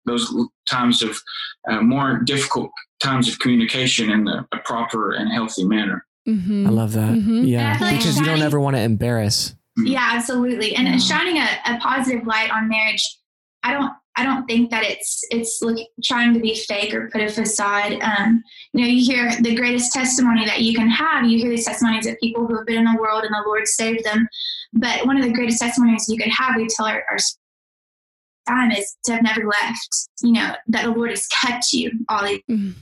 those 0.06 0.34
times 0.70 1.02
of 1.04 1.18
uh, 1.70 1.82
more 1.82 2.20
difficult 2.24 2.72
times 3.00 3.28
of 3.30 3.38
communication 3.40 4.10
in 4.10 4.24
the, 4.26 4.46
a 4.54 4.58
proper 4.66 5.12
and 5.12 5.32
healthy 5.32 5.64
manner. 5.66 6.06
Mhm. 6.28 6.67
I 6.67 6.70
love 6.70 6.93
that. 6.93 7.11
Mhm. 7.13 7.47
Yeah. 7.47 7.59
And 7.61 7.67
I 7.70 7.78
feel 7.78 7.88
like 7.88 7.97
Because 7.97 8.20
you 8.20 8.26
don't 8.26 8.41
ever 8.41 8.59
want 8.59 8.76
to 8.76 8.82
embarrass. 8.82 9.55
Yeah, 9.78 10.09
absolutely. 10.13 10.76
And 10.76 10.88
Yeah. 10.88 10.97
shining 10.97 11.38
a, 11.38 11.47
a 11.65 11.78
positive 11.80 12.26
light 12.28 12.51
on 12.51 12.67
marriage, 12.67 13.03
I 13.63 13.74
don't 13.74 13.91
I 14.15 14.24
don't 14.24 14.45
think 14.47 14.70
that 14.72 14.84
it's 14.84 15.24
it's 15.32 15.61
like 15.61 15.88
trying 16.03 16.34
to 16.34 16.41
be 16.41 16.53
fake 16.53 16.93
or 16.93 17.09
put 17.09 17.22
a 17.22 17.30
facade. 17.30 17.93
Um, 18.01 18.43
you 18.74 18.82
know, 18.82 18.88
you 18.88 19.01
hear 19.05 19.32
the 19.41 19.55
greatest 19.55 19.93
testimony 19.93 20.45
that 20.45 20.61
you 20.61 20.74
can 20.76 20.89
have. 20.89 21.24
You 21.26 21.38
hear 21.38 21.49
these 21.49 21.65
testimonies 21.65 22.05
of 22.05 22.20
people 22.20 22.45
who 22.45 22.57
have 22.57 22.65
been 22.65 22.80
in 22.80 22.84
the 22.93 22.99
world 22.99 23.24
and 23.24 23.34
the 23.34 23.43
Lord 23.47 23.65
saved 23.67 24.03
them. 24.03 24.28
But 24.74 25.05
one 25.05 25.15
of 25.15 25.24
the 25.24 25.32
greatest 25.32 25.61
testimonies 25.61 26.09
you 26.09 26.17
could 26.17 26.32
have, 26.34 26.55
we 26.57 26.67
tell 26.67 26.86
our, 26.88 27.01
our 27.09 27.17
time 28.49 28.72
is 28.72 28.97
to 29.05 29.13
have 29.13 29.24
never 29.24 29.45
left. 29.45 30.09
You 30.22 30.34
know 30.34 30.53
that 30.67 30.84
the 30.84 30.91
Lord 30.91 31.11
has 31.11 31.26
kept 31.28 31.72
you 31.72 31.91
all 32.09 32.26
these 32.26 32.41
Mhm. 32.49 32.74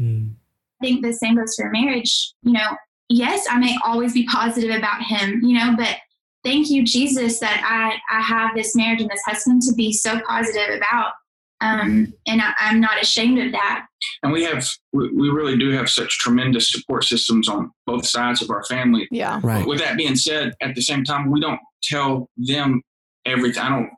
Mm. 0.00 0.34
I 0.82 0.86
think 0.86 1.04
the 1.04 1.12
same 1.12 1.36
goes 1.36 1.54
for 1.54 1.70
marriage. 1.70 2.32
You 2.42 2.52
know, 2.52 2.76
yes, 3.08 3.46
I 3.48 3.58
may 3.58 3.76
always 3.84 4.12
be 4.12 4.26
positive 4.26 4.74
about 4.74 5.02
him, 5.02 5.40
you 5.42 5.56
know, 5.58 5.74
but 5.76 5.96
thank 6.44 6.70
you, 6.70 6.84
Jesus, 6.84 7.38
that 7.38 7.62
I, 7.64 8.16
I 8.16 8.20
have 8.20 8.54
this 8.54 8.74
marriage 8.74 9.00
and 9.00 9.10
this 9.10 9.22
husband 9.24 9.62
to 9.62 9.74
be 9.74 9.92
so 9.92 10.20
positive 10.26 10.76
about. 10.76 11.12
Um, 11.60 12.12
and 12.26 12.42
I, 12.42 12.54
I'm 12.58 12.80
not 12.80 13.00
ashamed 13.00 13.38
of 13.38 13.52
that. 13.52 13.86
And 14.24 14.32
we 14.32 14.42
have, 14.42 14.68
we, 14.92 15.12
we 15.12 15.30
really 15.30 15.56
do 15.56 15.70
have 15.70 15.88
such 15.88 16.18
tremendous 16.18 16.72
support 16.72 17.04
systems 17.04 17.48
on 17.48 17.70
both 17.86 18.04
sides 18.04 18.42
of 18.42 18.50
our 18.50 18.64
family. 18.64 19.06
Yeah. 19.12 19.38
Right. 19.44 19.64
With 19.64 19.78
that 19.78 19.96
being 19.96 20.16
said, 20.16 20.54
at 20.60 20.74
the 20.74 20.82
same 20.82 21.04
time, 21.04 21.30
we 21.30 21.40
don't 21.40 21.60
tell 21.84 22.28
them 22.36 22.82
everything. 23.24 23.62
I 23.62 23.68
don't 23.68 23.90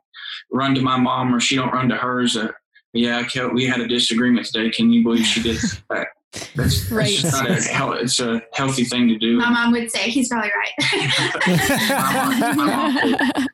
run 0.51 0.75
to 0.75 0.81
my 0.81 0.97
mom 0.97 1.33
or 1.33 1.39
she 1.39 1.55
don't 1.55 1.73
run 1.73 1.89
to 1.89 1.95
hers. 1.95 2.37
Uh, 2.37 2.51
yeah, 2.93 3.27
we 3.51 3.65
had 3.65 3.81
a 3.81 3.87
disagreement 3.87 4.45
today. 4.45 4.69
Can 4.69 4.91
you 4.91 5.01
believe 5.01 5.25
she 5.25 5.41
did 5.41 5.57
that? 5.89 6.09
That's, 6.55 6.55
that's 6.55 6.91
Right. 6.91 7.07
just 7.07 7.33
not 7.73 7.97
a, 7.97 7.99
it's 8.01 8.19
a 8.19 8.41
healthy 8.53 8.83
thing 8.85 9.07
to 9.09 9.17
do. 9.17 9.37
My 9.37 9.49
mom 9.49 9.71
would 9.71 9.91
say, 9.91 10.09
he's 10.09 10.29
probably 10.29 10.51
right. 10.55 10.73
My 11.89 12.39
mom- 12.57 12.57
my 12.57 13.15
mom- 13.35 13.47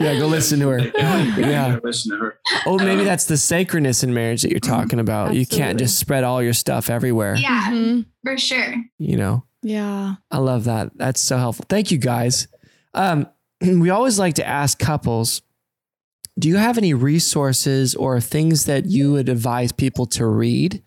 yeah, 0.00 0.18
go 0.18 0.26
listen 0.26 0.60
to 0.60 0.68
her. 0.68 0.78
Yeah, 0.80 1.36
Yeah. 1.38 1.78
listen 1.82 2.12
to 2.12 2.18
her. 2.18 2.38
Oh, 2.66 2.76
maybe 2.78 3.04
that's 3.04 3.24
the 3.24 3.36
sacredness 3.38 4.02
in 4.02 4.12
marriage 4.12 4.42
that 4.42 4.50
you're 4.50 4.60
talking 4.60 4.98
about. 5.00 5.34
You 5.34 5.46
can't 5.46 5.78
just 5.78 5.98
spread 5.98 6.24
all 6.24 6.42
your 6.42 6.52
stuff 6.52 6.90
everywhere. 6.90 7.36
yeah, 7.36 7.68
Mhm. 7.70 8.06
for 8.22 8.36
sure. 8.36 8.74
You 8.98 9.16
know, 9.16 9.44
Yeah. 9.62 10.16
I 10.30 10.38
love 10.38 10.64
that. 10.64 10.90
That's 10.96 11.20
so 11.20 11.38
helpful. 11.38 11.64
Thank 11.68 11.90
you 11.90 11.98
guys. 11.98 12.48
Um, 12.94 13.26
we 13.60 13.88
always 13.90 14.18
like 14.18 14.34
to 14.34 14.46
ask 14.46 14.78
couples 14.78 15.42
do 16.38 16.48
you 16.48 16.56
have 16.56 16.78
any 16.78 16.94
resources 16.94 17.94
or 17.94 18.18
things 18.20 18.64
that 18.64 18.86
you 18.86 19.12
would 19.12 19.28
advise 19.28 19.72
people 19.72 20.06
to 20.06 20.26
read 20.26 20.82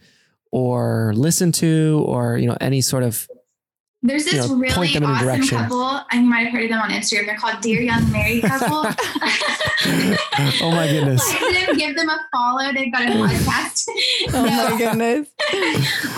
or 0.53 1.13
listen 1.15 1.51
to 1.51 2.03
or, 2.05 2.37
you 2.37 2.45
know, 2.45 2.55
any 2.61 2.79
sort 2.79 3.01
of 3.01 3.27
There's 4.03 4.25
this 4.25 4.33
You 4.33 4.41
know, 4.41 4.55
really 4.55 4.93
them 4.93 5.03
in 5.03 5.09
a 5.09 5.13
awesome 5.13 5.47
couple, 5.47 6.01
and 6.11 6.25
you 6.25 6.29
might 6.29 6.41
have 6.45 6.53
heard 6.53 6.65
of 6.65 6.69
them 6.69 6.79
on 6.79 6.91
Instagram. 6.91 7.25
They're 7.25 7.37
called 7.37 7.59
Dear 7.61 7.81
Young 7.81 8.11
Married 8.11 8.43
Couple. 8.43 8.85
Oh 10.61 10.71
my 10.71 10.87
goodness. 10.87 11.27
Them, 11.33 11.75
give 11.75 11.95
them 11.95 12.09
a 12.09 12.19
follow. 12.31 12.71
They've 12.73 12.91
got 12.91 13.03
a 13.03 13.11
podcast. 13.11 13.85
Oh 14.33 14.43
my 14.43 14.77
goodness. 14.77 15.27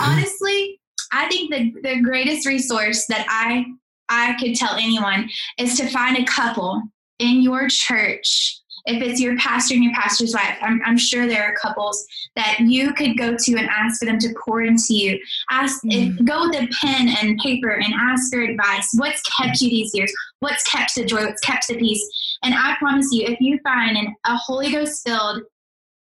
Honestly, 0.00 0.80
I 1.12 1.28
think 1.28 1.50
the, 1.50 1.80
the 1.82 2.00
greatest 2.02 2.46
resource 2.46 3.06
that 3.06 3.26
I 3.28 3.64
I 4.08 4.36
could 4.38 4.54
tell 4.54 4.74
anyone 4.74 5.28
is 5.58 5.76
to 5.78 5.88
find 5.88 6.16
a 6.16 6.24
couple 6.24 6.82
in 7.18 7.42
your 7.42 7.68
church. 7.68 8.60
If 8.86 9.02
it's 9.02 9.20
your 9.20 9.36
pastor 9.36 9.74
and 9.74 9.84
your 9.84 9.92
pastor's 9.92 10.32
wife, 10.32 10.56
I'm, 10.62 10.80
I'm 10.84 10.96
sure 10.96 11.26
there 11.26 11.44
are 11.44 11.54
couples 11.56 12.06
that 12.36 12.58
you 12.60 12.94
could 12.94 13.18
go 13.18 13.36
to 13.36 13.56
and 13.56 13.68
ask 13.68 13.98
for 13.98 14.06
them 14.06 14.18
to 14.20 14.34
pour 14.44 14.62
into 14.62 14.94
you. 14.94 15.20
Ask, 15.50 15.80
if, 15.84 16.24
go 16.24 16.48
with 16.48 16.56
a 16.56 16.68
pen 16.80 17.08
and 17.20 17.38
paper 17.38 17.70
and 17.70 17.92
ask 17.94 18.32
for 18.32 18.40
advice. 18.40 18.88
What's 18.94 19.22
kept 19.22 19.60
you 19.60 19.70
these 19.70 19.90
years? 19.92 20.12
What's 20.38 20.62
kept 20.64 20.94
the 20.94 21.04
joy? 21.04 21.26
What's 21.26 21.40
kept 21.40 21.68
the 21.68 21.76
peace? 21.76 22.02
And 22.42 22.54
I 22.54 22.76
promise 22.78 23.08
you, 23.10 23.26
if 23.26 23.40
you 23.40 23.58
find 23.64 23.96
an, 23.96 24.14
a 24.24 24.36
Holy 24.36 24.70
Ghost 24.70 25.02
filled 25.04 25.42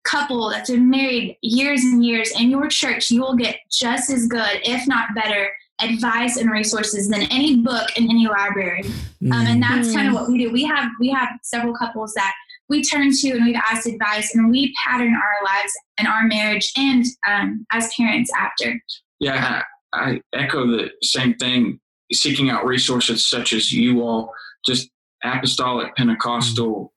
couple 0.04 0.50
that's 0.50 0.70
been 0.70 0.90
married 0.90 1.36
years 1.40 1.82
and 1.82 2.04
years 2.04 2.30
in 2.38 2.50
your 2.50 2.68
church, 2.68 3.10
you 3.10 3.22
will 3.22 3.36
get 3.36 3.56
just 3.72 4.10
as 4.10 4.26
good, 4.26 4.60
if 4.62 4.86
not 4.86 5.14
better, 5.14 5.50
advice 5.80 6.36
and 6.36 6.50
resources 6.50 7.08
than 7.08 7.22
any 7.22 7.56
book 7.56 7.88
in 7.96 8.04
any 8.04 8.28
library. 8.28 8.84
Um, 9.32 9.46
and 9.46 9.62
that's 9.62 9.92
kind 9.92 10.08
of 10.08 10.14
what 10.14 10.28
we 10.28 10.38
do. 10.38 10.52
We 10.52 10.64
have 10.64 10.90
we 11.00 11.08
have 11.08 11.28
several 11.42 11.74
couples 11.74 12.12
that 12.14 12.34
we 12.68 12.82
turn 12.82 13.10
to 13.12 13.30
and 13.30 13.44
we've 13.44 13.60
asked 13.70 13.86
advice 13.86 14.34
and 14.34 14.50
we 14.50 14.72
pattern 14.86 15.14
our 15.14 15.44
lives 15.44 15.72
and 15.98 16.08
our 16.08 16.24
marriage 16.24 16.70
and 16.76 17.04
um, 17.28 17.66
as 17.72 17.90
parents 17.96 18.30
after. 18.36 18.80
Yeah, 19.20 19.62
I, 19.92 19.98
I 19.98 20.20
echo 20.32 20.66
the 20.66 20.90
same 21.02 21.34
thing. 21.34 21.80
Seeking 22.12 22.50
out 22.50 22.66
resources 22.66 23.26
such 23.28 23.52
as 23.52 23.72
you 23.72 24.02
all, 24.02 24.32
just 24.66 24.88
apostolic 25.24 25.94
Pentecostal 25.96 26.92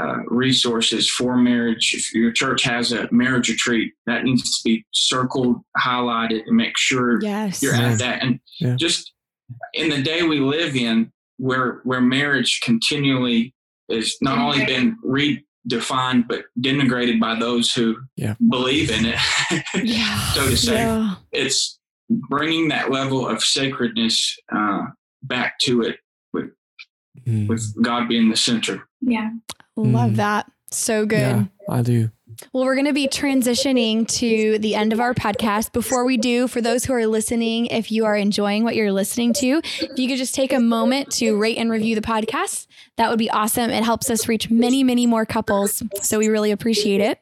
uh, 0.00 0.18
resources 0.28 1.10
for 1.10 1.36
marriage. 1.36 1.92
If 1.92 2.14
your 2.14 2.30
church 2.30 2.62
has 2.62 2.92
a 2.92 3.08
marriage 3.10 3.48
retreat, 3.48 3.92
that 4.06 4.22
needs 4.22 4.42
to 4.42 4.60
be 4.64 4.84
circled, 4.92 5.56
highlighted, 5.76 6.42
and 6.46 6.56
make 6.56 6.78
sure 6.78 7.20
Yes. 7.20 7.62
you're 7.62 7.74
Yeah. 7.74 7.90
at 7.92 7.98
that. 7.98 8.22
And 8.22 8.38
Yeah. 8.60 8.76
just 8.78 9.12
in 9.74 9.88
the 9.90 10.00
day 10.00 10.22
we 10.22 10.38
live 10.40 10.76
in, 10.76 11.10
where 11.38 11.80
where 11.84 12.00
marriage 12.00 12.60
continually 12.62 13.54
is 13.88 14.16
not 14.20 14.38
only 14.38 14.64
been 14.64 14.96
redefined 15.04 16.28
but 16.28 16.44
denigrated 16.60 17.20
by 17.20 17.34
those 17.38 17.72
who 17.72 17.96
Yeah. 18.16 18.34
believe 18.48 18.90
in 18.90 19.04
it, 19.06 19.18
Yeah. 19.84 20.18
so 20.32 20.48
to 20.48 20.56
say 20.56 20.74
Yeah. 20.82 21.14
it's 21.32 21.78
bringing 22.10 22.68
that 22.68 22.90
level 22.90 23.26
of 23.26 23.42
sacredness 23.42 24.36
uh, 24.54 24.86
back 25.22 25.58
to 25.60 25.82
it 25.82 25.98
Mm. 27.26 27.48
with 27.48 27.74
God 27.82 28.08
being 28.08 28.30
the 28.30 28.36
center. 28.36 28.88
Yeah. 29.02 29.30
Love 29.76 30.12
Mm. 30.12 30.16
that. 30.16 30.50
So 30.70 31.04
good. 31.04 31.18
Yeah, 31.18 31.44
I 31.68 31.82
do. 31.82 32.10
Well, 32.52 32.64
we're 32.64 32.76
going 32.76 32.86
to 32.86 32.92
be 32.92 33.08
transitioning 33.08 34.06
to 34.18 34.58
the 34.58 34.74
end 34.74 34.92
of 34.92 35.00
our 35.00 35.12
podcast. 35.12 35.72
Before 35.72 36.04
we 36.04 36.16
do, 36.16 36.46
for 36.46 36.60
those 36.60 36.84
who 36.84 36.92
are 36.92 37.06
listening, 37.06 37.66
if 37.66 37.90
you 37.90 38.04
are 38.04 38.16
enjoying 38.16 38.64
what 38.64 38.76
you're 38.76 38.92
listening 38.92 39.32
to, 39.34 39.60
if 39.64 39.98
you 39.98 40.08
could 40.08 40.18
just 40.18 40.34
take 40.34 40.52
a 40.52 40.60
moment 40.60 41.10
to 41.12 41.36
rate 41.36 41.58
and 41.58 41.70
review 41.70 41.94
the 41.94 42.00
podcast, 42.00 42.66
that 42.96 43.10
would 43.10 43.18
be 43.18 43.30
awesome. 43.30 43.70
It 43.70 43.84
helps 43.84 44.08
us 44.08 44.28
reach 44.28 44.50
many, 44.50 44.84
many 44.84 45.06
more 45.06 45.26
couples. 45.26 45.82
So 46.00 46.18
we 46.18 46.28
really 46.28 46.52
appreciate 46.52 47.00
it. 47.00 47.20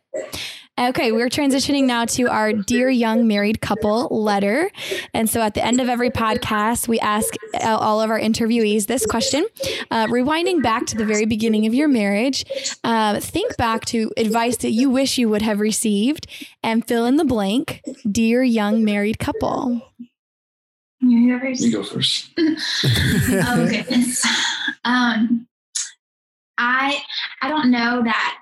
Okay, 0.78 1.10
we're 1.10 1.30
transitioning 1.30 1.84
now 1.84 2.04
to 2.04 2.24
our 2.24 2.52
Dear 2.52 2.90
Young 2.90 3.26
Married 3.26 3.62
Couple 3.62 4.08
letter. 4.10 4.70
And 5.14 5.28
so 5.28 5.40
at 5.40 5.54
the 5.54 5.64
end 5.64 5.80
of 5.80 5.88
every 5.88 6.10
podcast, 6.10 6.86
we 6.86 7.00
ask 7.00 7.34
all 7.62 8.02
of 8.02 8.10
our 8.10 8.20
interviewees 8.20 8.86
this 8.86 9.06
question 9.06 9.46
uh, 9.90 10.06
Rewinding 10.08 10.62
back 10.62 10.84
to 10.86 10.96
the 10.96 11.06
very 11.06 11.24
beginning 11.24 11.64
of 11.64 11.72
your 11.72 11.88
marriage, 11.88 12.44
uh, 12.84 13.20
think 13.20 13.56
back 13.56 13.86
to 13.86 14.12
advice 14.18 14.58
that 14.58 14.72
you 14.72 14.90
wish 14.90 15.16
you 15.16 15.30
would 15.30 15.40
have 15.40 15.60
received 15.60 16.26
and 16.62 16.86
fill 16.86 17.06
in 17.06 17.16
the 17.16 17.24
blank 17.24 17.80
Dear 18.10 18.42
Young 18.42 18.84
Married 18.84 19.18
Couple. 19.18 19.80
You 21.00 21.38
go 21.72 21.84
first. 21.84 22.30
You 22.36 22.56
oh 22.84 23.66
goodness. 23.70 24.26
Um, 24.84 25.48
I 26.58 27.02
I 27.42 27.48
don't 27.48 27.72
know 27.72 28.02
that 28.04 28.38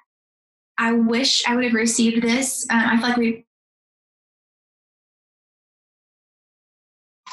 I 0.79 0.93
wish 0.93 1.47
I 1.47 1.55
would 1.55 1.65
have 1.65 1.75
received 1.75 2.23
this. 2.23 2.67
Um, 2.71 2.81
I 2.81 2.97
feel 2.97 3.09
like 3.09 3.17
we 3.17 3.47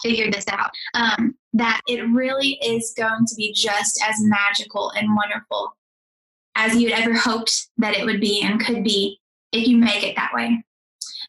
figured 0.01 0.33
this 0.33 0.47
out. 0.47 0.71
Um, 0.93 1.35
that 1.53 1.81
it 1.87 2.01
really 2.09 2.59
is 2.63 2.93
going 2.97 3.25
to 3.25 3.35
be 3.35 3.53
just 3.53 4.03
as 4.07 4.15
magical 4.21 4.91
and 4.91 5.15
wonderful 5.15 5.75
as 6.55 6.75
you'd 6.75 6.93
ever 6.93 7.13
hoped 7.13 7.67
that 7.77 7.95
it 7.95 8.05
would 8.05 8.21
be 8.21 8.41
and 8.41 8.63
could 8.63 8.83
be 8.83 9.19
if 9.51 9.67
you 9.67 9.77
make 9.77 10.03
it 10.03 10.15
that 10.15 10.33
way. 10.33 10.63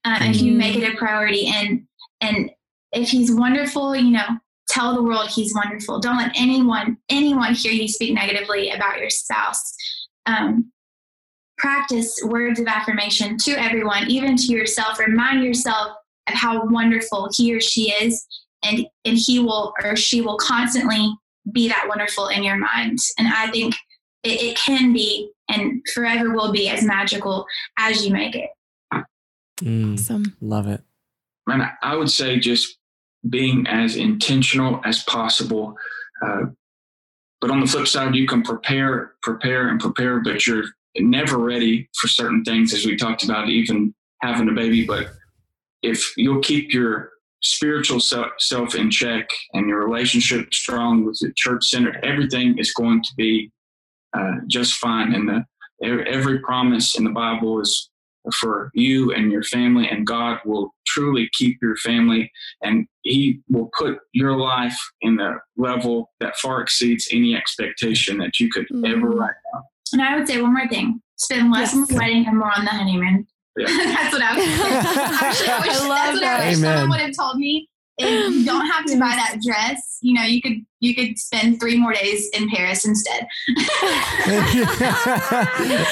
Mm-hmm. 0.06 0.30
If 0.30 0.42
you 0.42 0.52
make 0.52 0.76
it 0.76 0.92
a 0.92 0.96
priority 0.96 1.46
and 1.46 1.86
and 2.20 2.50
if 2.92 3.08
he's 3.08 3.32
wonderful, 3.32 3.96
you 3.96 4.10
know, 4.10 4.26
tell 4.68 4.94
the 4.94 5.02
world 5.02 5.28
he's 5.28 5.54
wonderful. 5.54 6.00
Don't 6.00 6.18
let 6.18 6.32
anyone 6.36 6.98
anyone 7.08 7.54
hear 7.54 7.72
you 7.72 7.88
speak 7.88 8.14
negatively 8.14 8.70
about 8.70 8.98
your 8.98 9.10
spouse. 9.10 9.74
Um, 10.26 10.71
practice 11.62 12.18
words 12.24 12.58
of 12.58 12.66
affirmation 12.66 13.38
to 13.38 13.52
everyone, 13.52 14.10
even 14.10 14.36
to 14.36 14.46
yourself. 14.52 14.98
Remind 14.98 15.44
yourself 15.44 15.96
of 16.28 16.34
how 16.34 16.64
wonderful 16.66 17.30
he 17.34 17.54
or 17.54 17.60
she 17.60 17.92
is, 17.92 18.26
and 18.64 18.84
and 19.04 19.16
he 19.16 19.38
will 19.38 19.72
or 19.82 19.96
she 19.96 20.20
will 20.20 20.36
constantly 20.36 21.14
be 21.52 21.68
that 21.68 21.86
wonderful 21.88 22.28
in 22.28 22.42
your 22.42 22.56
mind. 22.56 22.98
And 23.18 23.28
I 23.28 23.50
think 23.50 23.74
it, 24.24 24.42
it 24.42 24.58
can 24.58 24.92
be 24.92 25.30
and 25.48 25.82
forever 25.94 26.32
will 26.32 26.52
be 26.52 26.68
as 26.68 26.84
magical 26.84 27.46
as 27.78 28.04
you 28.04 28.12
make 28.12 28.34
it. 28.34 28.50
Mm, 29.60 29.94
awesome, 29.94 30.36
love 30.40 30.66
it. 30.66 30.82
Man, 31.46 31.68
I 31.82 31.96
would 31.96 32.10
say 32.10 32.38
just 32.40 32.78
being 33.28 33.66
as 33.68 33.96
intentional 33.96 34.80
as 34.84 35.02
possible. 35.04 35.76
Uh, 36.24 36.46
but 37.40 37.50
on 37.50 37.60
the 37.60 37.66
flip 37.66 37.88
side, 37.88 38.14
you 38.14 38.26
can 38.26 38.42
prepare, 38.42 39.14
prepare, 39.22 39.68
and 39.68 39.80
prepare, 39.80 40.20
but 40.20 40.46
you're 40.46 40.64
never 40.97 41.38
ready 41.38 41.88
for 42.01 42.09
certain 42.09 42.45
things, 42.45 42.74
as 42.74 42.84
we 42.84 42.97
talked 42.97 43.24
about, 43.24 43.49
even 43.49 43.95
having 44.20 44.49
a 44.49 44.53
baby. 44.53 44.86
But 44.86 45.09
if 45.82 46.12
you'll 46.16 46.43
keep 46.43 46.72
your 46.72 47.11
spiritual 47.43 48.01
self 48.01 48.74
in 48.74 48.90
check 48.90 49.28
and 49.53 49.68
your 49.68 49.84
relationship 49.84 50.55
strong 50.55 51.05
with 51.05 51.18
the 51.20 51.32
church 51.36 51.64
centered, 51.64 51.99
everything 52.03 52.57
is 52.59 52.72
going 52.72 53.03
to 53.03 53.11
be 53.16 53.51
uh, 54.16 54.36
just 54.47 54.74
fine. 54.74 55.14
And 55.14 55.28
the 55.28 55.45
every 55.82 56.38
promise 56.40 56.97
in 56.97 57.05
the 57.05 57.11
Bible 57.11 57.61
is 57.61 57.90
for 58.38 58.70
you 58.74 59.12
and 59.12 59.32
your 59.32 59.43
family, 59.43 59.88
and 59.88 60.07
God 60.07 60.38
will 60.45 60.70
truly 60.86 61.28
keep 61.36 61.59
your 61.61 61.76
family, 61.76 62.30
and 62.62 62.86
He 63.03 63.40
will 63.49 63.70
put 63.76 63.99
your 64.12 64.36
life 64.36 64.78
in 65.01 65.18
a 65.18 65.38
level 65.57 66.12
that 66.20 66.36
far 66.36 66.61
exceeds 66.61 67.09
any 67.11 67.34
expectation 67.34 68.18
that 68.18 68.38
you 68.38 68.49
could 68.51 68.68
mm-hmm. 68.68 68.84
ever 68.84 69.11
write 69.11 69.34
down. 69.53 69.62
And 69.93 70.03
I 70.03 70.16
would 70.16 70.26
say 70.26 70.40
one 70.40 70.55
more 70.55 70.68
thing: 70.68 71.01
spend 71.16 71.53
less 71.53 71.74
yes. 71.74 71.76
on 71.76 71.84
the 71.86 71.95
wedding 71.95 72.26
and 72.26 72.38
more 72.38 72.53
on 72.57 72.64
the 72.64 72.70
honeymoon. 72.70 73.26
Yeah. 73.57 73.66
that's 73.66 74.12
what 74.12 74.22
I 74.22 74.36
was. 74.36 75.22
Actually, 75.22 75.49
I, 75.49 75.61
wish, 75.61 75.80
I 75.80 75.88
love 75.88 75.88
that's 75.88 76.12
what 76.14 76.20
that. 76.20 76.40
I 76.40 76.49
wish 76.49 76.59
Amen. 76.59 76.78
someone 76.78 76.90
would 76.90 77.01
have 77.01 77.16
told 77.16 77.36
me. 77.38 77.68
If 77.99 78.34
you 78.34 78.45
don't 78.47 78.66
have 78.66 78.84
to 78.86 78.99
buy 78.99 79.14
that 79.16 79.36
dress, 79.45 79.99
you 80.01 80.14
know, 80.14 80.22
you 80.22 80.40
could 80.40 80.64
you 80.80 80.95
could 80.97 81.16
spend 81.16 81.61
three 81.61 81.78
more 81.78 81.93
days 81.93 82.28
in 82.30 82.49
Paris 82.49 82.84
instead. 82.84 83.24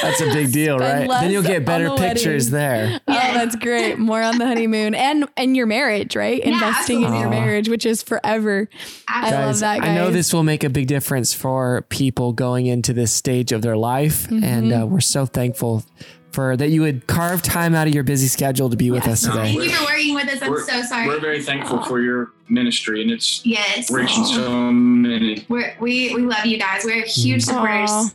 that's 0.03 0.21
a 0.21 0.27
big 0.33 0.51
deal, 0.51 0.79
spend 0.79 1.09
right? 1.09 1.21
Then 1.21 1.31
you'll 1.31 1.45
get 1.45 1.65
better 1.65 1.91
the 1.91 1.97
pictures 1.97 2.51
wedding. 2.51 2.99
there. 2.99 3.01
Oh, 3.07 3.15
that's 3.15 3.55
great. 3.55 3.99
More 3.99 4.21
on 4.21 4.39
the 4.39 4.47
honeymoon 4.47 4.95
and 4.95 5.29
and 5.37 5.57
your 5.57 5.67
marriage, 5.67 6.17
right? 6.17 6.39
Yeah, 6.39 6.55
Investing 6.55 7.05
absolutely. 7.05 7.07
in 7.07 7.21
your 7.21 7.31
marriage, 7.31 7.69
which 7.69 7.87
is 7.87 8.03
forever. 8.03 8.69
Absolutely. 9.09 9.39
I 9.39 9.47
love 9.47 9.61
that. 9.61 9.81
Guys. 9.81 9.89
I 9.89 9.95
know 9.95 10.11
this 10.11 10.33
will 10.33 10.43
make 10.43 10.65
a 10.65 10.71
big 10.71 10.89
difference 10.89 11.33
for 11.33 11.83
people 11.89 12.33
going 12.33 12.67
into 12.67 12.93
this 12.93 13.13
stage 13.13 13.53
of 13.53 13.63
their 13.63 13.77
life, 13.77 14.27
mm-hmm. 14.27 14.43
and 14.43 14.73
uh, 14.73 14.87
we're 14.87 15.01
so 15.01 15.27
thankful 15.27 15.85
for 16.33 16.57
that 16.57 16.69
you 16.69 16.81
would 16.83 17.07
carve 17.07 17.43
time 17.43 17.75
out 17.75 17.87
of 17.87 17.95
your 17.95 18.05
busy 18.05 18.29
schedule 18.29 18.71
to 18.71 18.77
be 18.77 18.91
with 18.91 19.07
us 19.07 19.23
today. 19.23 19.55
Thank 19.55 19.65
you 19.65 19.71
for 19.71 19.85
working 19.85 20.15
with 20.15 20.29
us. 20.29 20.43
I'm 20.43 20.51
we're, 20.51 20.65
so 20.65 20.83
sorry. 20.83 21.07
We're 21.07 21.21
very 21.21 21.43
thankful 21.43 21.83
for 21.83 22.01
your 22.01 22.33
ministry, 22.49 23.03
and 23.03 23.11
it's 23.11 23.45
yes, 23.45 23.91
reaching 23.91 24.25
so 24.25 24.71
many. 24.73 25.45
We're, 25.49 25.75
we 25.81 26.15
we 26.15 26.23
love 26.23 26.47
you 26.47 26.59
guys. 26.59 26.85
We're 26.85 27.05
huge 27.05 27.45
supporters. 27.45 27.91
Aww. 27.91 28.15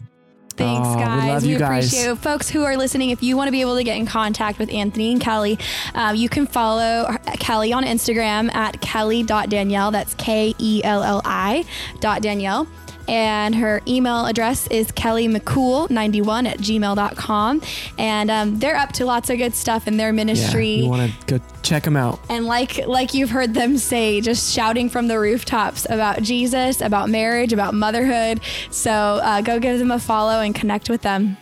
Thanks, 0.57 0.87
guys. 0.87 1.43
We, 1.43 1.49
we 1.49 1.61
appreciate 1.61 2.07
it. 2.07 2.15
Folks 2.15 2.49
who 2.49 2.63
are 2.63 2.77
listening, 2.77 3.09
if 3.09 3.21
you 3.21 3.35
want 3.35 3.49
to 3.49 3.51
be 3.51 3.59
able 3.59 3.75
to 3.75 3.83
get 3.83 3.97
in 3.97 4.05
contact 4.05 4.57
with 4.57 4.71
Anthony 4.71 5.11
and 5.11 5.21
Kelli, 5.21 5.59
uh, 5.93 6.13
you 6.13 6.29
can 6.29 6.47
follow 6.47 7.07
Kelli 7.39 7.75
on 7.75 7.83
Instagram 7.83 8.53
at 8.55 8.79
kelli.danielle. 8.81 9.91
That's 9.91 10.13
K 10.13 10.55
E 10.57 10.81
L 10.83 11.03
L 11.03 11.21
I 11.25 11.65
dot 11.99 12.21
Danielle 12.21 12.67
and 13.07 13.55
her 13.55 13.81
email 13.87 14.25
address 14.25 14.67
is 14.67 14.91
kellimccool91 14.91 16.47
at 16.47 16.57
gmail.com. 16.59 17.61
And 17.97 18.31
um, 18.31 18.59
they're 18.59 18.75
up 18.75 18.93
to 18.93 19.05
lots 19.05 19.29
of 19.29 19.37
good 19.37 19.53
stuff 19.53 19.87
in 19.87 19.97
their 19.97 20.13
ministry. 20.13 20.75
Yeah, 20.75 20.83
you 20.83 20.89
want 20.89 21.11
to 21.11 21.25
go 21.39 21.45
check 21.61 21.83
them 21.83 21.97
out. 21.97 22.19
And 22.29 22.45
like 22.45 22.85
like 22.87 23.13
you've 23.13 23.29
heard 23.29 23.53
them 23.53 23.77
say, 23.77 24.21
just 24.21 24.53
shouting 24.53 24.89
from 24.89 25.07
the 25.07 25.19
rooftops 25.19 25.85
about 25.89 26.21
Jesus, 26.21 26.81
about 26.81 27.09
marriage, 27.09 27.53
about 27.53 27.73
motherhood. 27.73 28.41
So 28.71 28.91
uh, 28.91 29.41
go 29.41 29.59
give 29.59 29.79
them 29.79 29.91
a 29.91 29.99
follow 29.99 30.41
and 30.41 30.53
connect 30.53 30.89
with 30.89 31.01
them. 31.01 31.37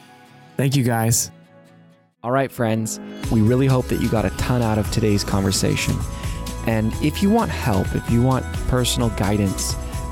Thank 0.57 0.76
you, 0.76 0.84
guys. 0.84 1.32
All 2.24 2.32
right, 2.32 2.51
friends. 2.51 2.99
We 3.32 3.41
really 3.41 3.68
hope 3.68 3.88
that 3.88 4.01
you 4.01 4.07
got 4.07 4.24
a 4.24 4.30
ton 4.32 4.61
out 4.61 4.78
of 4.78 4.89
today's 4.91 5.24
conversation. 5.24 5.95
And 6.68 6.93
if 7.01 7.22
you 7.22 7.30
want 7.30 7.51
help, 7.51 7.93
if 7.95 8.09
you 8.09 8.22
want 8.22 8.45
personal 8.70 9.09
guidance, 9.09 9.76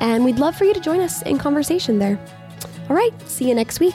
and 0.00 0.24
we'd 0.24 0.38
love 0.38 0.56
for 0.56 0.64
you 0.64 0.74
to 0.74 0.80
join 0.80 1.00
us 1.00 1.22
in 1.22 1.38
conversation 1.38 1.98
there. 1.98 2.18
All 2.88 2.96
right, 2.96 3.12
see 3.28 3.48
you 3.48 3.54
next 3.54 3.80
week. 3.80 3.94